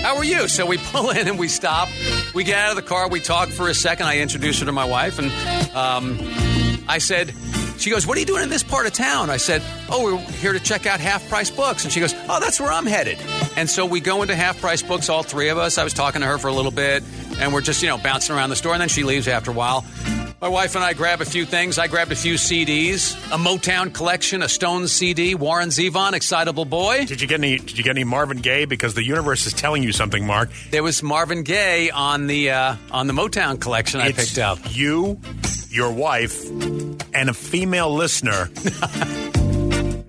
how 0.00 0.16
are 0.16 0.24
you? 0.24 0.48
So 0.48 0.64
we 0.64 0.78
pull 0.92 1.10
in 1.10 1.28
and 1.28 1.38
we 1.38 1.48
stop. 1.48 1.90
We 2.34 2.44
get 2.44 2.56
out 2.56 2.70
of 2.70 2.76
the 2.76 2.88
car. 2.88 3.10
We 3.10 3.20
talk 3.20 3.50
for 3.50 3.68
a 3.68 3.74
second. 3.74 4.06
I 4.06 4.20
introduce 4.20 4.60
her 4.60 4.66
to 4.66 4.72
my 4.72 4.86
wife. 4.86 5.18
And 5.18 5.30
um, 5.76 6.18
I 6.88 6.96
said, 6.96 7.34
she 7.78 7.90
goes, 7.90 8.06
What 8.06 8.16
are 8.16 8.20
you 8.20 8.26
doing 8.26 8.42
in 8.42 8.48
this 8.48 8.62
part 8.62 8.86
of 8.86 8.92
town? 8.92 9.30
I 9.30 9.36
said, 9.36 9.62
Oh, 9.88 10.04
we're 10.04 10.18
here 10.18 10.52
to 10.52 10.60
check 10.60 10.86
out 10.86 11.00
half 11.00 11.28
price 11.28 11.50
books. 11.50 11.84
And 11.84 11.92
she 11.92 12.00
goes, 12.00 12.14
Oh, 12.28 12.40
that's 12.40 12.60
where 12.60 12.72
I'm 12.72 12.86
headed. 12.86 13.18
And 13.56 13.68
so 13.68 13.86
we 13.86 14.00
go 14.00 14.22
into 14.22 14.34
half 14.34 14.60
price 14.60 14.82
books, 14.82 15.08
all 15.08 15.22
three 15.22 15.48
of 15.48 15.58
us. 15.58 15.78
I 15.78 15.84
was 15.84 15.94
talking 15.94 16.20
to 16.20 16.26
her 16.26 16.38
for 16.38 16.48
a 16.48 16.52
little 16.52 16.70
bit, 16.70 17.02
and 17.38 17.52
we're 17.52 17.60
just, 17.60 17.82
you 17.82 17.88
know, 17.88 17.98
bouncing 17.98 18.34
around 18.34 18.50
the 18.50 18.56
store. 18.56 18.72
And 18.72 18.80
then 18.80 18.88
she 18.88 19.04
leaves 19.04 19.28
after 19.28 19.50
a 19.50 19.54
while. 19.54 19.84
My 20.40 20.46
wife 20.46 20.76
and 20.76 20.84
I 20.84 20.92
grab 20.92 21.20
a 21.20 21.24
few 21.24 21.44
things. 21.44 21.80
I 21.80 21.88
grabbed 21.88 22.12
a 22.12 22.16
few 22.16 22.34
CDs, 22.34 23.12
a 23.32 23.36
Motown 23.36 23.92
collection, 23.92 24.40
a 24.40 24.48
Stones 24.48 24.92
CD, 24.92 25.34
Warren 25.34 25.70
Zevon, 25.70 26.12
Excitable 26.12 26.64
Boy. 26.64 27.06
Did 27.06 27.20
you 27.20 27.26
get 27.26 27.40
any? 27.40 27.58
Did 27.58 27.76
you 27.76 27.82
get 27.82 27.90
any 27.90 28.04
Marvin 28.04 28.38
Gaye? 28.38 28.64
Because 28.64 28.94
the 28.94 29.02
universe 29.02 29.46
is 29.46 29.52
telling 29.52 29.82
you 29.82 29.90
something, 29.90 30.24
Mark. 30.24 30.50
There 30.70 30.84
was 30.84 31.02
Marvin 31.02 31.42
Gaye 31.42 31.90
on 31.90 32.28
the 32.28 32.52
uh, 32.52 32.76
on 32.92 33.08
the 33.08 33.12
Motown 33.14 33.60
collection 33.60 34.00
I 34.00 34.08
It's 34.10 34.26
picked 34.26 34.38
up. 34.38 34.60
You, 34.70 35.18
your 35.70 35.90
wife, 35.92 36.48
and 36.48 37.28
a 37.28 37.34
female 37.34 37.92
listener 37.92 38.48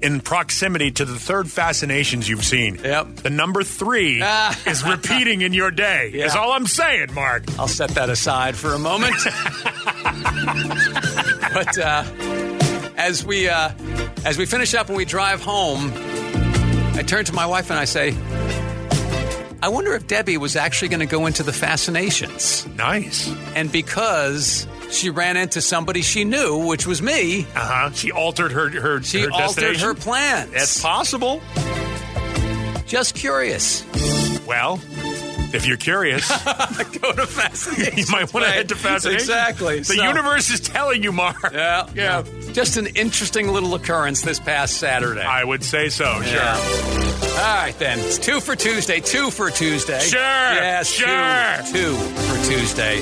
in 0.01 0.21
proximity 0.21 0.91
to 0.91 1.05
the 1.05 1.19
third 1.19 1.49
fascinations 1.49 2.29
you've 2.29 2.45
seen. 2.45 2.79
Yep. 2.83 3.17
The 3.17 3.29
number 3.29 3.63
three 3.63 4.21
is 4.65 4.83
repeating 4.83 5.41
in 5.41 5.53
your 5.53 5.71
day. 5.71 6.09
Is 6.09 6.35
all 6.35 6.51
I'm 6.51 6.67
saying, 6.67 7.13
Mark. 7.13 7.43
I'll 7.59 7.67
set 7.67 7.91
that 7.91 8.09
aside 8.09 8.55
for 8.55 8.73
a 8.73 8.79
moment. 8.79 9.15
but 11.53 11.77
uh, 11.77 12.03
as 12.97 13.25
we 13.25 13.49
uh, 13.49 13.71
as 14.25 14.37
we 14.37 14.45
finish 14.45 14.73
up 14.73 14.87
and 14.87 14.97
we 14.97 15.05
drive 15.05 15.41
home, 15.41 15.91
I 16.95 17.03
turn 17.05 17.25
to 17.25 17.33
my 17.33 17.45
wife 17.45 17.69
and 17.69 17.79
I 17.79 17.85
say, 17.85 18.15
"I 19.61 19.69
wonder 19.69 19.93
if 19.95 20.07
Debbie 20.07 20.37
was 20.37 20.55
actually 20.55 20.89
going 20.89 21.01
to 21.01 21.05
go 21.05 21.25
into 21.25 21.43
the 21.43 21.53
fascinations." 21.53 22.65
Nice. 22.75 23.33
And 23.55 23.71
because 23.71 24.65
she 24.91 25.09
ran 25.09 25.37
into 25.37 25.61
somebody 25.61 26.01
she 26.01 26.23
knew, 26.25 26.65
which 26.67 26.85
was 26.87 27.01
me, 27.01 27.41
Uh 27.55 27.59
huh. 27.59 27.91
She 27.91 28.11
altered 28.11 28.51
her 28.51 28.69
her. 28.69 29.01
she 29.03 29.21
her 29.21 29.31
altered 29.31 29.47
destination? 29.55 29.87
her 29.87 29.93
plans. 29.95 30.51
That's 30.51 30.81
possible. 30.81 31.41
Just 32.85 33.13
curious. 33.15 33.85
Well, 34.47 34.79
if 35.53 35.65
you're 35.67 35.77
curious, 35.77 36.27
go 37.01 37.11
to 37.13 37.25
fascinations. 37.27 37.97
you 37.97 38.05
might 38.11 38.33
want 38.33 38.45
to 38.47 38.51
head 38.51 38.69
to 38.69 38.75
fascinations. 38.75 39.23
Exactly. 39.29 39.79
The 39.79 39.85
So- 39.85 40.03
universe 40.03 40.49
is 40.49 40.59
telling 40.59 41.03
you, 41.03 41.11
Mark. 41.11 41.37
Yeah, 41.53 41.87
Yeah. 41.93 42.23
Just 42.51 42.77
an 42.77 42.87
interesting 42.87 43.51
little 43.53 43.75
occurrence 43.75 44.23
this 44.23 44.39
past 44.39 44.77
Saturday. 44.77 45.21
I 45.21 45.43
would 45.43 45.63
say 45.63 45.89
so. 45.89 46.19
Sure. 46.23 46.41
All 46.41 47.55
right, 47.55 47.75
then. 47.77 47.99
It's 47.99 48.17
two 48.17 48.39
for 48.41 48.55
Tuesday. 48.55 48.99
Two 48.99 49.29
for 49.29 49.51
Tuesday. 49.51 49.99
Sure, 50.01 50.19
Yes, 50.19 50.89
sure. 50.89 51.07
Two, 51.71 51.91
two 51.95 51.95
for 51.95 52.45
Tuesday. 52.49 53.01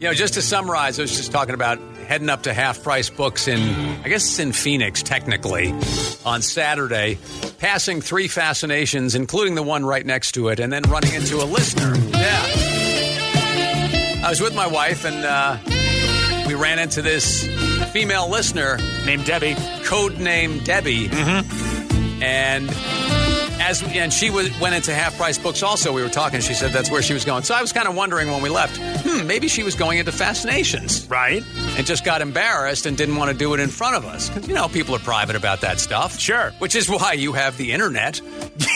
You 0.00 0.08
know, 0.08 0.14
just 0.14 0.32
to 0.34 0.42
summarize, 0.42 0.98
I 0.98 1.02
was 1.02 1.14
just 1.14 1.30
talking 1.30 1.52
about 1.52 1.78
heading 2.06 2.30
up 2.30 2.44
to 2.44 2.54
half 2.54 2.82
price 2.82 3.10
books 3.10 3.46
in, 3.46 3.60
I 4.02 4.08
guess 4.08 4.24
it's 4.24 4.38
in 4.38 4.52
Phoenix, 4.52 5.02
technically, 5.02 5.74
on 6.24 6.40
Saturday, 6.40 7.18
passing 7.58 8.00
three 8.00 8.26
fascinations, 8.26 9.14
including 9.14 9.56
the 9.56 9.62
one 9.62 9.84
right 9.84 10.06
next 10.06 10.32
to 10.32 10.48
it, 10.48 10.58
and 10.58 10.72
then 10.72 10.84
running 10.84 11.12
into 11.12 11.36
a 11.42 11.44
listener. 11.44 11.94
Yeah. 12.18 12.42
I 14.24 14.26
was 14.30 14.40
with 14.40 14.54
my 14.54 14.68
wife, 14.68 15.04
and 15.04 15.22
uh, 15.22 15.58
we 16.48 16.54
ran 16.54 16.78
into 16.78 17.02
this 17.02 17.46
female 17.92 18.30
listener 18.30 18.78
Named 19.04 19.26
Debbie. 19.26 19.54
code 19.84 20.18
name 20.18 20.60
Debbie, 20.64 21.10
and 22.22 22.70
as 23.60 23.82
and 23.82 24.12
she 24.12 24.30
was, 24.30 24.50
went 24.60 24.74
into 24.74 24.92
half 24.94 25.16
price 25.16 25.38
books. 25.38 25.62
Also, 25.62 25.92
we 25.92 26.02
were 26.02 26.08
talking. 26.08 26.40
She 26.40 26.54
said 26.54 26.72
that's 26.72 26.90
where 26.90 27.02
she 27.02 27.12
was 27.12 27.24
going. 27.24 27.42
So 27.42 27.54
I 27.54 27.60
was 27.60 27.72
kind 27.72 27.86
of 27.86 27.94
wondering 27.94 28.30
when 28.30 28.42
we 28.42 28.48
left. 28.48 28.78
Hmm, 29.04 29.26
maybe 29.26 29.48
she 29.48 29.62
was 29.62 29.74
going 29.74 29.98
into 29.98 30.12
fascinations, 30.12 31.06
Right? 31.08 31.42
And 31.76 31.86
just 31.86 32.04
got 32.04 32.20
embarrassed 32.20 32.86
and 32.86 32.96
didn't 32.96 33.16
want 33.16 33.30
to 33.30 33.36
do 33.36 33.54
it 33.54 33.60
in 33.60 33.68
front 33.68 33.96
of 33.96 34.04
us. 34.04 34.28
'Cause, 34.28 34.46
you 34.46 34.54
know, 34.54 34.68
people 34.68 34.94
are 34.94 34.98
private 35.00 35.34
about 35.36 35.62
that 35.62 35.80
stuff. 35.80 36.18
Sure. 36.18 36.52
Which 36.58 36.74
is 36.74 36.88
why 36.88 37.14
you 37.14 37.32
have 37.32 37.56
the 37.56 37.72
internet. 37.72 38.20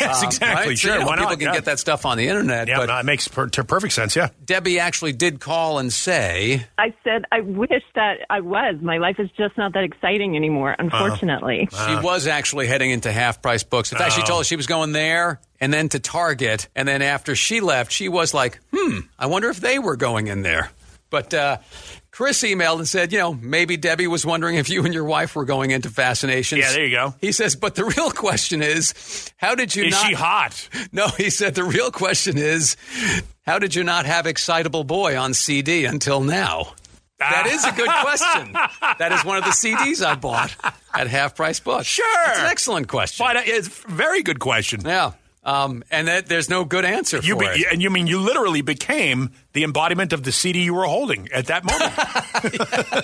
Yes, 0.01 0.21
Um, 0.23 0.29
exactly. 0.29 0.49
right? 0.69 0.69
So, 0.71 0.75
Sure. 0.75 0.93
you 0.95 1.01
know, 1.01 1.07
Why 1.07 1.17
people 1.17 1.31
not? 1.31 1.39
can 1.39 1.49
Yeah. 1.49 1.55
get 1.55 1.65
that 1.67 1.79
stuff 1.79 2.07
on 2.07 2.17
the 2.17 2.29
internet. 2.29 2.67
Yeah, 2.69 2.79
but 2.79 2.87
no, 2.87 2.97
it 2.99 3.05
makes 3.05 3.29
per- 3.29 3.49
ter- 3.49 3.63
perfect 3.65 3.93
sense. 3.93 4.17
Yeah. 4.17 4.29
Debbie 4.45 4.81
actually 4.81 5.13
did 5.13 5.41
call 5.41 5.79
and 5.79 5.93
say, 5.93 6.65
I 6.79 6.95
said, 7.05 7.25
I 7.31 7.41
wish 7.41 7.83
that 7.95 8.19
I 8.31 8.41
was. 8.41 8.77
My 8.81 8.97
life 8.99 9.17
is 9.19 9.29
just 9.37 9.57
not 9.59 9.75
that 9.75 9.85
exciting 9.85 10.35
anymore, 10.37 10.75
unfortunately. 10.79 11.69
She 11.71 11.97
was 11.97 12.27
actually 12.27 12.67
heading 12.67 12.91
into 12.91 13.13
half 13.13 13.43
price 13.43 13.63
books. 13.63 13.93
In 13.93 13.99
fact, 13.99 14.13
she 14.15 14.23
Oh. 14.23 14.27
told 14.27 14.41
us 14.41 14.47
she 14.47 14.57
was 14.57 14.67
going 14.67 14.93
there 14.93 15.41
and 15.61 15.73
then 15.73 15.89
to 15.91 15.99
Target. 15.99 16.69
And 16.75 16.89
then 16.89 17.03
after 17.03 17.37
she 17.37 17.61
left, 17.61 17.93
she 17.93 18.09
was 18.09 18.33
like, 18.33 18.59
hmm, 18.75 19.01
I 19.19 19.27
wonder 19.27 19.51
if 19.51 19.61
they 19.61 19.79
were 19.79 19.97
going 19.97 20.29
in 20.29 20.43
there. 20.43 20.71
But 21.11 21.33
uh, 21.35 21.59
Chris 22.15 22.45
emailed 22.45 22.79
and 22.79 22.87
said, 22.87 23.12
you 23.12 23.19
know, 23.19 23.35
maybe 23.35 23.77
Debbie 23.77 24.07
was 24.07 24.25
wondering 24.25 24.55
if 24.55 24.71
you 24.71 24.85
and 24.85 24.95
your 24.95 25.03
wife 25.03 25.35
were 25.35 25.45
going 25.45 25.73
into 25.73 25.91
fascinations. 25.91 26.61
Yeah, 26.61 26.71
there 26.71 26.85
you 26.85 26.95
go. 26.97 27.15
He 27.21 27.33
says, 27.33 27.57
but 27.57 27.75
the 27.75 27.85
real 27.85 28.12
question 28.12 28.62
is, 28.62 29.33
how 29.37 29.57
did 29.57 29.75
you 29.75 29.87
Is 29.87 29.95
not. 29.95 30.07
she 30.07 30.15
hot? 30.15 30.69
No, 30.93 31.09
he 31.09 31.29
said, 31.29 31.57
the 31.57 31.65
real 31.65 31.91
question 31.91 32.39
is, 32.39 32.77
how 33.45 33.59
did 33.59 33.75
you 33.75 33.83
not 33.83 34.07
have 34.07 34.27
Excitable 34.29 34.85
Boy 34.85 35.19
on 35.19 35.35
CD 35.35 35.87
until 35.87 36.21
now? 36.21 36.75
That 37.19 37.49
is 37.49 37.65
a 37.65 37.73
good 37.73 37.91
question. 37.91 38.53
that 39.01 39.11
is 39.11 39.25
one 39.25 39.39
of 39.39 39.43
the 39.43 39.51
CDs 39.51 40.05
I 40.05 40.15
bought 40.15 40.55
at 40.95 41.09
half 41.09 41.35
price 41.35 41.59
books. 41.59 41.87
Sure. 41.87 42.29
It's 42.29 42.39
an 42.39 42.47
excellent 42.47 42.87
question. 42.87 43.27
But 43.27 43.39
uh, 43.39 43.43
it's 43.45 43.67
a 43.67 43.91
very 43.91 44.23
good 44.23 44.39
question. 44.39 44.83
Yeah. 44.85 45.15
Um, 45.45 45.85
and 45.91 46.09
that, 46.09 46.27
there's 46.27 46.49
no 46.49 46.65
good 46.65 46.85
answer 46.87 47.19
You 47.19 47.35
for 47.35 47.41
be, 47.41 47.47
it. 47.47 47.67
and 47.73 47.83
you 47.83 47.91
mean 47.91 48.07
you 48.07 48.19
literally 48.19 48.63
became 48.63 49.31
the 49.53 49.63
embodiment 49.65 50.13
of 50.15 50.23
the 50.23 50.33
CD 50.33 50.65
you 50.65 50.73
were 50.75 50.87
holding 50.87 51.29
at 51.33 51.47
that 51.49 51.65
moment. 51.65 51.93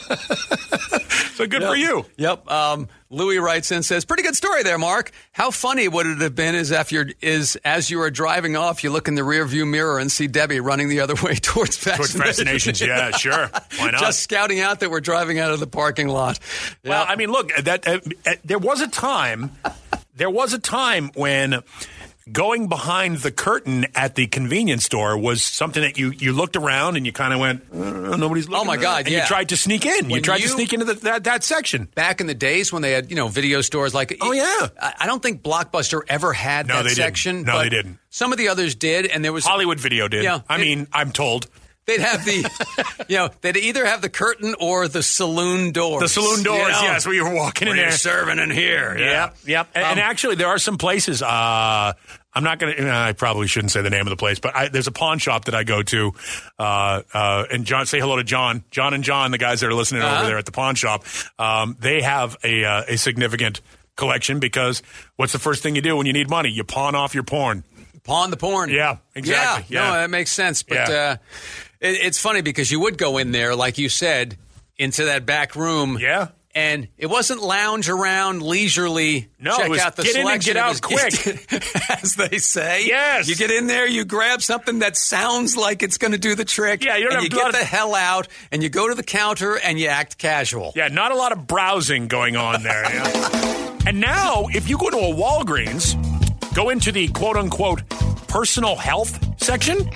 so 1.34 1.47
good 1.47 1.62
for 1.62 1.76
you. 1.76 2.07
Yep. 2.16 2.51
Um, 2.51 2.88
Louis 3.11 3.38
writes 3.38 3.70
in 3.72 3.82
says, 3.82 4.05
"Pretty 4.05 4.22
good 4.22 4.36
story 4.36 4.62
there, 4.62 4.78
Mark. 4.78 5.11
How 5.32 5.51
funny 5.51 5.88
would 5.88 6.07
it 6.07 6.18
have 6.20 6.34
been 6.34 6.55
is 6.55 6.70
if 6.70 6.93
you're 6.93 7.07
is 7.20 7.57
as 7.64 7.91
you 7.91 8.01
are 8.03 8.11
driving 8.11 8.57
off, 8.57 8.84
you 8.84 8.91
look 8.91 9.09
in 9.09 9.16
the 9.16 9.22
rearview 9.22 9.68
mirror 9.68 9.99
and 9.99 10.11
see 10.11 10.26
Debbie 10.26 10.61
running 10.61 10.88
the 10.88 11.01
other 11.01 11.14
way 11.22 11.34
towards 11.34 11.76
Towards 11.78 12.14
fascinations. 12.14 12.80
yeah, 12.80 13.11
sure. 13.12 13.51
Why 13.78 13.91
not? 13.91 14.01
Just 14.01 14.20
scouting 14.20 14.61
out 14.61 14.80
that 14.80 14.91
we're 14.91 15.01
driving 15.01 15.38
out 15.38 15.51
of 15.53 15.61
the 15.61 15.66
parking 15.66 16.09
lot. 16.09 16.38
Well. 16.84 17.05
I 17.07 17.16
mean, 17.16 17.30
look, 17.30 17.51
that 17.57 17.86
uh, 17.86 18.01
uh, 18.26 18.32
there 18.45 18.59
was 18.59 18.80
a 18.80 18.88
time, 18.88 19.51
there 20.14 20.30
was 20.30 20.53
a 20.53 20.59
time 20.59 21.11
when 21.14 21.62
going 22.32 22.68
behind 22.68 23.18
the 23.18 23.30
curtain 23.32 23.86
at 23.94 24.14
the 24.14 24.26
convenience 24.26 24.84
store 24.84 25.16
was 25.18 25.42
something 25.42 25.82
that 25.82 25.98
you 25.98 26.10
you 26.12 26.32
looked 26.32 26.56
around 26.56 26.96
and 26.96 27.04
you 27.06 27.12
kind 27.12 27.32
of 27.32 27.40
went, 27.40 27.62
"Uh, 27.72 28.16
nobody's 28.16 28.48
looking. 28.48 28.60
Oh, 28.62 28.64
my 28.64 28.76
God, 28.76 29.06
And 29.06 29.08
yeah. 29.08 29.22
you 29.22 29.26
tried 29.26 29.48
to 29.50 29.56
sneak 29.56 29.84
in. 29.86 30.06
you 30.06 30.12
When 30.12 30.22
tried 30.22 30.40
to 30.42 30.48
sneak 30.48 30.72
into 30.72 30.84
the, 30.84 30.94
that 30.94 31.24
that 31.24 31.44
section. 31.44 31.88
back 31.94 32.20
in 32.20 32.26
the 32.26 32.34
days 32.34 32.72
when 32.72 32.82
they 32.82 32.92
had 32.92 33.10
you 33.10 33.16
know 33.16 33.28
video 33.28 33.60
stores 33.60 33.94
like 33.94 34.16
Oh, 34.20 34.32
yeah. 34.32 34.68
I 34.80 34.94
I 35.00 35.06
don't 35.06 35.22
think 35.22 35.42
Blockbuster 35.42 36.00
ever 36.08 36.32
had 36.32 36.66
No, 36.66 36.76
that 36.76 36.82
they 36.82 36.88
didn't. 36.90 36.96
section. 36.98 37.42
No, 37.42 37.52
but 37.54 37.62
they 37.64 37.68
didn't. 37.70 37.98
Some 38.10 38.32
of 38.32 38.38
the 38.38 38.48
others 38.48 38.74
did, 38.74 39.06
and 39.06 39.24
there 39.24 39.32
was 39.32 39.44
Hollywood 39.44 39.80
Video 39.80 40.08
did. 40.08 40.24
Yeah, 40.24 40.40
I 40.48 40.56
it- 40.56 40.60
mean, 40.60 40.86
I'm 40.92 41.12
told 41.12 41.46
they'd 41.86 42.00
have 42.00 42.24
the 42.24 43.04
you 43.08 43.16
know 43.16 43.30
they'd 43.40 43.56
either 43.56 43.84
have 43.86 44.00
the 44.02 44.08
curtain 44.08 44.54
or 44.60 44.86
the 44.86 45.02
saloon 45.02 45.72
doors. 45.72 46.00
the 46.02 46.08
saloon 46.08 46.42
doors. 46.44 46.60
you 46.60 46.68
know? 46.72 46.82
Yes, 46.82 47.06
where 47.06 47.14
you 47.14 47.24
were 47.24 47.34
walking 47.34 47.66
in 47.68 47.72
Where 47.72 47.76
there. 47.82 47.88
you're 47.90 47.98
serving 47.98 48.38
in 48.38 48.50
here. 48.50 48.96
Yep, 48.98 49.36
yep. 49.46 49.68
And, 49.74 49.84
Um, 49.84 49.90
and 49.92 50.00
actually, 50.00 50.36
there 50.36 50.48
are 50.48 50.58
some 50.58 50.76
places. 50.78 51.22
Uh, 51.22 51.94
I'm 52.32 52.44
not 52.44 52.58
going 52.60 52.76
to. 52.76 52.90
I 52.90 53.12
probably 53.12 53.46
shouldn't 53.48 53.72
say 53.72 53.82
the 53.82 53.90
name 53.90 54.02
of 54.06 54.10
the 54.10 54.16
place, 54.16 54.38
but 54.38 54.54
I, 54.54 54.68
there's 54.68 54.86
a 54.86 54.92
pawn 54.92 55.18
shop 55.18 55.46
that 55.46 55.54
I 55.54 55.64
go 55.64 55.82
to, 55.82 56.12
uh, 56.58 57.02
uh, 57.12 57.44
and 57.50 57.64
John, 57.64 57.86
say 57.86 57.98
hello 57.98 58.16
to 58.16 58.24
John, 58.24 58.62
John 58.70 58.94
and 58.94 59.02
John, 59.02 59.32
the 59.32 59.38
guys 59.38 59.60
that 59.60 59.66
are 59.68 59.74
listening 59.74 60.02
Uh-huh. 60.02 60.18
over 60.18 60.26
there 60.26 60.38
at 60.38 60.46
the 60.46 60.52
pawn 60.52 60.74
shop. 60.76 61.04
Um, 61.38 61.76
they 61.80 62.02
have 62.02 62.36
a 62.44 62.64
uh, 62.64 62.82
a 62.86 62.96
significant 62.98 63.60
collection 63.96 64.38
because 64.38 64.82
what's 65.16 65.32
the 65.32 65.38
first 65.40 65.62
thing 65.62 65.74
you 65.74 65.82
do 65.82 65.96
when 65.96 66.06
you 66.06 66.12
need 66.12 66.30
money? 66.30 66.50
You 66.50 66.62
pawn 66.64 66.94
off 66.94 67.14
your 67.14 67.24
porn. 67.24 67.64
Pawn 68.04 68.30
the 68.30 68.36
porn. 68.36 68.70
Yeah, 68.70 68.98
exactly. 69.14 69.74
Yeah, 69.74 69.82
Yeah. 69.82 69.88
no, 69.88 69.94
that 69.98 70.10
makes 70.10 70.30
sense. 70.30 70.62
But 70.62 70.88
Yeah. 70.88 70.94
uh, 70.94 71.16
it, 71.80 71.96
it's 72.06 72.18
funny 72.18 72.40
because 72.42 72.70
you 72.70 72.80
would 72.80 72.96
go 72.96 73.18
in 73.18 73.32
there, 73.32 73.54
like 73.56 73.76
you 73.76 73.88
said, 73.88 74.38
into 74.78 75.04
that 75.06 75.26
back 75.26 75.54
room. 75.56 75.98
Yeah. 76.00 76.28
And 76.53 76.88
it 76.98 77.07
wasn't 77.07 77.42
lounge 77.42 77.88
around 77.88 78.42
leisurely. 78.42 79.28
No, 79.38 79.57
check 79.57 79.66
it 79.66 79.70
was 79.70 79.80
out 79.80 79.94
the 79.94 80.03
get 80.03 80.16
in 80.16 80.28
and 80.28 80.42
get 80.42 80.57
out 80.57 80.82
quick. 80.82 81.53
as 82.03 82.16
they 82.16 82.38
say. 82.38 82.86
Yes. 82.86 83.28
You 83.28 83.36
get 83.36 83.53
in 83.53 83.68
there, 83.68 83.86
you 83.86 84.05
grab 84.05 84.42
something 84.42 84.80
that 84.80 84.96
sounds 84.96 85.57
like 85.57 85.84
it's 85.84 85.96
going 85.96 86.11
to 86.11 86.18
do 86.18 86.34
the 86.34 86.44
trick. 86.44 86.82
Yeah, 86.84 86.96
you 86.96 87.05
don't 87.05 87.12
and 87.12 87.22
have 87.22 87.32
you 87.32 87.53
get 87.53 87.53
the 87.53 87.64
hell 87.64 87.94
out, 87.94 88.26
and 88.51 88.64
you 88.64 88.68
go 88.68 88.88
to 88.88 88.96
the 88.96 89.05
counter 89.05 89.59
and 89.59 89.78
you 89.78 89.86
act 89.86 90.18
casual. 90.18 90.72
Yeah, 90.74 90.88
not 90.88 91.12
a 91.12 91.16
lot 91.16 91.30
of 91.30 91.46
browsing 91.46 92.09
going 92.09 92.36
on 92.36 92.64
there. 92.64 92.82
yeah. 92.82 93.76
and 93.86 94.01
now, 94.01 94.46
if 94.51 94.68
you 94.68 94.76
go 94.76 94.90
to 94.90 94.96
a 94.98 95.14
Walgreens, 95.14 95.94
go 96.55 96.70
into 96.70 96.90
the 96.90 97.07
quote 97.09 97.36
unquote 97.36 97.88
personal 98.26 98.74
health 98.74 99.40
section, 99.40 99.88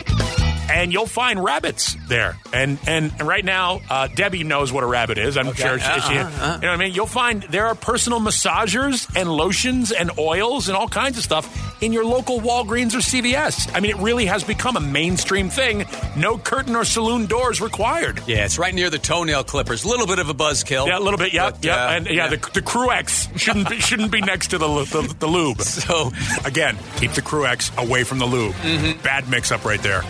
and 0.71 0.93
you'll 0.93 1.07
find 1.07 1.43
rabbits 1.43 1.97
there. 2.09 2.37
And 2.53 2.79
and 2.87 3.13
right 3.23 3.45
now, 3.45 3.81
uh, 3.91 4.09
Debbie 4.09 4.45
knows 4.45 4.73
what 4.73 4.83
a 4.85 4.87
rabbit 4.87 5.19
is. 5.19 5.37
I'm 5.37 5.53
sure 5.55 5.79
she, 5.79 5.85
she- 5.85 5.91
Uh-uh, 6.19 6.31
uh-uh. 6.41 6.55
you 6.57 6.61
know 6.63 6.69
what 6.69 6.69
I 6.69 6.77
mean. 6.77 6.95
You'll 6.95 7.07
find 7.07 7.43
there 7.45 7.67
are 7.67 7.75
personal 7.75 8.21
massagers 8.21 9.09
and 9.17 9.29
lotions 9.31 9.93
and 9.93 10.11
oils 10.19 10.69
and 10.69 10.77
all 10.77 10.89
kinds 10.89 11.19
of 11.19 11.25
stuff 11.25 11.83
in 11.83 11.93
your 11.93 12.05
local 12.05 12.41
Walgreens 12.41 12.95
or 12.95 12.99
CVS. 12.99 13.71
I 13.75 13.81
mean, 13.81 13.91
it 13.91 13.99
really 13.99 14.27
has 14.27 14.45
become 14.45 14.77
a 14.77 14.81
mainstream 14.81 15.51
thing. 15.51 15.85
No 16.17 16.39
curtain 16.39 16.77
or 16.77 16.85
saloon 16.85 17.27
doors 17.27 17.61
required. 17.61 18.21
Yeah, 18.27 18.45
it's 18.45 18.59
right 18.59 18.75
near 18.75 18.91
the 18.91 18.99
toenail 18.99 19.45
clippers. 19.45 19.85
A 19.85 19.89
little 19.89 20.07
bit 20.07 20.19
of 20.19 20.29
a 20.29 20.35
buzzkill. 20.35 20.87
Yeah, 20.87 20.99
a 20.99 21.01
little 21.01 21.19
bit. 21.19 21.33
Yeah, 21.33 21.51
But, 21.51 21.65
yeah, 21.65 21.87
uh, 21.87 21.91
and 21.91 22.07
yeah, 22.07 22.29
the 22.29 22.37
the 22.37 22.63
Cruex 22.63 23.29
shouldn't 23.39 23.69
be, 23.69 23.81
shouldn't 23.81 24.11
be 24.13 24.21
next 24.21 24.49
to 24.49 24.59
the, 24.59 24.67
the 24.85 25.15
the 25.21 25.27
lube. 25.27 25.61
So 25.85 26.13
again, 26.45 26.79
keep 26.97 27.13
the 27.13 27.21
Cruex 27.23 27.71
away 27.77 28.05
from 28.05 28.19
the 28.19 28.27
lube. 28.27 28.55
Bad 29.03 29.29
mix 29.29 29.51
up 29.53 29.65
right 29.65 29.83
there. 29.83 30.03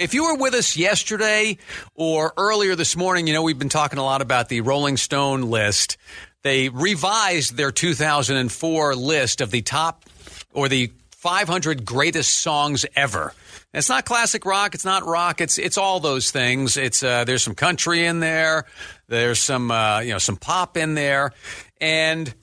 If 0.00 0.14
you 0.14 0.24
were 0.24 0.36
with 0.36 0.54
us 0.54 0.78
yesterday 0.78 1.58
or 1.94 2.32
earlier 2.38 2.74
this 2.74 2.96
morning, 2.96 3.26
you 3.26 3.34
know, 3.34 3.42
we've 3.42 3.58
been 3.58 3.68
talking 3.68 3.98
a 3.98 4.02
lot 4.02 4.22
about 4.22 4.48
the 4.48 4.62
Rolling 4.62 4.96
Stone 4.96 5.42
list. 5.42 5.98
They 6.40 6.70
revised 6.70 7.54
their 7.54 7.70
2004 7.70 8.94
list 8.96 9.42
of 9.42 9.50
the 9.50 9.60
top 9.60 10.06
or 10.54 10.70
the 10.70 10.90
500 11.10 11.84
greatest 11.84 12.38
songs 12.38 12.86
ever. 12.96 13.34
It's 13.74 13.90
not 13.90 14.06
classic 14.06 14.46
rock. 14.46 14.74
It's 14.74 14.86
not 14.86 15.04
rock. 15.04 15.42
It's 15.42 15.58
it's 15.58 15.76
all 15.76 16.00
those 16.00 16.30
things. 16.30 16.78
It's 16.78 17.02
uh, 17.02 17.24
there's 17.24 17.42
some 17.42 17.54
country 17.54 18.06
in 18.06 18.20
there. 18.20 18.64
There's 19.06 19.38
some 19.38 19.70
uh, 19.70 20.00
you 20.00 20.12
know 20.12 20.18
some 20.18 20.38
pop 20.38 20.78
in 20.78 20.94
there. 20.94 21.32
And 21.78 22.34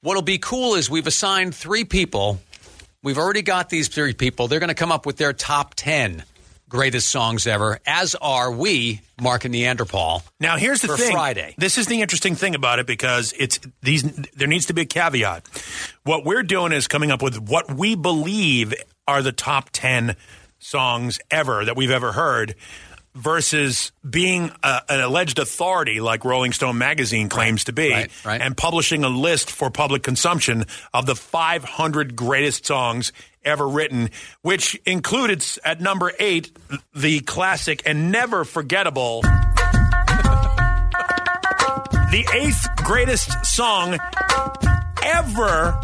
what'll 0.00 0.22
be 0.22 0.38
cool 0.38 0.74
is 0.74 0.90
we've 0.90 1.06
assigned 1.06 1.54
three 1.54 1.84
people. 1.84 2.40
We've 3.04 3.16
already 3.16 3.42
got 3.42 3.70
these 3.70 3.86
three 3.86 4.12
people. 4.12 4.48
They're 4.48 4.58
going 4.58 4.70
to 4.70 4.74
come 4.74 4.90
up 4.90 5.06
with 5.06 5.18
their 5.18 5.32
top 5.32 5.74
ten 5.76 6.24
greatest 6.68 7.10
songs 7.10 7.46
ever. 7.46 7.78
As 7.86 8.14
are 8.16 8.50
we, 8.50 9.00
Mark 9.20 9.44
and 9.44 9.52
Neanderthal. 9.52 10.22
Now 10.40 10.56
here's 10.56 10.82
the 10.82 10.88
for 10.88 10.96
thing. 10.96 11.12
Friday. 11.12 11.54
This 11.58 11.78
is 11.78 11.86
the 11.86 12.00
interesting 12.00 12.34
thing 12.34 12.54
about 12.54 12.78
it 12.78 12.86
because 12.86 13.32
it's 13.38 13.58
these. 13.82 14.02
There 14.02 14.48
needs 14.48 14.66
to 14.66 14.74
be 14.74 14.82
a 14.82 14.86
caveat. 14.86 15.48
What 16.04 16.24
we're 16.24 16.42
doing 16.42 16.72
is 16.72 16.88
coming 16.88 17.10
up 17.10 17.22
with 17.22 17.38
what 17.38 17.72
we 17.72 17.94
believe 17.94 18.74
are 19.06 19.22
the 19.22 19.32
top 19.32 19.70
ten 19.70 20.16
songs 20.58 21.18
ever 21.30 21.64
that 21.64 21.76
we've 21.76 21.90
ever 21.90 22.12
heard. 22.12 22.54
Versus 23.16 23.92
being 24.08 24.50
a, 24.62 24.82
an 24.90 25.00
alleged 25.00 25.38
authority 25.38 26.00
like 26.00 26.22
Rolling 26.26 26.52
Stone 26.52 26.76
magazine 26.76 27.30
claims 27.30 27.64
to 27.64 27.72
be, 27.72 27.90
right, 27.90 28.10
right. 28.26 28.42
and 28.42 28.54
publishing 28.54 29.04
a 29.04 29.08
list 29.08 29.50
for 29.50 29.70
public 29.70 30.02
consumption 30.02 30.66
of 30.92 31.06
the 31.06 31.16
500 31.16 32.14
greatest 32.14 32.66
songs 32.66 33.14
ever 33.42 33.66
written, 33.66 34.10
which 34.42 34.74
included 34.84 35.42
at 35.64 35.80
number 35.80 36.12
eight 36.18 36.54
the 36.94 37.20
classic 37.20 37.82
and 37.86 38.12
never 38.12 38.44
forgettable 38.44 39.22
the 42.10 42.28
eighth 42.34 42.66
greatest 42.84 43.30
song 43.46 43.96
ever 45.02 45.80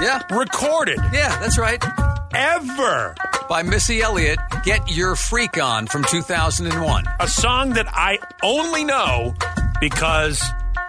Yeah. 0.00 0.22
recorded. 0.30 0.98
Yeah, 1.12 1.38
that's 1.40 1.58
right. 1.58 1.84
Ever. 2.32 3.14
By 3.50 3.64
Missy 3.64 4.00
Elliott, 4.00 4.38
Get 4.62 4.96
Your 4.96 5.16
Freak 5.16 5.60
On 5.60 5.88
from 5.88 6.04
2001. 6.04 7.04
A 7.18 7.26
song 7.26 7.70
that 7.70 7.88
I 7.88 8.20
only 8.44 8.84
know 8.84 9.34
because 9.80 10.40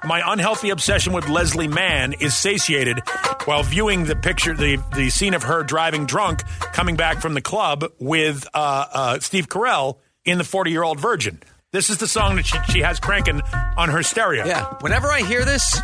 my 0.06 0.22
unhealthy 0.24 0.70
obsession 0.70 1.12
with 1.12 1.28
Leslie 1.28 1.68
Mann 1.68 2.14
is 2.14 2.38
satiated 2.38 3.00
while 3.46 3.64
viewing 3.64 4.04
the 4.04 4.16
picture, 4.16 4.54
the, 4.56 4.78
the 4.96 5.10
scene 5.10 5.34
of 5.34 5.42
her 5.42 5.64
driving 5.64 6.06
drunk 6.06 6.44
coming 6.72 6.96
back 6.96 7.20
from 7.20 7.34
the 7.34 7.42
club 7.42 7.84
with 7.98 8.48
uh, 8.54 8.86
uh, 8.94 9.20
Steve 9.20 9.50
Carell 9.50 9.98
in 10.24 10.38
The 10.38 10.44
40 10.44 10.70
Year 10.70 10.84
Old 10.84 11.00
Virgin. 11.00 11.42
This 11.72 11.90
is 11.90 11.98
the 11.98 12.08
song 12.08 12.36
that 12.36 12.46
she, 12.46 12.60
she 12.72 12.82
has 12.82 13.00
cranking 13.00 13.42
on 13.76 13.90
her 13.90 14.04
stereo. 14.04 14.46
Yeah. 14.46 14.72
Whenever 14.82 15.08
I 15.08 15.24
hear 15.24 15.46
this, 15.46 15.80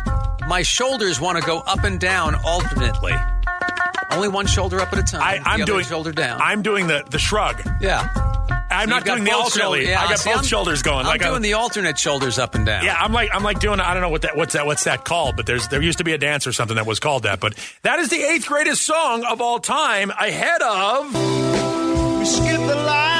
my 0.46 0.62
shoulders 0.62 1.20
want 1.20 1.40
to 1.40 1.44
go 1.44 1.58
up 1.58 1.82
and 1.82 1.98
down 1.98 2.36
alternately. 2.44 3.14
Only 4.10 4.28
one 4.28 4.46
shoulder 4.46 4.80
up 4.80 4.92
at 4.92 4.98
a 4.98 5.02
time. 5.02 5.22
I, 5.22 5.38
I'm 5.44 5.60
other 5.62 5.72
doing 5.72 5.84
shoulder 5.84 6.12
down. 6.12 6.40
I'm 6.40 6.62
doing 6.62 6.86
the, 6.86 7.04
the 7.10 7.18
shrug. 7.18 7.60
yeah. 7.80 8.08
I'm 8.70 8.88
So 8.88 8.94
not 8.94 9.04
doing 9.06 9.24
the 9.24 9.30
both 9.30 9.44
alternately. 9.44 9.88
yeah, 9.88 10.00
I 10.02 10.08
got 10.08 10.18
see, 10.18 10.28
both 10.28 10.36
I'm- 10.36 10.44
shoulders 10.44 10.82
going. 10.82 11.00
I'm 11.00 11.06
like 11.06 11.22
uh, 11.22 11.28
doing 11.30 11.38
a, 11.38 11.40
the 11.42 11.52
alternate 11.54 11.98
shoulders 11.98 12.38
up 12.38 12.54
and 12.54 12.66
down. 12.66 12.84
Yeah, 12.84 12.96
I'm 13.00 13.12
like 13.14 13.30
I'm 13.32 13.42
like 13.42 13.60
doing 13.60 13.80
I 13.80 13.94
don't 13.94 14.02
know 14.02 14.10
what 14.10 14.22
that 14.22 14.36
what's 14.36 14.52
that 14.52 14.66
what's 14.66 14.84
that 14.84 15.04
called, 15.06 15.36
but 15.36 15.46
there's 15.46 15.68
there 15.68 15.80
used 15.80 15.98
to 15.98 16.04
be 16.04 16.12
a 16.12 16.18
dance 16.18 16.46
or 16.46 16.52
something 16.52 16.76
that 16.76 16.84
was 16.86 17.00
called 17.00 17.22
that. 17.22 17.40
But 17.40 17.54
that 17.82 17.98
is 17.98 18.10
the 18.10 18.22
eighth 18.22 18.46
greatest 18.46 18.82
song 18.82 19.24
of 19.24 19.40
all 19.40 19.58
time, 19.58 20.10
ahead 20.10 20.60
of 20.60 21.14
We 22.18 22.24
skip 22.26 22.58
the 22.60 22.74
light 22.76 23.17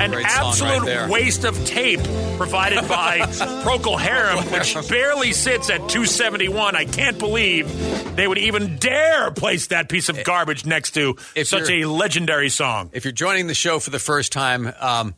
an 0.00 0.14
absolute 0.14 0.82
right 0.82 1.10
waste 1.10 1.44
of 1.44 1.64
tape 1.66 2.00
provided 2.36 2.88
by 2.88 3.18
Procol 3.64 3.98
Harum, 3.98 4.44
which 4.46 4.74
barely 4.88 5.32
sits 5.32 5.70
at 5.70 5.76
271. 5.76 6.76
I 6.76 6.84
can't 6.84 7.18
believe 7.18 8.16
they 8.16 8.26
would 8.26 8.38
even 8.38 8.76
dare 8.76 9.30
place 9.30 9.68
that 9.68 9.88
piece 9.88 10.08
of 10.08 10.24
garbage 10.24 10.64
next 10.64 10.92
to 10.92 11.16
If 11.34 11.48
such 11.48 11.70
a 11.70 11.84
legendary 11.84 12.48
song. 12.48 12.90
If 12.92 13.04
you're 13.04 13.12
joining 13.12 13.46
the 13.46 13.54
show 13.54 13.78
for 13.78 13.90
the 13.90 13.98
first 13.98 14.32
time, 14.32 14.72
um, 14.80 15.14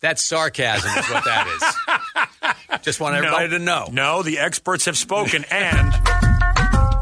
that's 0.00 0.22
sarcasm, 0.24 0.90
is 0.90 1.08
what 1.08 1.24
that 1.24 1.46
is. 2.42 2.82
Just 2.82 3.00
want 3.00 3.14
everybody 3.14 3.50
to 3.50 3.58
know. 3.60 3.88
No, 3.92 4.22
the 4.22 4.40
experts 4.40 4.86
have 4.86 4.98
spoken, 4.98 5.44
and 5.50 5.94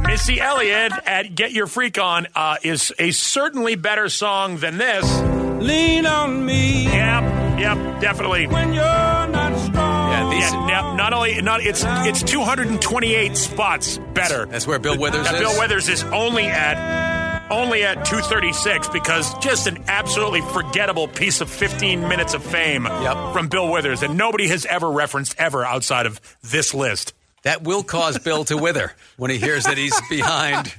Missy 0.03 0.41
Elliott 0.41 0.93
at 1.07 1.35
"Get 1.35 1.53
Your 1.53 1.67
Freak 1.67 1.99
On" 1.99 2.27
uh, 2.35 2.57
is 2.63 2.93
a 2.99 3.13
certainly 3.13 3.77
better 3.77 4.11
song 4.11 4.59
than 4.59 4.77
this. 4.77 5.50
Lean 5.61 6.07
on 6.07 6.45
me 6.45 6.85
Yep, 6.85 7.59
yep, 7.61 8.01
definitely. 8.01 8.47
when 8.47 8.73
you're 8.73 8.83
not 8.83 9.59
strong. 9.59 10.11
Yeah, 10.13 10.31
these, 10.31 10.53
Yeah, 10.53 10.69
yeah, 10.69 10.97
not 10.97 11.13
only 11.13 11.41
not 11.43 11.61
it's 11.61 11.85
it's 11.87 12.23
228 12.23 13.37
spots 13.37 13.99
better. 14.15 14.47
that's 14.47 14.67
where 14.67 14.79
Bill 14.79 14.99
Withers 14.99 15.25
Now, 15.27 15.35
is. 15.35 15.41
Bill 15.41 15.59
Withers 15.59 15.89
is 15.89 16.03
only 16.05 16.45
at 16.47 17.51
only 17.51 17.83
at 17.85 18.05
236 18.05 18.89
because 18.91 19.35
just 19.41 19.67
an 19.67 19.83
absolutely 19.89 20.41
forgettable 20.41 21.09
piece 21.09 21.41
of 21.41 21.51
15 21.51 22.09
minutes 22.09 22.33
of 22.33 22.43
fame 22.45 22.85
Yep. 22.87 23.33
from 23.33 23.49
Bill 23.49 23.71
Withers 23.71 24.01
that 24.01 24.11
nobody 24.13 24.49
has 24.49 24.65
ever 24.67 24.91
referenced 24.91 25.35
ever 25.37 25.65
outside 25.65 26.07
of 26.07 26.21
this 26.43 26.73
list. 26.75 27.13
That 27.43 27.63
will 27.63 27.83
cause 27.83 28.19
Bill 28.19 28.45
to 28.47 28.57
wither 28.59 28.93
when 29.17 29.31
he 29.31 29.39
hears 29.39 29.65
that 29.65 29.79
he's 29.79 29.99
behind 30.11 30.75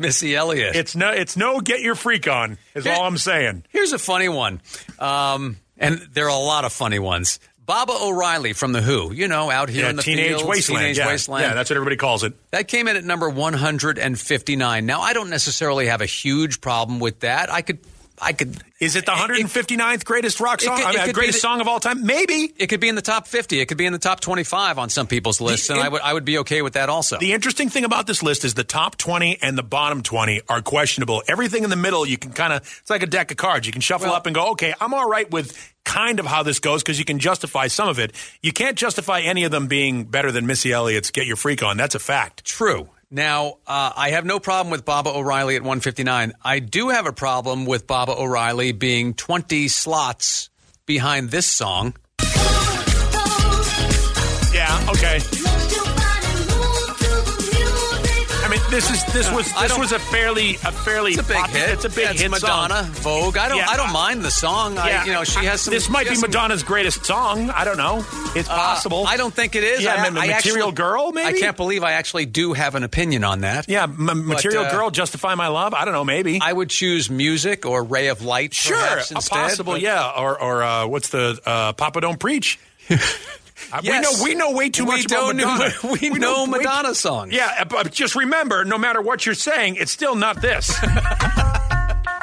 Missy 0.00 0.36
Elliott. 0.36 0.76
It's 0.76 0.94
no 0.94 1.10
it's 1.10 1.36
no 1.36 1.60
get 1.60 1.80
your 1.80 1.94
freak 1.96 2.28
on 2.28 2.58
is 2.74 2.86
all 2.86 3.04
I'm 3.04 3.18
saying. 3.18 3.64
Here's 3.70 3.92
a 3.92 3.98
funny 3.98 4.28
one, 4.28 4.60
um, 5.00 5.56
and 5.78 5.98
there 6.12 6.26
are 6.26 6.30
a 6.30 6.34
lot 6.44 6.64
of 6.64 6.72
funny 6.72 6.98
ones. 7.00 7.40
Baba 7.66 7.92
O'Riley 8.00 8.52
from 8.52 8.72
The 8.72 8.82
Who, 8.82 9.12
you 9.12 9.28
know, 9.28 9.48
out 9.48 9.68
here 9.68 9.84
Yeah, 9.84 9.90
in 9.90 9.96
the 9.96 10.02
Teenage 10.02 10.28
fields, 10.30 10.44
Wasteland. 10.44 10.80
Teenage 10.82 10.98
yeah. 10.98 11.06
Wasteland. 11.06 11.44
yeah, 11.44 11.54
that's 11.54 11.70
what 11.70 11.76
everybody 11.76 11.96
calls 11.96 12.24
it. 12.24 12.32
that 12.50 12.66
came 12.66 12.88
in 12.88 12.96
at 12.96 13.04
number 13.04 13.28
159. 13.28 14.86
Now, 14.86 15.00
I 15.00 15.12
don't 15.12 15.30
necessarily 15.30 15.86
have 15.86 16.00
a 16.00 16.06
huge 16.06 16.60
problem 16.60 16.98
with 16.98 17.20
that. 17.20 17.48
I 17.52 17.62
could, 17.62 17.78
I 18.22 18.32
could. 18.32 18.56
Is 18.80 18.96
it 18.96 19.06
the 19.06 19.12
159th 19.12 20.04
greatest 20.04 20.40
rock 20.40 20.60
song? 20.60 20.76
could- 20.76 20.84
uh, 20.86 20.88
I 21.00 21.04
mean, 21.06 21.12
greatest 21.12 21.38
the- 21.38 21.40
song 21.40 21.60
of 21.60 21.68
all 21.68 21.80
time? 21.80 22.04
Maybe. 22.04 22.52
It 22.58 22.66
could 22.68 22.80
be 22.80 22.88
in 22.88 22.94
the 22.94 23.02
top 23.02 23.26
50. 23.26 23.60
It 23.60 23.66
could 23.66 23.76
be 23.78 23.86
in 23.86 23.92
the 23.92 23.98
top 23.98 24.20
25 24.20 24.78
on 24.78 24.88
some 24.90 25.06
people's 25.06 25.40
lists, 25.40 25.68
and 25.70 25.78
in- 25.78 25.84
I 25.84 25.88
would, 25.88 26.00
I 26.02 26.12
would 26.12 26.24
be 26.24 26.38
okay 26.38 26.62
with 26.62 26.74
that 26.74 26.88
also. 26.88 27.18
The 27.18 27.32
interesting 27.32 27.68
thing 27.70 27.84
about 27.84 28.06
this 28.06 28.22
list 28.22 28.44
is 28.44 28.54
the 28.54 28.64
top 28.64 28.96
20 28.96 29.38
and 29.42 29.56
the 29.56 29.62
bottom 29.62 30.02
20 30.02 30.42
are 30.48 30.60
questionable. 30.62 31.22
Everything 31.28 31.64
in 31.64 31.70
the 31.70 31.76
middle, 31.76 32.06
you 32.06 32.18
can 32.18 32.32
kind 32.32 32.52
of, 32.52 32.60
it's 32.80 32.90
like 32.90 33.02
a 33.02 33.06
deck 33.06 33.30
of 33.30 33.36
cards. 33.36 33.66
You 33.66 33.72
can 33.72 33.80
shuffle 33.82 34.08
Well- 34.08 34.16
up 34.16 34.26
and 34.26 34.34
go, 34.34 34.50
okay, 34.52 34.74
I'm 34.80 34.92
all 34.94 35.08
right 35.08 35.30
with 35.30 35.56
kind 35.84 36.20
of 36.20 36.26
how 36.26 36.42
this 36.42 36.58
goes 36.58 36.82
because 36.82 36.98
you 36.98 37.04
can 37.04 37.18
justify 37.18 37.66
some 37.66 37.88
of 37.88 37.98
it. 37.98 38.12
You 38.42 38.52
can't 38.52 38.76
justify 38.76 39.20
any 39.20 39.44
of 39.44 39.50
them 39.50 39.66
being 39.66 40.04
better 40.04 40.30
than 40.30 40.46
Missy 40.46 40.72
Elliott's 40.72 41.10
"Get 41.10 41.26
Your 41.26 41.36
Freak 41.36 41.62
On." 41.62 41.76
That's 41.76 41.94
a 41.94 41.98
fact. 41.98 42.44
True. 42.44 42.88
Now, 43.10 43.54
uh, 43.66 43.92
I 43.96 44.10
have 44.10 44.24
no 44.24 44.38
problem 44.38 44.70
with 44.70 44.84
Baba 44.84 45.10
O'Riley 45.10 45.56
at 45.56 45.62
159. 45.62 46.32
I 46.44 46.60
do 46.60 46.90
have 46.90 47.06
a 47.06 47.12
problem 47.12 47.66
with 47.66 47.88
Baba 47.88 48.14
O'Riley 48.16 48.70
being 48.70 49.14
20 49.14 49.66
slots 49.66 50.48
behind 50.86 51.30
this 51.30 51.46
song. 51.46 51.94
Yeah. 54.52 54.86
Okay. 54.90 55.89
I 58.70 58.74
this 58.74 58.90
is 58.90 59.04
this 59.12 59.32
was 59.32 59.52
this 59.60 59.76
was 59.78 59.92
a 59.92 59.98
fairly 59.98 60.54
a 60.54 60.70
fairly 60.72 61.12
It's 61.12 61.20
a 61.20 61.24
big 61.32 61.46
hit. 61.46 61.68
It's 61.70 61.84
a 61.84 61.88
big 61.88 61.98
Yeah, 62.04 62.10
it's 62.12 62.20
hit 62.20 62.30
Madonna, 62.30 62.84
song. 62.84 62.92
Vogue. 62.92 63.36
I 63.36 63.48
don't. 63.48 63.58
Yeah, 63.58 63.66
I 63.68 63.76
don't 63.76 63.90
uh, 63.90 63.92
mind 63.92 64.22
the 64.22 64.30
song. 64.30 64.78
I, 64.78 65.04
you 65.04 65.12
know, 65.12 65.24
she 65.24 65.44
has 65.44 65.62
some. 65.62 65.74
This 65.74 65.88
might 65.90 66.04
be 66.04 66.10
has 66.10 66.20
some- 66.20 66.30
Madonna's 66.30 66.62
greatest 66.62 67.04
song. 67.04 67.50
I 67.50 67.64
don't 67.64 67.76
know. 67.76 68.04
It's 68.36 68.48
Uh, 68.48 68.54
possible. 68.54 69.06
I 69.08 69.16
don't 69.16 69.34
think 69.34 69.56
it 69.56 69.64
is. 69.64 69.82
Yeah, 69.82 69.94
I, 69.94 70.10
Ma- 70.10 70.20
Material 70.24 70.68
actually- 70.68 70.72
Girl, 70.72 71.10
maybe? 71.12 71.38
I 71.38 71.40
can't 71.40 71.56
believe 71.56 71.82
I 71.82 71.92
actually 71.92 72.26
do 72.26 72.52
have 72.52 72.74
an 72.76 72.84
opinion 72.84 73.24
on 73.24 73.40
that. 73.40 73.68
Yeah, 73.68 73.84
M- 73.84 74.26
Material 74.26 74.64
uh, 74.64 74.70
Girl, 74.70 74.90
Justify 74.90 75.34
My 75.34 75.48
Love. 75.48 75.74
I 75.74 75.84
don't 75.84 75.94
know. 75.94 76.04
Maybe. 76.04 76.40
I 76.40 76.52
would 76.52 76.70
choose 76.70 77.10
music 77.10 77.66
or 77.66 77.82
Ray 77.82 78.06
of 78.08 78.22
Light. 78.22 78.54
Sure, 78.54 78.98
instead, 78.98 79.16
possible. 79.30 79.72
but- 79.74 79.80
Yeah, 79.80 80.12
or 80.16 80.40
or 80.40 80.62
uh, 80.62 80.86
what's 80.86 81.08
the 81.08 81.40
uh, 81.44 81.72
Papa 81.72 82.00
Don't 82.00 82.20
Preach? 82.20 82.58
Uh, 83.72 83.80
Yes. 83.82 84.22
We 84.22 84.34
know 84.34 84.50
we 84.50 84.50
know 84.52 84.56
way 84.56 84.70
too 84.70 84.84
We 84.84 84.90
much 84.92 85.04
about 85.06 85.14
don't 85.16 85.36
know- 85.38 85.58
Madonna. 85.58 85.98
we 86.00 86.08
know 86.10 86.44
way- 86.44 86.50
Madonna 86.58 86.94
songs. 86.94 87.32
Yeah, 87.32 87.52
uh, 87.60 87.64
but 87.66 87.92
just 87.92 88.14
remember, 88.16 88.64
no 88.64 88.78
matter 88.78 89.00
what 89.00 89.24
you're 89.26 89.34
saying, 89.34 89.76
it's 89.76 89.92
still 89.92 90.14
not 90.14 90.40
this. 90.40 90.72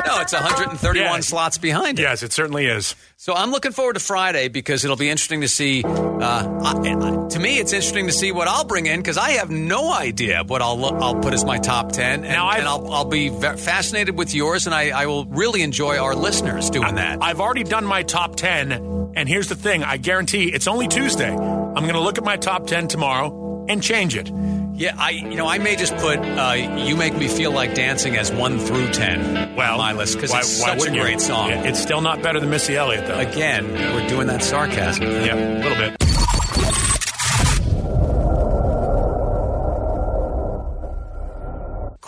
No, 0.06 0.22
it's 0.22 0.32
131 0.32 0.96
Yeah. 0.96 1.20
slots 1.20 1.58
behind 1.58 2.00
it. 2.00 2.04
yes, 2.04 2.24
it 2.24 2.32
certainly 2.32 2.66
is. 2.66 2.96
So 3.18 3.34
I'm 3.34 3.52
looking 3.52 3.74
forward 3.74 3.96
to 3.96 4.00
Friday 4.00 4.48
because 4.48 4.86
it'll 4.86 4.96
be 4.96 5.10
interesting 5.10 5.42
to 5.42 5.50
see. 5.50 5.84
Uh, 5.84 6.62
I, 6.64 7.28
to 7.30 7.40
me, 7.40 7.58
it's 7.60 7.74
interesting 7.74 8.08
to 8.08 8.14
see 8.14 8.32
what 8.32 8.48
I'll 8.48 8.64
bring 8.64 8.86
in 8.86 9.02
because 9.02 9.18
I 9.18 9.32
have 9.32 9.50
no 9.50 9.92
idea 9.92 10.44
what 10.48 10.62
I'll 10.62 10.86
I'll 11.04 11.16
put 11.20 11.34
as 11.34 11.44
my 11.44 11.58
top 11.58 11.92
ten, 11.92 12.24
and, 12.24 12.36
and 12.38 12.68
I'll, 12.70 12.90
I'll 12.94 13.04
be 13.04 13.30
fascinated 13.32 14.18
with 14.18 14.34
yours, 14.34 14.66
and 14.66 14.74
I, 14.74 14.92
I 14.98 15.08
will 15.08 15.26
really 15.26 15.62
enjoy 15.62 15.98
our 15.98 16.16
listeners 16.16 16.70
doing 16.70 16.96
that. 16.96 17.22
I've 17.22 17.42
already 17.42 17.66
done 17.66 17.86
my 17.86 18.04
top 18.04 18.38
10, 18.38 18.97
and 19.16 19.28
here's 19.30 19.50
the 19.50 19.56
thing 19.56 19.84
I 19.84 19.98
guarantee 19.98 20.52
it's 20.54 20.68
only 20.68 20.88
Tuesday. 20.88 21.30
I'm 21.32 21.84
going 21.84 21.94
to 21.96 22.02
look 22.02 22.18
at 22.18 22.24
my 22.24 22.38
top 22.38 22.68
10 22.68 22.88
tomorrow 22.88 23.66
and 23.70 23.82
change 23.84 24.16
it. 24.16 24.30
yeah, 24.76 24.96
I 24.98 25.10
you 25.10 25.36
know 25.36 25.46
I 25.48 25.58
may 25.58 25.76
just 25.76 25.96
put 25.98 26.20
uh, 26.20 26.54
"You 26.86 26.96
Make 26.96 27.16
Me 27.18 27.28
Feel 27.28 27.52
Like 27.52 27.74
Dancing" 27.76 28.16
as 28.16 28.32
one 28.32 28.60
through 28.60 28.92
ten 28.94 29.56
Well, 29.56 29.74
on 29.74 29.78
my 29.80 29.94
list 29.94 30.16
because 30.16 30.34
it's 30.34 30.62
why 30.62 30.78
such 30.78 30.88
a 30.88 30.94
you? 30.94 31.02
great 31.02 31.20
song. 31.20 31.50
Yeah, 31.50 31.64
It's 31.64 31.80
still 31.82 32.00
not 32.02 32.22
better 32.22 32.40
than 32.40 32.50
Missy 32.50 32.76
Elliott, 32.78 33.08
though. 33.08 33.20
Again, 33.20 33.66
we're 33.74 34.08
doing 34.08 34.28
that 34.28 34.42
sarcasm. 34.44 35.04
yeah, 35.04 35.34
a 35.36 35.62
little 35.62 35.78
bit. 35.78 36.87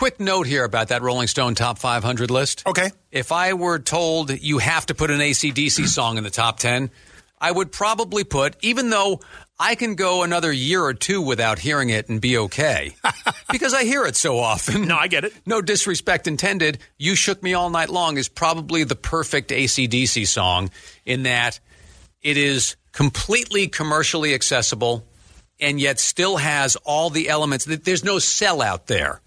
Quick 0.00 0.18
note 0.18 0.46
here 0.46 0.64
about 0.64 0.88
that 0.88 1.02
Rolling 1.02 1.28
Stone 1.28 1.56
Top 1.56 1.78
500 1.78 2.30
list. 2.30 2.66
Okay. 2.66 2.90
If 3.12 3.32
I 3.32 3.52
were 3.52 3.78
told 3.78 4.30
you 4.30 4.56
have 4.56 4.86
to 4.86 4.94
put 4.94 5.10
an 5.10 5.20
ACDC 5.20 5.86
song 5.88 6.16
in 6.16 6.24
the 6.24 6.30
top 6.30 6.58
10, 6.58 6.90
I 7.38 7.52
would 7.52 7.70
probably 7.70 8.24
put, 8.24 8.56
even 8.62 8.88
though 8.88 9.20
I 9.58 9.74
can 9.74 9.96
go 9.96 10.22
another 10.22 10.50
year 10.50 10.82
or 10.82 10.94
two 10.94 11.20
without 11.20 11.58
hearing 11.58 11.90
it 11.90 12.08
and 12.08 12.18
be 12.18 12.38
okay, 12.38 12.96
because 13.52 13.74
I 13.74 13.84
hear 13.84 14.06
it 14.06 14.16
so 14.16 14.38
often. 14.38 14.88
No, 14.88 14.96
I 14.96 15.06
get 15.06 15.26
it. 15.26 15.34
No 15.44 15.60
disrespect 15.60 16.26
intended. 16.26 16.78
You 16.96 17.14
Shook 17.14 17.42
Me 17.42 17.52
All 17.52 17.68
Night 17.68 17.90
Long 17.90 18.16
is 18.16 18.26
probably 18.26 18.84
the 18.84 18.96
perfect 18.96 19.50
ACDC 19.50 20.26
song 20.26 20.70
in 21.04 21.24
that 21.24 21.60
it 22.22 22.38
is 22.38 22.76
completely 22.92 23.68
commercially 23.68 24.32
accessible 24.32 25.06
and 25.60 25.78
yet 25.78 26.00
still 26.00 26.38
has 26.38 26.76
all 26.86 27.10
the 27.10 27.28
elements. 27.28 27.66
There's 27.66 28.02
no 28.02 28.16
sellout 28.16 28.86
there. 28.86 29.20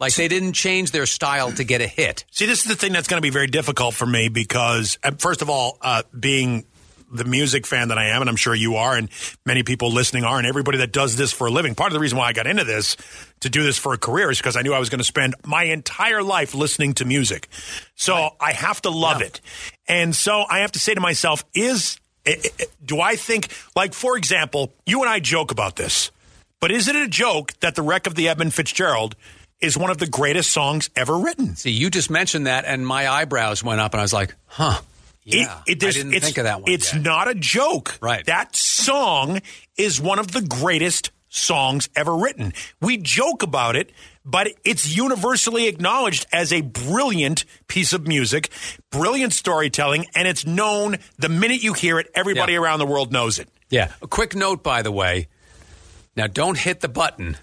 Like 0.00 0.14
they 0.14 0.28
didn't 0.28 0.52
change 0.52 0.92
their 0.92 1.06
style 1.06 1.50
to 1.52 1.64
get 1.64 1.80
a 1.80 1.86
hit. 1.86 2.24
See, 2.30 2.46
this 2.46 2.60
is 2.60 2.66
the 2.66 2.76
thing 2.76 2.92
that's 2.92 3.08
going 3.08 3.18
to 3.18 3.22
be 3.22 3.30
very 3.30 3.48
difficult 3.48 3.94
for 3.94 4.06
me 4.06 4.28
because, 4.28 4.98
uh, 5.02 5.10
first 5.18 5.42
of 5.42 5.50
all, 5.50 5.76
uh, 5.82 6.02
being 6.18 6.66
the 7.10 7.24
music 7.24 7.66
fan 7.66 7.88
that 7.88 7.98
I 7.98 8.08
am, 8.10 8.20
and 8.20 8.28
I'm 8.28 8.36
sure 8.36 8.54
you 8.54 8.76
are, 8.76 8.94
and 8.94 9.08
many 9.44 9.62
people 9.62 9.90
listening 9.90 10.24
are, 10.24 10.36
and 10.36 10.46
everybody 10.46 10.78
that 10.78 10.92
does 10.92 11.16
this 11.16 11.32
for 11.32 11.46
a 11.46 11.50
living. 11.50 11.74
Part 11.74 11.88
of 11.88 11.94
the 11.94 12.00
reason 12.00 12.18
why 12.18 12.26
I 12.28 12.32
got 12.32 12.46
into 12.46 12.64
this, 12.64 12.96
to 13.40 13.48
do 13.48 13.62
this 13.62 13.78
for 13.78 13.94
a 13.94 13.98
career, 13.98 14.30
is 14.30 14.38
because 14.38 14.56
I 14.56 14.62
knew 14.62 14.74
I 14.74 14.78
was 14.78 14.90
going 14.90 14.98
to 14.98 15.04
spend 15.04 15.34
my 15.44 15.64
entire 15.64 16.22
life 16.22 16.54
listening 16.54 16.94
to 16.94 17.04
music. 17.04 17.48
So 17.94 18.36
I 18.40 18.52
have 18.52 18.82
to 18.82 18.90
love 18.90 19.22
it. 19.22 19.40
And 19.88 20.14
so 20.14 20.44
I 20.50 20.60
have 20.60 20.72
to 20.72 20.78
say 20.78 20.94
to 20.94 21.00
myself, 21.00 21.44
is 21.54 21.98
do 22.84 23.00
I 23.00 23.16
think, 23.16 23.48
like, 23.74 23.94
for 23.94 24.18
example, 24.18 24.74
you 24.84 25.00
and 25.00 25.08
I 25.08 25.18
joke 25.18 25.50
about 25.50 25.76
this, 25.76 26.10
but 26.60 26.70
is 26.70 26.88
it 26.88 26.96
a 26.96 27.08
joke 27.08 27.54
that 27.60 27.74
the 27.74 27.82
wreck 27.82 28.06
of 28.06 28.16
the 28.16 28.28
Edmund 28.28 28.52
Fitzgerald 28.52 29.16
is 29.60 29.76
one 29.76 29.90
of 29.90 29.98
the 29.98 30.06
greatest 30.06 30.50
songs 30.52 30.90
ever 30.96 31.16
written? 31.18 31.56
See, 31.56 31.70
you 31.70 31.90
just 31.90 32.10
mentioned 32.10 32.46
that, 32.46 32.64
and 32.64 32.86
my 32.86 33.08
eyebrows 33.08 33.62
went 33.64 33.80
up, 33.80 33.92
and 33.94 34.00
I 34.00 34.04
was 34.04 34.12
like, 34.12 34.34
"Huh." 34.46 34.80
Yeah, 35.24 35.60
It- 35.66 35.82
it- 35.82 35.88
I 35.88 35.90
didn't 35.92 36.14
it's- 36.14 36.24
think 36.24 36.38
of 36.38 36.44
that 36.44 36.62
one. 36.62 36.70
It's 36.72 36.94
yet. 36.94 37.02
not 37.02 37.28
a 37.28 37.34
joke. 37.34 37.98
Right. 38.00 38.24
That 38.24 38.56
song 38.56 39.40
is 39.76 40.00
one 40.00 40.18
of 40.18 40.32
the 40.32 40.40
greatest 40.40 41.10
songs 41.28 41.90
ever 41.94 42.16
written. 42.16 42.54
We 42.80 42.96
joke 42.96 43.42
about 43.42 43.76
it, 43.76 43.90
but 44.24 44.48
it's 44.64 44.88
universally 44.96 45.66
acknowledged 45.68 46.24
as 46.32 46.50
a 46.50 46.62
brilliant 46.62 47.44
piece 47.66 47.92
of 47.92 48.06
music, 48.06 48.48
brilliant 48.90 49.34
storytelling, 49.34 50.06
and 50.14 50.26
it's 50.26 50.46
known 50.46 50.96
the 51.18 51.28
minute 51.28 51.62
you 51.62 51.74
hear 51.74 51.98
it, 51.98 52.10
everybody 52.14 52.54
Yeah. 52.54 52.60
around 52.60 52.78
the 52.78 52.86
world 52.86 53.12
knows 53.12 53.38
it. 53.38 53.50
Yeah. 53.68 53.92
A 54.00 54.06
quick 54.06 54.34
note, 54.34 54.62
by 54.62 54.80
the 54.80 54.92
way. 54.92 55.28
Now, 56.16 56.26
don't 56.26 56.56
hit 56.56 56.80
the 56.80 56.88
button, 56.88 57.36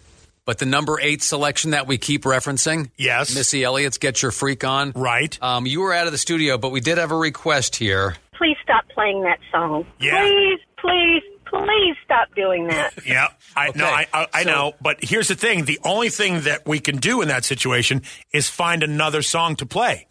but 0.46 0.60
the 0.60 0.66
number 0.66 1.00
eight 1.02 1.22
selection 1.24 1.72
that 1.72 1.88
we 1.88 1.98
keep 1.98 2.24
referencing. 2.24 2.90
Yes. 2.98 3.36
Missy 3.36 3.64
Elliott's 3.64 3.98
"Get 3.98 4.22
Your 4.22 4.32
Freak 4.32 4.64
On." 4.64 4.92
Right. 4.96 5.38
Um, 5.42 5.66
you 5.66 5.82
were 5.82 5.94
out 5.94 6.06
of 6.06 6.12
the 6.12 6.18
studio, 6.18 6.58
but 6.58 6.70
we 6.70 6.80
did 6.80 6.98
have 6.98 7.12
a 7.12 7.18
request 7.18 7.76
here. 7.76 8.16
Please 8.38 8.58
stop 8.64 8.88
playing 8.90 9.24
that 9.24 9.40
song. 9.52 9.86
Yeah. 10.00 10.22
Please, 10.22 10.60
please, 10.78 11.24
please 11.46 11.96
stop 12.04 12.28
doing 12.36 12.68
that. 12.68 12.94
Yeah, 13.06 13.28
I 13.56 13.72
no, 13.76 13.86
I, 13.86 14.08
I, 14.14 14.28
I 14.34 14.44
so- 14.44 14.50
know. 14.50 14.74
But 14.82 14.98
here's 15.04 15.28
the 15.30 15.36
thing: 15.36 15.66
the 15.66 15.80
only 15.84 16.10
thing 16.10 16.42
that 16.42 16.68
we 16.68 16.80
can 16.80 16.98
do 16.98 17.22
in 17.22 17.28
that 17.30 17.46
situation 17.46 18.02
is 18.34 18.50
find 18.50 18.84
another 18.84 19.22
song 19.22 19.56
to 19.58 19.66
play, 19.66 20.08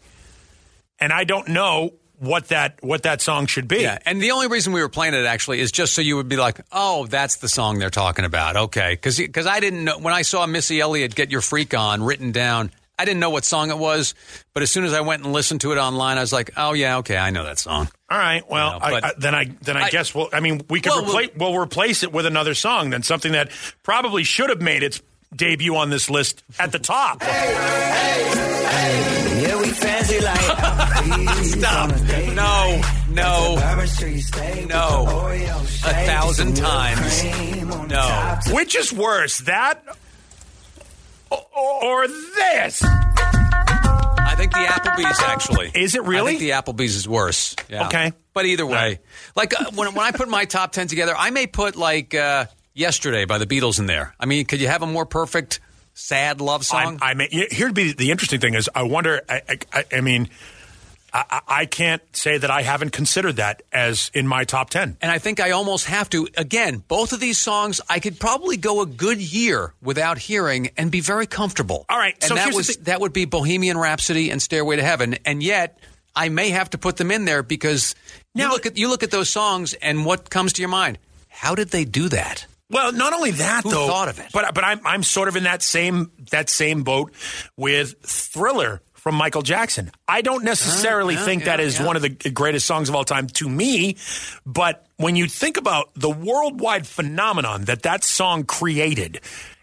and 0.99 1.13
I 1.13 1.25
don't 1.25 1.49
know 1.49 1.95
what 2.25 2.49
that 2.49 2.83
what 2.83 3.03
that 3.05 3.21
song 3.21 3.47
should 3.47 3.69
be. 3.69 3.83
Yeah, 3.83 3.99
and 4.07 4.21
the 4.23 4.31
only 4.33 4.49
reason 4.49 4.73
we 4.73 4.81
were 4.81 4.89
playing 4.89 5.15
it 5.15 5.27
actually 5.27 5.61
is 5.61 5.73
just 5.73 5.95
so 5.95 6.03
you 6.03 6.17
would 6.17 6.29
be 6.29 6.37
like, 6.37 6.61
"Oh, 6.73 7.07
that's 7.07 7.37
the 7.37 7.49
song 7.49 7.79
they're 7.79 7.91
talking 7.91 8.25
about." 8.25 8.57
Okay, 8.57 8.93
because 8.93 9.19
because 9.19 9.47
I 9.47 9.61
didn't 9.61 9.85
know 9.85 9.99
when 9.99 10.15
I 10.15 10.23
saw 10.23 10.47
Missy 10.47 10.81
Elliott 10.81 11.15
"Get 11.15 11.31
Your 11.31 11.41
Freak 11.41 11.75
On" 11.75 12.03
written 12.03 12.33
down. 12.33 12.71
I 12.97 13.05
didn't 13.05 13.19
know 13.19 13.31
what 13.31 13.45
song 13.45 13.71
it 13.71 13.79
was, 13.79 14.15
but 14.53 14.63
as 14.63 14.71
soon 14.71 14.85
as 14.85 14.95
I 14.95 15.01
went 15.01 15.25
and 15.25 15.33
listened 15.33 15.63
to 15.63 15.73
it 15.73 15.79
online, 15.79 16.17
I 16.17 16.21
was 16.21 16.33
like, 16.33 16.51
"Oh 16.57 16.75
yeah, 16.75 16.99
okay, 16.99 17.17
I 17.17 17.31
know 17.31 17.45
that 17.45 17.59
song." 17.59 17.89
All 18.09 18.19
right. 18.19 18.49
Well, 18.49 18.73
know, 18.73 18.79
I, 18.87 18.95
I, 19.09 19.13
then 19.19 19.35
I 19.35 19.45
then 19.63 19.77
I, 19.77 19.87
I- 19.87 19.91
guess 19.91 20.15
we'll. 20.15 20.29
I 20.33 20.39
mean, 20.39 20.63
we 20.71 20.81
could 20.81 20.93
Well, 20.93 21.05
replace. 21.05 21.31
We'll, 21.37 21.59
replace 21.59 22.05
it 22.05 22.13
with 22.13 22.25
another 22.25 22.55
song. 22.55 22.91
Then 22.91 23.03
something 23.03 23.33
that 23.33 23.51
probably 23.83 24.23
should 24.23 24.51
have 24.51 24.63
made 24.63 24.85
its 24.85 25.03
debut 25.35 25.75
on 25.75 25.91
this 25.91 26.09
list 26.09 26.45
at 26.61 26.71
the 26.71 26.79
top. 26.79 27.21
Yeah, 27.23 29.24
we 30.09 30.21
fancy 30.21 30.25
like 30.25 31.45
Stop! 31.45 31.91
No, 32.35 32.83
no, 33.11 33.57
no, 34.67 35.17
a 35.87 35.95
thousand 36.07 36.57
times, 36.57 37.25
no. 37.89 38.39
Which 38.55 38.77
is 38.77 38.93
worse, 38.93 39.39
that 39.43 39.85
or, 41.31 41.85
or 41.85 42.09
this? 42.09 42.83
I 42.85 44.35
think 44.37 44.53
the 44.53 44.59
Applebee's 44.59 45.21
actually. 45.21 45.71
Is 45.75 45.95
it 45.95 46.03
really? 46.03 46.37
I 46.37 46.39
think 46.39 46.41
the 46.41 46.73
Applebee's 46.73 46.97
is 46.97 47.09
worse. 47.09 47.55
Yeah. 47.69 47.87
Okay. 47.87 48.13
But 48.33 48.47
either 48.47 48.67
way, 48.67 49.01
like 49.37 49.59
uh, 49.59 49.71
when, 49.75 49.95
when 49.95 50.05
I 50.05 50.11
put 50.11 50.29
my 50.29 50.45
top 50.45 50.73
10 50.73 50.89
together, 50.89 51.15
I 51.17 51.31
may 51.31 51.47
put 51.47 51.77
like 51.77 52.15
uh, 52.15 52.47
Yesterday 52.77 53.25
by 53.25 53.39
the 53.39 53.47
Beatles 53.47 53.79
in 53.79 53.87
there. 53.87 54.17
I 54.19 54.27
mean, 54.27 54.47
could 54.47 54.61
you 54.61 54.67
have 54.67 54.83
a 54.83 54.87
more 54.87 55.07
perfect 55.07 55.61
sad 55.95 56.41
love 56.41 56.65
song? 56.67 56.99
I, 57.01 57.11
I 57.13 57.15
mean, 57.15 57.29
here'd 57.31 57.75
be 57.75 57.93
the 57.93 58.11
interesting 58.11 58.41
thing 58.41 58.55
is 58.55 58.69
I 58.75 58.83
wonder. 58.83 59.23
I, 59.29 59.43
I- 59.73 59.85
I, 59.93 60.01
mean, 60.01 60.29
I, 61.13 61.41
I 61.47 61.67
can't 61.67 62.03
say 62.17 62.37
that 62.39 62.51
I 62.51 62.63
haven't 62.63 62.91
considered 62.91 63.37
that 63.37 63.63
as 63.73 64.11
in 64.15 64.27
my 64.27 64.45
top 64.45 64.71
ten. 64.71 64.97
and 65.01 65.11
I 65.11 65.19
think 65.19 65.39
I 65.41 65.53
almost 65.53 65.87
have 65.87 66.11
to. 66.11 66.29
Again, 66.37 66.83
both 66.89 67.13
of 67.13 67.21
these 67.21 67.39
songs, 67.39 67.81
I 67.89 68.01
could 68.01 68.19
probably 68.19 68.57
go 68.57 68.83
a 68.83 68.87
good 68.87 69.21
year 69.21 69.73
without 69.81 70.19
hearing 70.19 70.71
and 70.77 70.91
be 70.91 71.01
very 71.01 71.27
comfortable. 71.27 71.87
All 71.89 71.99
right, 71.99 72.15
and 72.15 72.25
so 72.25 72.35
that 72.35 72.53
was 72.53 72.77
that 72.79 73.01
would 73.01 73.13
be 73.13 73.25
Bohemian 73.27 73.79
Rhapsody 73.79 74.31
and 74.31 74.43
Stairway 74.43 74.77
to 74.77 74.83
Heaven, 74.83 75.17
and 75.25 75.43
yet 75.43 75.79
I 76.17 76.29
may 76.31 76.51
have 76.51 76.71
to 76.71 76.79
put 76.79 76.97
them 76.97 77.11
in 77.13 77.25
there 77.25 77.43
because 77.45 77.95
you 78.35 78.49
look 78.49 78.67
at 78.67 78.77
you 78.77 78.89
look 78.89 79.05
at 79.05 79.13
those 79.13 79.31
songs 79.31 79.75
and 79.75 80.05
what 80.05 80.31
comes 80.31 80.55
to 80.55 80.63
your 80.63 80.69
mind? 80.71 80.99
How 81.29 81.55
did 81.55 81.69
they 81.69 81.85
do 81.85 82.09
that? 82.09 82.47
Well, 82.71 82.93
not 82.93 83.13
only 83.13 83.33
that 83.33 83.63
Who 83.65 83.71
though, 83.71 83.87
thought 83.87 84.09
of 84.09 84.19
it? 84.19 84.27
but 84.33 84.55
but 84.55 84.65
I'm 84.65 84.81
I'm 84.87 85.03
sort 85.03 85.29
of 85.29 85.37
in 85.37 85.45
that 85.45 85.63
same 85.63 86.11
that 86.31 86.49
same 86.49 86.83
boat 86.83 87.13
with 87.57 87.95
Thriller 88.03 88.81
from 88.95 89.17
Michael 89.17 89.43
Jackson. 89.43 89.91
I 90.09 90.23
don't 90.23 90.45
necessarily 90.45 91.15
Uh, 91.15 91.19
yeah, 91.21 91.25
think 91.27 91.41
yeah, 91.43 91.57
that 91.57 91.61
is 91.61 91.79
yeah. 91.79 91.87
one 91.87 91.97
of 91.97 92.03
the 92.03 92.09
greatest 92.31 92.67
songs 92.67 92.89
of 92.89 92.95
all 92.95 93.05
time 93.05 93.27
to 93.27 93.49
me, 93.49 93.97
but 94.47 94.87
when 94.97 95.15
you 95.15 95.27
think 95.27 95.59
about 95.59 95.91
the 95.95 96.09
worldwide 96.11 96.87
phenomenon 96.87 97.65
that 97.67 97.83
that 97.83 98.03
song 98.03 98.45
created, 98.45 99.21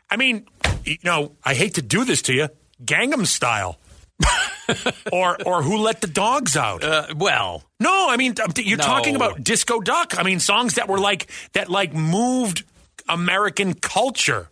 I 0.10 0.18
mean, 0.18 0.45
you 0.86 0.97
know, 1.04 1.32
I 1.43 1.56
hate 1.56 1.74
to 1.76 1.82
do 1.82 2.06
this 2.06 2.22
to 2.24 2.34
you, 2.34 2.49
Gangnam 2.86 3.26
Style. 3.26 3.80
or 5.12 5.38
or 5.45 5.64
who 5.64 5.78
let 5.78 6.02
the 6.02 6.08
dogs 6.08 6.56
out? 6.56 6.84
Uh, 6.84 7.08
well, 7.16 7.64
no, 7.80 8.08
I 8.10 8.18
mean 8.18 8.36
you're 8.58 8.78
No. 8.78 8.84
talking 8.84 9.16
about 9.16 9.43
Disco 9.43 9.80
Duck. 9.82 10.18
I 10.20 10.24
mean 10.24 10.39
songs 10.39 10.76
that 10.76 10.88
were 10.88 10.99
like 10.99 11.30
that 11.54 11.70
like 11.70 11.93
moved 11.95 12.64
American 13.12 13.74
culture 13.74 14.47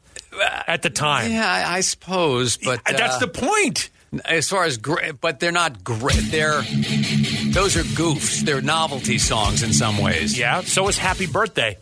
at 0.67 0.81
the 0.81 0.89
time. 0.89 1.31
Yeah, 1.31 1.47
I, 1.47 1.77
I 1.77 1.79
suppose, 1.81 2.57
but 2.57 2.81
That's 2.85 3.15
uh, 3.15 3.19
the 3.19 3.27
point. 3.27 3.89
As 4.25 4.49
far 4.49 4.63
as 4.63 4.77
great, 4.77 5.21
but 5.21 5.39
they're 5.39 5.51
not 5.51 5.83
great. 5.83 6.31
They're 6.31 6.61
those 6.61 7.77
are 7.77 7.83
goofs. 7.83 8.41
They're 8.41 8.59
novelty 8.61 9.19
songs 9.19 9.61
in 9.61 9.71
some 9.71 9.99
ways. 9.99 10.35
Yeah. 10.35 10.61
So 10.61 10.87
is 10.87 10.97
Happy 10.97 11.27
Birthday. 11.27 11.77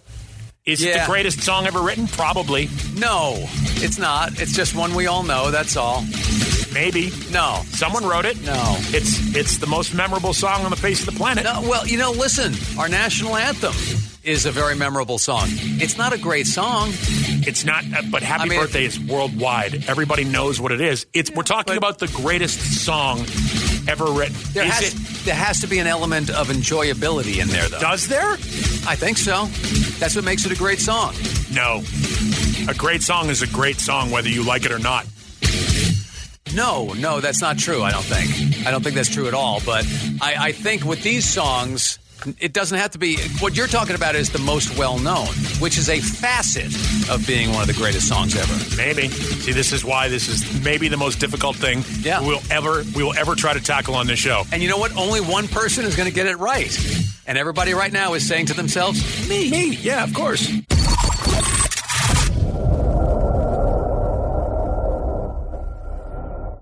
Is 0.66 0.84
it 0.84 1.00
the 1.00 1.06
greatest 1.06 1.42
song 1.42 1.66
ever 1.68 1.80
written? 1.80 2.08
Probably. 2.08 2.68
No, 2.96 3.36
it's 3.78 3.98
not. 3.98 4.42
It's 4.42 4.52
just 4.54 4.76
one 4.76 4.94
we 4.94 5.08
all 5.08 5.24
know. 5.24 5.52
That's 5.52 5.78
all. 5.78 6.04
Maybe. 6.74 7.12
No. 7.32 7.62
Someone 7.68 8.06
wrote 8.06 8.26
it. 8.26 8.44
No. 8.44 8.76
It's 8.90 9.34
it's 9.34 9.60
the 9.60 9.68
most 9.68 9.94
memorable 9.94 10.34
song 10.34 10.66
on 10.66 10.70
the 10.70 10.76
face 10.76 11.00
of 11.00 11.14
the 11.14 11.18
planet. 11.18 11.46
No, 11.46 11.62
well, 11.62 11.88
you 11.88 11.98
know, 11.98 12.12
listen, 12.12 12.54
our 12.78 12.90
national 12.90 13.38
anthem 13.38 13.72
is 14.28 14.46
a 14.46 14.52
very 14.52 14.76
memorable 14.76 15.18
song. 15.18 15.46
It's 15.48 15.98
not 15.98 16.12
a 16.12 16.18
great 16.18 16.48
song. 16.48 16.90
It's 17.48 17.64
not, 17.64 17.86
uh, 17.86 18.02
but 18.12 18.22
Happy 18.24 18.44
I 18.44 18.46
mean- 18.48 18.60
Birthday 18.60 18.84
is 18.84 19.00
worldwide. 19.00 19.86
Everybody 19.88 20.26
knows 20.26 20.60
what 20.60 20.72
it 20.74 20.82
is. 20.82 21.06
It's 21.14 21.32
we're 21.32 21.44
talking 21.44 21.78
about 21.78 22.00
the 22.00 22.08
greatest 22.10 22.60
song 22.84 23.20
ever 23.88 24.06
written. 24.06 24.36
There 24.52 24.66
is 24.66 24.74
has, 24.74 24.94
it? 24.94 25.26
there 25.26 25.36
has 25.36 25.62
to 25.62 25.68
be 25.68 25.80
an 25.80 25.88
element 25.88 26.30
of 26.30 26.50
enjoyability 26.50 27.42
in 27.42 27.48
there, 27.48 27.70
though. 27.70 27.80
Does 27.80 28.08
there? 28.10 28.34
I 28.86 28.96
think 28.96 29.18
so. 29.18 29.46
That's 30.00 30.16
what 30.16 30.26
makes 30.26 30.46
it 30.46 30.52
a 30.52 30.56
great 30.58 30.80
song. 30.80 31.14
No. 31.54 31.82
A 32.70 32.74
great 32.76 33.02
song 33.04 33.30
is 33.30 33.42
a 33.42 33.48
great 33.48 33.80
song, 33.80 34.12
whether 34.12 34.28
you 34.28 34.44
like 34.44 34.66
it 34.66 34.72
or 34.74 34.80
not. 34.80 35.06
No, 36.54 36.94
no, 36.94 37.22
that's 37.22 37.40
not 37.42 37.58
true. 37.58 37.82
I 37.82 37.92
don't 37.92 38.04
think. 38.04 38.66
I 38.68 38.72
don't 38.72 38.84
think 38.84 38.96
that's 38.96 39.14
true 39.14 39.28
at 39.28 39.34
all. 39.34 39.62
But 39.66 39.86
I, 40.22 40.36
I 40.38 40.52
think 40.52 40.84
with 40.84 41.04
these 41.04 41.26
songs, 41.26 42.00
it 42.40 42.54
doesn't 42.54 42.78
have 42.78 42.92
to 42.92 42.98
be. 42.98 43.18
What 43.40 43.56
you're 43.56 43.68
talking 43.68 43.96
about 43.96 44.16
is 44.16 44.30
the 44.32 44.40
most 44.40 44.78
well 44.78 44.98
known, 45.00 45.28
which 45.60 45.78
is 45.78 45.90
a 45.90 46.00
facet 46.00 46.66
of 47.10 47.26
being 47.28 47.52
one 47.52 47.62
of 47.62 47.68
the 47.68 47.74
greatest 47.74 48.08
songs 48.08 48.36
ever. 48.36 48.76
Maybe. 48.78 49.08
See, 49.10 49.52
this 49.52 49.72
is 49.72 49.84
why 49.86 50.08
this 50.10 50.28
is 50.28 50.64
maybe 50.64 50.88
the 50.88 50.98
most 50.98 51.20
difficult 51.20 51.56
thing 51.56 51.84
Yeah. 52.00 52.22
we'll 52.22 52.42
ever 52.52 52.84
we 52.96 53.04
will 53.04 53.16
ever 53.18 53.36
try 53.36 53.54
to 53.54 53.62
tackle 53.62 53.96
on 53.96 54.08
this 54.08 54.20
show. 54.20 54.44
And 54.52 54.62
you 54.62 54.70
know 54.70 54.78
what? 54.78 54.96
Only 54.98 55.22
one 55.22 55.48
person 55.48 55.86
is 55.86 55.96
going 55.96 56.10
to 56.10 56.16
get 56.16 56.26
it 56.28 56.38
right. 56.38 56.76
And 57.28 57.38
everybody 57.38 57.74
right 57.74 57.92
now 57.92 58.14
is 58.14 58.26
saying 58.28 58.48
to 58.48 58.54
themselves, 58.54 59.28
Me. 59.30 59.50
Me. 59.52 59.76
Yeah, 59.76 60.04
of 60.04 60.14
course. 60.14 60.50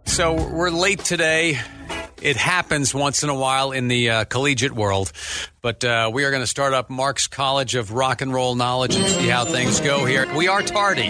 So 0.06 0.34
we're 0.50 0.70
late 0.70 1.00
today. 1.04 1.60
It 2.26 2.38
happens 2.38 2.92
once 2.92 3.22
in 3.22 3.30
a 3.30 3.36
while 3.36 3.72
in 3.72 3.88
the 3.88 4.10
uh, 4.10 4.26
collegiate 4.26 4.72
world, 4.72 5.12
but 5.62 5.84
uh, 5.84 6.10
we 6.12 6.24
are 6.24 6.32
going 6.32 6.42
to 6.42 6.48
start 6.48 6.74
up 6.74 6.90
Mark's 6.90 7.28
College 7.28 7.76
of 7.76 7.92
Rock 7.92 8.22
and 8.22 8.34
Roll 8.34 8.56
Knowledge 8.56 8.96
and 8.96 9.06
see 9.06 9.28
how 9.28 9.46
things 9.46 9.80
go 9.80 10.06
here. 10.06 10.26
We 10.36 10.48
are 10.48 10.64
tardy. 10.64 11.10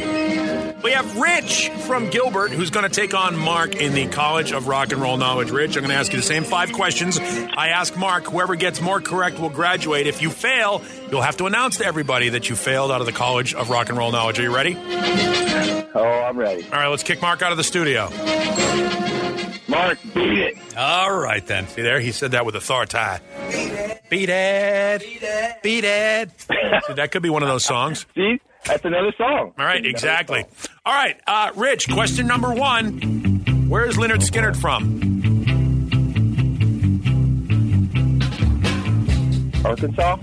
We 0.84 0.92
have 0.92 1.18
Rich 1.18 1.70
from 1.88 2.10
Gilbert 2.10 2.52
who's 2.52 2.70
going 2.70 2.84
to 2.84 2.94
take 2.94 3.14
on 3.14 3.38
Mark 3.38 3.78
in 3.78 3.94
the 3.94 4.08
College 4.08 4.52
of 4.52 4.68
Rock 4.68 4.92
and 4.92 5.02
Roll 5.02 5.16
Knowledge. 5.16 5.52
Rich, 5.52 5.78
I'm 5.78 5.84
going 5.84 5.92
to 5.92 5.96
ask 5.96 6.12
you 6.12 6.20
the 6.20 6.26
same 6.26 6.44
five 6.44 6.74
questions. 6.74 7.18
I 7.18 7.70
ask 7.70 7.96
Mark, 7.96 8.26
whoever 8.26 8.56
gets 8.56 8.82
more 8.82 9.00
correct 9.00 9.40
will 9.40 9.50
graduate. 9.50 10.08
If 10.08 10.22
you 10.22 10.30
fail, 10.30 10.84
you'll 11.10 11.22
have 11.22 11.38
to 11.38 11.46
announce 11.46 11.78
to 11.78 11.86
everybody 11.86 12.28
that 12.28 12.50
you 12.50 12.58
failed 12.58 12.92
out 12.92 13.00
of 13.00 13.08
the 13.08 13.14
College 13.14 13.54
of 13.54 13.70
Rock 13.70 13.88
and 13.88 13.98
Roll 13.98 14.12
Knowledge. 14.12 14.38
Are 14.40 14.44
you 14.44 14.54
ready? 14.54 14.76
Oh, 15.96 16.26
I'm 16.28 16.38
ready. 16.38 16.66
All 16.66 16.72
right, 16.72 16.90
let's 16.90 17.04
kick 17.04 17.22
Mark 17.22 17.42
out 17.42 17.54
of 17.54 17.58
the 17.58 17.64
studio. 17.64 18.10
Mark, 19.76 20.00
beat 20.14 20.40
it. 20.40 20.78
All 20.78 21.14
right, 21.20 21.46
then. 21.46 21.68
See 21.68 21.82
there? 21.82 22.00
He 22.00 22.14
said 22.14 22.32
that 22.32 22.46
with 22.46 22.56
authority. 22.56 22.98
Beat 23.50 23.72
it. 23.74 24.10
Beat 24.10 24.30
it. 24.30 25.02
Beat 25.02 25.84
it. 25.84 26.46
beat 26.48 26.84
See, 26.88 26.94
that 26.94 27.12
could 27.12 27.22
be 27.22 27.30
one 27.30 27.44
of 27.44 27.50
those 27.50 27.66
songs. 27.66 28.06
See, 28.16 28.40
that's 28.64 28.86
another 28.86 29.12
song. 29.18 29.52
All 29.60 29.66
right, 29.66 29.86
exactly. 29.86 30.46
All 30.86 30.94
right, 30.94 31.20
uh, 31.28 31.52
Rich, 31.56 31.90
question 31.92 32.26
number 32.26 32.54
one. 32.54 33.68
Where 33.68 33.86
is 33.86 33.98
Lynyrd 33.98 34.22
Skynyrd 34.22 34.56
from? 34.56 35.02
Arkansas. 39.66 40.16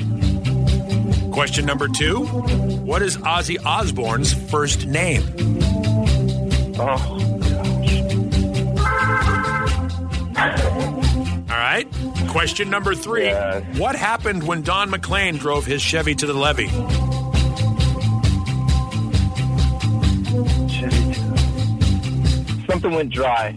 Question 1.33 1.67
number 1.67 1.89
two. 1.89 2.25
What 2.25 3.03
is 3.03 3.19
Ozzy 3.19 3.63
Osbourne's 3.67 4.33
first 4.51 4.87
name? 4.87 5.25
Oh, 6.79 7.19
All 10.37 11.59
right. 11.59 11.87
Question 12.29 12.71
number 12.71 12.95
three. 12.95 13.25
Yes. 13.25 13.79
What 13.79 13.95
happened 13.95 14.47
when 14.47 14.63
Don 14.63 14.91
McLean 14.91 15.37
drove 15.37 15.67
his 15.67 15.83
Chevy 15.83 16.15
to 16.15 16.27
the 16.27 16.35
levee? 16.35 16.71
something 22.83 22.97
went 22.97 23.13
dry. 23.13 23.55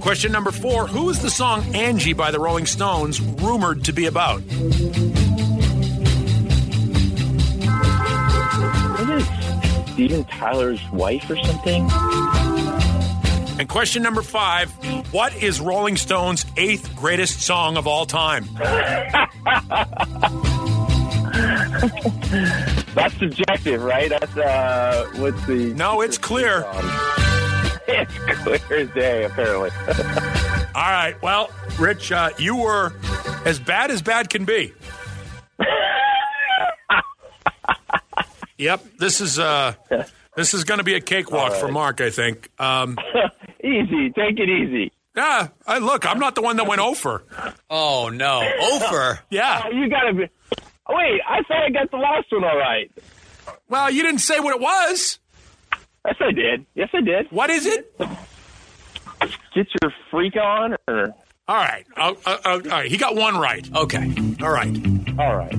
Question 0.00 0.32
number 0.32 0.50
four. 0.50 0.86
Who 0.86 1.08
is 1.08 1.20
the 1.20 1.30
song 1.30 1.74
Angie 1.74 2.12
by 2.12 2.30
the 2.30 2.38
Rolling 2.38 2.66
Stones 2.66 3.20
rumored 3.20 3.84
to 3.84 3.92
be 3.92 4.06
about? 4.06 4.42
What 8.90 9.10
is 9.10 9.26
Steven 9.92 10.24
Tyler's 10.24 10.80
wife 10.92 11.30
or 11.30 11.36
something? 11.36 11.88
And 13.58 13.68
question 13.68 14.02
number 14.02 14.22
five. 14.22 14.70
What 15.12 15.34
is 15.42 15.60
Rolling 15.60 15.96
Stone's 15.96 16.44
eighth 16.56 16.94
greatest 16.96 17.40
song 17.42 17.76
of 17.76 17.86
all 17.86 18.04
time? 18.06 18.48
That's 22.94 23.16
subjective, 23.18 23.82
right? 23.82 24.08
That's 24.10 24.36
uh, 24.36 25.10
what's 25.16 25.46
the? 25.46 25.72
No, 25.74 26.00
it's 26.00 26.18
clear. 26.18 26.64
It's 27.86 28.38
clear 28.42 28.80
as 28.80 28.88
day, 28.92 29.24
apparently. 29.24 29.68
All 30.74 30.90
right. 30.90 31.14
Well, 31.20 31.50
Rich, 31.78 32.12
uh, 32.12 32.30
you 32.38 32.56
were 32.56 32.94
as 33.44 33.60
bad 33.60 33.90
as 33.90 34.00
bad 34.00 34.30
can 34.30 34.46
be. 34.46 34.72
yep. 38.56 38.82
This 38.98 39.20
is 39.20 39.38
uh, 39.38 39.74
this 40.34 40.54
is 40.54 40.64
going 40.64 40.78
to 40.78 40.84
be 40.84 40.94
a 40.94 41.00
cakewalk 41.02 41.52
All 41.52 41.60
for. 41.60 41.68
Mark. 41.68 42.00
I 42.00 42.08
think. 42.08 42.48
Um, 42.58 42.96
easy, 43.64 44.10
take 44.10 44.38
it 44.38 44.48
easy. 44.48 44.92
yeah. 45.16 45.48
I, 45.66 45.78
look, 45.78 46.06
I'm 46.06 46.18
not 46.18 46.34
the 46.34 46.42
one 46.42 46.56
that 46.56 46.66
went 46.66 46.80
over. 46.80 47.22
Oh, 47.70 48.08
no. 48.10 48.42
Over? 48.72 49.20
Yeah. 49.30 49.62
Oh, 49.64 49.70
you 49.70 49.88
gotta 49.88 50.12
be. 50.12 50.28
Wait, 50.88 51.20
I 51.26 51.42
thought 51.48 51.64
I 51.66 51.70
got 51.70 51.90
the 51.90 51.96
last 51.96 52.26
one 52.30 52.44
all 52.44 52.56
right. 52.58 52.90
Well, 53.68 53.90
you 53.90 54.02
didn't 54.02 54.20
say 54.20 54.38
what 54.40 54.54
it 54.54 54.60
was. 54.60 55.18
Yes, 56.04 56.16
I 56.20 56.32
did. 56.32 56.66
Yes, 56.74 56.90
I 56.92 57.00
did. 57.00 57.30
What 57.30 57.48
is 57.50 57.64
it? 57.66 57.90
Get 57.98 59.66
your 59.82 59.92
freak 60.10 60.36
on, 60.36 60.76
or 60.88 61.14
All 61.48 61.56
right. 61.56 61.86
I'll- 61.96 62.16
I'll- 62.26 62.40
I'll- 62.44 62.52
all 62.62 62.68
right. 62.68 62.90
He 62.90 62.96
got 62.98 63.14
one 63.16 63.36
right. 63.38 63.66
Okay. 63.74 64.12
All 64.42 64.50
right. 64.50 64.76
all 65.18 65.36
right. 65.36 65.54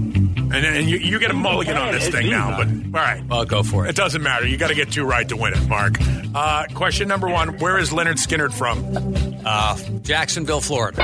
And, 0.54 0.66
and 0.66 0.90
you, 0.90 0.98
you 0.98 1.20
get 1.20 1.32
a 1.32 1.34
mulligan 1.34 1.76
on 1.76 1.92
this 1.92 2.08
thing 2.08 2.30
now. 2.30 2.58
But 2.58 2.68
all 2.68 2.92
right. 3.06 3.24
Well, 3.28 3.46
go 3.46 3.64
for 3.64 3.86
It 3.86 3.92
it. 3.92 3.96
doesn't 3.96 4.22
matter. 4.22 4.48
You 4.48 4.58
got 4.58 4.68
to 4.68 4.76
get 4.76 4.92
two 4.92 5.04
right 5.06 5.28
to 5.30 5.36
win 5.36 5.54
it, 5.54 5.68
Mark. 5.68 5.96
Uh, 6.34 6.66
question 6.74 7.08
number 7.08 7.28
one: 7.28 7.58
Where 7.60 7.78
is 7.78 7.90
Lynyrd 7.90 8.16
Skynyrd 8.16 8.54
from? 8.54 9.42
Uh, 9.46 9.78
Jacksonville, 10.02 10.62
Florida. 10.62 10.98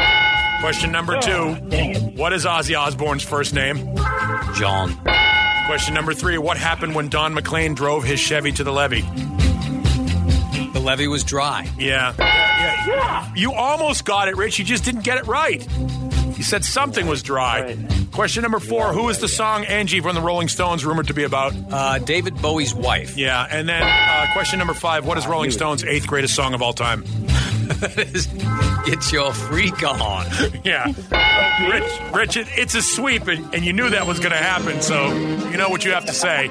Question 0.62 0.92
number 0.92 1.20
two: 1.20 1.54
What 2.16 2.34
is 2.34 2.46
Ozzy 2.46 2.78
Osbourne's 2.80 3.24
first 3.24 3.54
name? 3.54 3.78
John. 4.56 4.96
Question 5.66 5.94
number 5.94 6.14
three: 6.14 6.38
What 6.38 6.58
happened 6.58 6.94
when 6.96 7.10
Don 7.10 7.34
McLean 7.34 7.74
drove 7.74 8.04
his 8.04 8.20
Chevy 8.20 8.52
to 8.54 8.64
the 8.64 8.72
levee? 8.72 9.02
The 10.74 10.80
levee 10.80 11.08
was 11.08 11.24
dry. 11.24 11.68
Yeah. 11.78 12.14
yeah, 12.18 12.88
yeah. 12.88 13.34
You 13.36 13.54
almost 13.54 14.06
got 14.06 14.28
it, 14.28 14.36
Rich. 14.38 14.60
You 14.60 14.66
just 14.66 14.84
didn't 14.86 15.04
get 15.04 15.18
it 15.18 15.28
right. 15.28 15.66
You 16.42 16.46
said 16.46 16.66
something 16.66 17.06
was 17.06 17.22
dry. 17.22 17.62
Right. 17.62 17.78
Question 18.12 18.42
number 18.42 18.60
four: 18.60 18.94
Who 18.94 19.10
is 19.10 19.20
the 19.20 19.28
song 19.28 19.64
"Angie" 19.66 20.00
from 20.00 20.16
the 20.16 20.22
Rolling 20.22 20.48
Stones 20.48 20.84
rumored 20.84 21.06
to 21.10 21.14
be 21.14 21.24
about? 21.24 21.54
Uh, 21.70 22.00
David 22.00 22.42
Bowie's 22.42 22.74
wife. 22.74 23.16
Yeah. 23.16 23.46
And 23.48 23.70
then 23.70 23.84
uh, 23.84 24.26
question 24.34 24.58
number 24.58 24.74
five: 24.74 25.06
What 25.06 25.20
is 25.20 25.28
Rolling 25.28 25.52
Stones' 25.52 25.84
eighth 25.84 26.08
greatest 26.08 26.34
song 26.34 26.56
of 26.56 26.64
all 26.64 26.74
time? 26.74 27.04
Get 28.88 29.12
your 29.12 29.32
freak 29.32 29.84
on. 29.84 30.26
Yeah. 30.64 30.88
Rich, 31.70 31.92
Rich, 32.12 32.38
it, 32.38 32.48
it's 32.58 32.74
a 32.74 32.82
sweep, 32.82 33.28
and, 33.28 33.54
and 33.54 33.64
you 33.64 33.72
knew 33.72 33.92
that 33.92 34.08
was 34.08 34.18
going 34.20 34.32
to 34.32 34.38
happen, 34.38 34.82
so 34.82 35.14
you 35.50 35.58
know 35.58 35.70
what 35.70 35.86
you 35.86 35.92
have 35.92 36.06
to 36.06 36.14
say. 36.14 36.50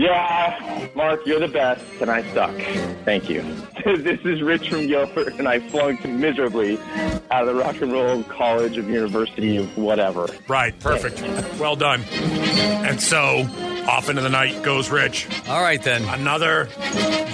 Yeah, 0.00 0.88
Mark, 0.94 1.26
you're 1.26 1.40
the 1.40 1.48
best, 1.48 1.84
and 2.00 2.10
I 2.10 2.22
suck. 2.32 2.56
Thank 3.04 3.28
you. 3.28 3.42
this 3.84 4.18
is 4.24 4.40
Rich 4.40 4.70
from 4.70 4.86
Gilbert, 4.86 5.34
and 5.34 5.46
I 5.46 5.60
flunked 5.68 6.06
miserably 6.06 6.78
out 7.30 7.46
of 7.46 7.48
the 7.48 7.54
Rock 7.54 7.82
and 7.82 7.92
Roll 7.92 8.22
College 8.22 8.78
of 8.78 8.88
University 8.88 9.58
of 9.58 9.76
whatever. 9.76 10.26
Right, 10.48 10.78
perfect. 10.80 11.20
Well 11.60 11.76
done. 11.76 12.00
And 12.00 12.98
so, 12.98 13.46
off 13.86 14.08
into 14.08 14.22
the 14.22 14.30
night 14.30 14.62
goes 14.62 14.88
Rich. 14.88 15.28
All 15.50 15.60
right, 15.60 15.82
then. 15.82 16.02
Another 16.08 16.70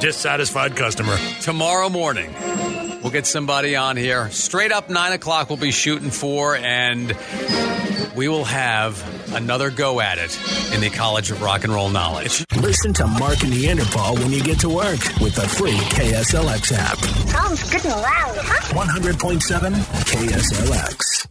dissatisfied 0.01 0.75
customer. 0.75 1.17
Tomorrow 1.43 1.89
morning, 1.89 2.35
we'll 3.07 3.13
get 3.13 3.25
somebody 3.25 3.77
on 3.77 3.97
here. 3.97 4.29
Straight 4.31 4.73
up 4.73 4.91
9 4.91 5.13
o'clock, 5.13 5.49
we'll 5.49 5.57
be 5.57 5.71
shooting 5.71 6.11
for, 6.11 6.57
and 6.57 7.17
we 8.17 8.27
will 8.27 8.45
have 8.45 9.01
another 9.33 9.71
go 9.71 10.01
at 10.01 10.19
it 10.19 10.37
in 10.75 10.81
the 10.81 10.91
College 10.91 11.31
of 11.31 11.41
Rock 11.41 11.63
and 11.63 11.73
Roll 11.73 11.89
Knowledge. 11.89 12.45
Listen 12.57 12.93
to 12.95 13.07
Mark 13.07 13.45
and 13.45 13.53
the 13.53 13.63
Neanderthal 13.63 14.17
when 14.17 14.33
you 14.33 14.43
get 14.43 14.59
to 14.59 14.69
work 14.69 14.99
with 15.21 15.37
the 15.37 15.47
free 15.47 15.77
KSLX 15.77 16.73
app. 16.73 16.99
Sounds 17.29 17.71
good 17.71 17.85
and 17.85 17.95
loud, 17.95 18.39
huh? 18.39 18.75
100.7 18.75 19.73
KSLX. 20.03 21.29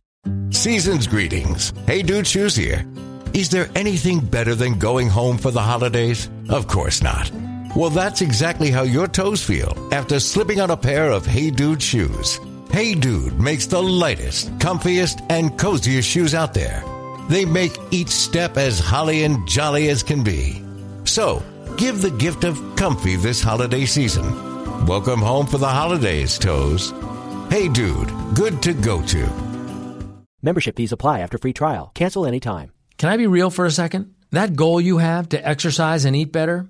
Season's 0.55 1.07
greetings. 1.07 1.73
Hey 1.87 2.01
Dude 2.01 2.25
Shoes 2.25 2.55
here. 2.55 2.85
Is 3.33 3.49
there 3.49 3.69
anything 3.75 4.21
better 4.21 4.55
than 4.55 4.79
going 4.79 5.09
home 5.09 5.37
for 5.37 5.51
the 5.51 5.61
holidays? 5.61 6.29
Of 6.47 6.67
course 6.67 7.03
not. 7.03 7.29
Well, 7.75 7.89
that's 7.89 8.21
exactly 8.21 8.71
how 8.71 8.83
your 8.83 9.05
toes 9.05 9.43
feel 9.43 9.75
after 9.91 10.17
slipping 10.21 10.61
on 10.61 10.71
a 10.71 10.77
pair 10.77 11.11
of 11.11 11.25
Hey 11.25 11.51
Dude 11.51 11.83
shoes. 11.83 12.39
Hey 12.71 12.95
Dude 12.95 13.37
makes 13.37 13.65
the 13.65 13.83
lightest, 13.83 14.49
comfiest, 14.59 15.25
and 15.29 15.59
coziest 15.59 16.07
shoes 16.09 16.33
out 16.33 16.53
there. 16.53 16.85
They 17.27 17.43
make 17.43 17.77
each 17.91 18.07
step 18.07 18.55
as 18.55 18.79
holly 18.79 19.25
and 19.25 19.45
jolly 19.45 19.89
as 19.89 20.03
can 20.03 20.23
be. 20.23 20.63
So, 21.03 21.43
give 21.75 22.01
the 22.01 22.11
gift 22.11 22.45
of 22.45 22.61
comfy 22.77 23.17
this 23.17 23.41
holiday 23.41 23.85
season. 23.85 24.85
Welcome 24.85 25.19
home 25.19 25.45
for 25.45 25.57
the 25.57 25.67
holidays, 25.67 26.39
toes. 26.39 26.93
Hey 27.49 27.67
Dude, 27.67 28.09
good 28.35 28.61
to 28.63 28.73
go 28.73 29.01
to. 29.01 29.29
Membership 30.41 30.77
fees 30.77 30.93
apply 30.93 31.19
after 31.19 31.37
free 31.37 31.51
trial. 31.51 31.91
Cancel 31.93 32.25
anytime. 32.25 32.71
Can 32.97 33.09
I 33.09 33.17
be 33.17 33.27
real 33.27 33.49
for 33.49 33.65
a 33.65 33.71
second? 33.71 34.13
That 34.31 34.55
goal 34.55 34.79
you 34.79 34.99
have 34.99 35.27
to 35.29 35.47
exercise 35.47 36.05
and 36.05 36.15
eat 36.15 36.31
better, 36.31 36.69